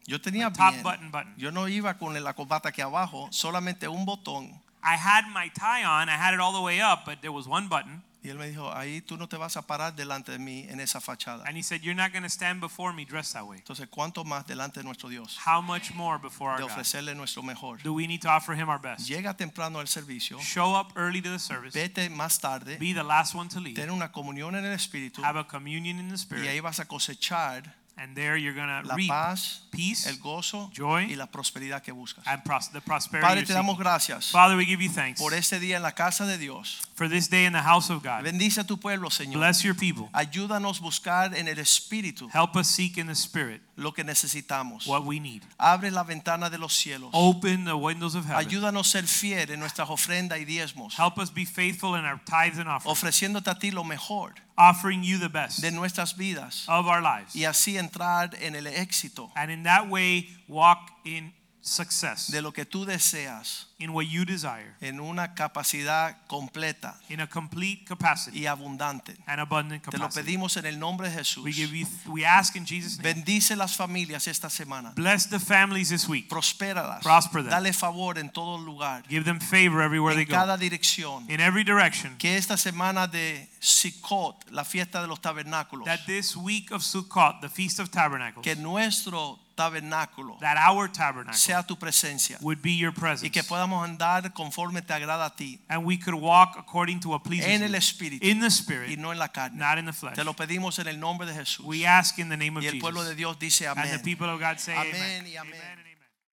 Yo 0.05 0.18
tenía 0.18 0.53
top 0.53 0.72
bien. 0.72 0.84
button, 0.84 1.11
button. 1.11 1.34
Yo 1.38 1.51
no 1.51 1.68
iba 1.68 1.97
con 1.99 2.13
la 2.13 2.34
corbata 2.34 2.70
aquí 2.70 2.82
abajo, 2.82 3.28
solamente 3.32 3.89
un 3.89 4.05
botón. 4.05 4.61
I 4.82 4.95
had 4.95 5.26
my 5.34 5.49
tie 5.49 5.84
on, 5.84 6.07
I 6.07 6.15
had 6.15 6.34
it 6.34 6.39
all 6.39 6.53
the 6.53 6.61
way 6.61 6.80
up, 6.80 7.05
but 7.05 7.22
there 7.22 7.34
was 7.34 7.45
one 7.45 7.68
button. 7.68 8.01
Y 8.24 8.30
él 8.30 8.38
me 8.38 8.47
dijo, 8.47 8.74
ahí 8.74 9.01
tú 9.01 9.15
no 9.15 9.28
te 9.30 9.38
vas 9.38 9.57
a 9.57 9.61
parar 9.61 9.95
delante 9.95 10.32
de 10.32 10.39
mí 10.39 10.65
en 10.70 10.80
esa 10.80 10.99
fachada. 10.99 11.43
And 11.45 11.55
he 11.55 11.63
said, 11.63 11.82
You're 11.82 11.95
not 11.95 12.11
going 12.11 12.24
to 12.24 12.30
stand 12.30 12.59
before 12.59 12.91
me 12.91 13.05
dressed 13.05 13.34
that 13.34 13.45
way. 13.45 13.59
Entonces, 13.59 13.88
¿cuánto 13.89 14.24
más 14.26 14.45
delante 14.47 14.80
de 14.80 14.84
nuestro 14.84 15.07
Dios? 15.07 15.38
How 15.45 15.61
much 15.61 15.93
more 15.93 16.18
before 16.20 16.51
our 16.51 16.57
De 16.57 16.63
God 16.63 16.72
ofrecerle 16.72 17.15
nuestro 17.15 17.43
mejor. 17.43 17.78
do 17.84 17.93
we 17.93 18.07
need 18.07 18.22
to 18.22 18.30
offer 18.30 18.55
him 18.55 18.70
our 18.70 18.82
best? 18.82 19.07
Llega 19.07 19.36
temprano 19.36 19.80
al 19.80 19.88
servicio, 19.88 20.39
Show 20.39 20.76
up 20.76 20.93
early 20.95 21.22
to 21.22 21.30
the 21.30 21.39
service, 21.39 21.78
vete 21.78 22.09
más 22.09 22.39
tarde, 22.39 22.78
be 22.78 22.93
the 22.93 23.03
last 23.03 23.36
one 23.36 23.49
to 23.49 23.59
leave, 23.59 23.76
ten 23.76 23.89
una 23.91 24.11
comunión 24.11 24.55
en 24.55 24.65
el 24.65 24.74
Espíritu 24.74 25.24
have 25.24 25.39
a 25.39 25.45
communion 25.47 25.99
in 25.99 26.09
the 26.09 26.15
y 26.15 26.47
ahí 26.47 26.57
Spirit, 26.57 26.61
vas 26.63 26.80
a 26.80 26.86
cosechar 26.86 27.76
and 27.98 28.16
there 28.16 28.38
you're 28.38 28.54
to 28.54 28.88
la 28.88 28.95
reap 28.95 29.10
paz, 29.10 29.62
peace 29.72 30.08
el 30.08 30.18
gozo 30.20 30.70
joy, 30.74 31.06
y 31.10 31.16
la 31.16 31.28
prosperidad 31.28 31.82
que 31.82 31.91
buscas. 31.91 32.26
and 32.28 32.43
pros- 32.43 32.70
the 32.72 32.82
prosperity. 32.82 33.28
Padre, 33.28 33.43
te 33.43 33.54
damos 33.54 33.78
gracias 33.78 34.32
Father, 34.32 34.56
we 34.56 34.66
give 34.66 34.82
you 34.82 34.89
thanks 34.89 35.20
por 35.20 35.34
este 35.34 35.60
día 35.60 35.78
en 35.78 35.82
la 35.82 35.91
casa 35.91 36.26
de 36.26 36.38
Dios. 36.38 36.82
for 36.95 37.10
this 37.10 37.28
day 37.28 37.45
in 37.45 37.54
the 37.54 37.62
house 37.62 37.89
of 37.89 38.04
God. 38.04 38.24
Bendice 38.24 38.60
a 38.60 38.64
tu 38.64 38.78
pueblo, 38.78 39.10
Señor. 39.10 39.36
Bless 39.39 39.64
your 39.64 39.76
people. 39.76 40.10
Ayúdanos 40.14 40.80
buscar 40.80 41.36
en 41.36 41.48
el 41.48 41.58
Espíritu 41.58 42.30
Help 42.32 42.56
us 42.56 42.68
seek 42.68 42.98
in 42.98 43.08
the 43.08 43.16
Spirit 43.16 43.62
lo 43.78 43.94
que 43.94 44.04
necesitamos. 44.04 44.86
what 44.88 45.06
we 45.06 45.20
need. 45.20 45.44
Abre 45.58 45.92
la 45.92 46.04
ventana 46.04 46.50
de 46.50 46.58
los 46.58 46.74
cielos. 46.74 47.10
Open 47.14 47.64
the 47.64 47.76
windows 47.78 48.16
of 48.16 48.26
heaven. 48.26 48.46
Ayúdanos 48.46 48.88
a 48.88 48.92
ser 48.92 49.08
fiel 49.08 49.52
en 49.52 49.60
nuestras 49.60 49.90
ofrendas 49.90 50.40
y 50.40 50.46
diezmos, 50.46 50.98
Help 50.98 51.18
us 51.20 51.32
be 51.34 51.46
faithful 51.46 51.96
in 51.96 52.04
our 52.04 52.20
tithes 52.26 52.58
and 52.60 52.68
offerings, 52.68 52.98
ofreciéndote 52.98 53.50
a 53.50 53.56
ti 53.60 53.72
lo 53.72 53.84
mejor 53.84 54.34
offering 54.58 55.04
you 55.04 55.20
the 55.20 55.30
best 55.30 55.62
de 55.62 55.70
nuestras 55.72 56.18
vidas 56.18 56.66
of 56.68 56.88
our 56.88 57.02
lives. 57.02 57.36
y 57.36 57.46
así 57.46 57.78
entrar 57.78 58.36
en 58.42 58.56
el 58.56 58.66
éxito 58.66 59.32
And 59.36 59.52
in 59.52 59.64
that 59.64 59.88
way, 59.88 60.30
walk 60.48 60.92
in 61.06 61.32
success, 61.68 62.32
de 62.32 62.41
lo 62.41 62.51
que 62.51 62.65
tú 62.65 62.86
deseas 62.86 63.65
in 63.80 63.91
what 63.93 64.05
you 64.07 64.26
desire, 64.26 64.74
en 64.82 64.99
una 64.99 65.36
capacidad 65.36 66.15
completa 66.28 66.95
in 67.09 67.20
a 67.20 67.28
complete 67.28 67.86
capacity 67.86 68.39
y 68.39 68.45
abundante. 68.47 69.15
and 69.28 69.39
abundant 69.39 69.84
Te 69.84 69.97
lo 69.97 70.05
capacity. 70.07 70.24
pedimos 70.24 70.57
en 70.57 70.65
el 70.65 70.80
nombre 70.80 71.09
de 71.09 71.15
Jesús. 71.15 71.43
We 71.43 71.51
give 71.51 71.72
you, 71.76 71.86
we 72.07 72.26
ask 72.26 72.55
in 72.55 72.65
Jesus' 72.65 72.97
name. 72.97 73.13
Bendice 73.13 73.55
las 73.55 73.76
familias 73.76 74.28
esta 74.28 74.49
semana. 74.49 74.93
Bless 74.95 75.28
the 75.30 75.39
families 75.39 75.89
this 75.89 76.07
week. 76.07 76.28
Prospéralas. 76.30 77.03
Prosper 77.03 77.43
them. 77.43 77.51
Dale 77.51 77.72
favor 77.74 78.18
en 78.18 78.30
todo 78.30 78.57
lugar, 78.57 79.03
Give 79.07 79.24
them 79.26 79.39
favor 79.39 79.82
everywhere 79.82 80.15
they 80.15 80.24
en 80.24 80.30
go, 80.30 80.36
cada 80.36 80.57
dirección. 80.57 81.30
in 81.30 81.39
every 81.39 81.63
direction. 81.63 82.15
Que 82.18 82.38
esta 82.38 82.57
semana 82.57 83.07
de 83.07 83.47
Sukkot, 83.59 84.49
la 84.51 84.63
fiesta 84.63 85.01
de 85.01 85.07
los 85.07 85.20
tabernáculos, 85.22 85.86
That 85.86 86.05
this 86.07 86.36
week 86.36 86.72
of 86.72 86.82
Sukkot, 86.82 87.41
the 87.41 87.49
Feast 87.49 87.80
of 87.80 87.89
Tabernacles, 87.91 88.43
que 88.43 88.55
nuestro 88.55 89.38
tabernáculo 89.58 90.38
that 90.39 90.55
our 90.70 90.88
tabernacle 90.89 91.34
sea 91.38 91.64
tu 91.64 91.76
presencia 91.76 92.38
would 92.41 92.62
be 92.62 92.78
your 92.78 92.91
y 92.91 92.99
presence, 92.99 93.32
que 93.32 93.43
podamos 93.43 93.84
andar 93.84 94.32
conforme 94.34 94.82
te 94.82 94.93
agrada 94.93 95.26
a 95.26 95.36
ti 95.36 95.60
and 95.68 95.84
we 95.84 95.97
could 95.97 96.16
walk 96.16 96.55
according 96.58 96.99
to 96.99 97.10
what 97.10 97.24
pleases 97.24 97.47
en 97.47 97.64
el 97.64 97.74
espíritu 97.74 98.24
in 98.26 98.39
the 98.39 98.45
y 98.45 98.49
Spirit, 98.49 98.99
no 98.99 99.12
en 99.12 99.18
la 99.20 99.28
carne. 99.28 99.58
not 99.58 99.78
in 99.78 99.86
the 99.86 99.93
flesh. 99.93 100.16
Te 100.16 100.24
lo 100.24 100.34
pedimos 100.34 100.78
en 100.80 100.88
el 100.88 100.99
nombre 100.99 101.28
de 101.28 101.34
Jesús. 101.34 101.66
We 101.66 101.86
ask 101.86 102.18
in 102.20 102.30
the 102.30 102.38
name 102.38 102.55
of 102.58 102.64
Y 102.64 102.68
el 102.68 102.80
pueblo 102.80 103.01
de 103.03 103.16
Jesus. 103.16 103.18
Dios 103.18 103.39
dice 103.39 103.68
And 103.68 103.91
the 103.91 103.99
people 103.99 104.30
of 104.30 104.39
God 104.39 104.60
say 104.60 104.76
Amén 104.76 104.95
amen. 104.95 105.28
y 105.28 105.36
amén. 105.36 105.53
Amen 105.55 105.87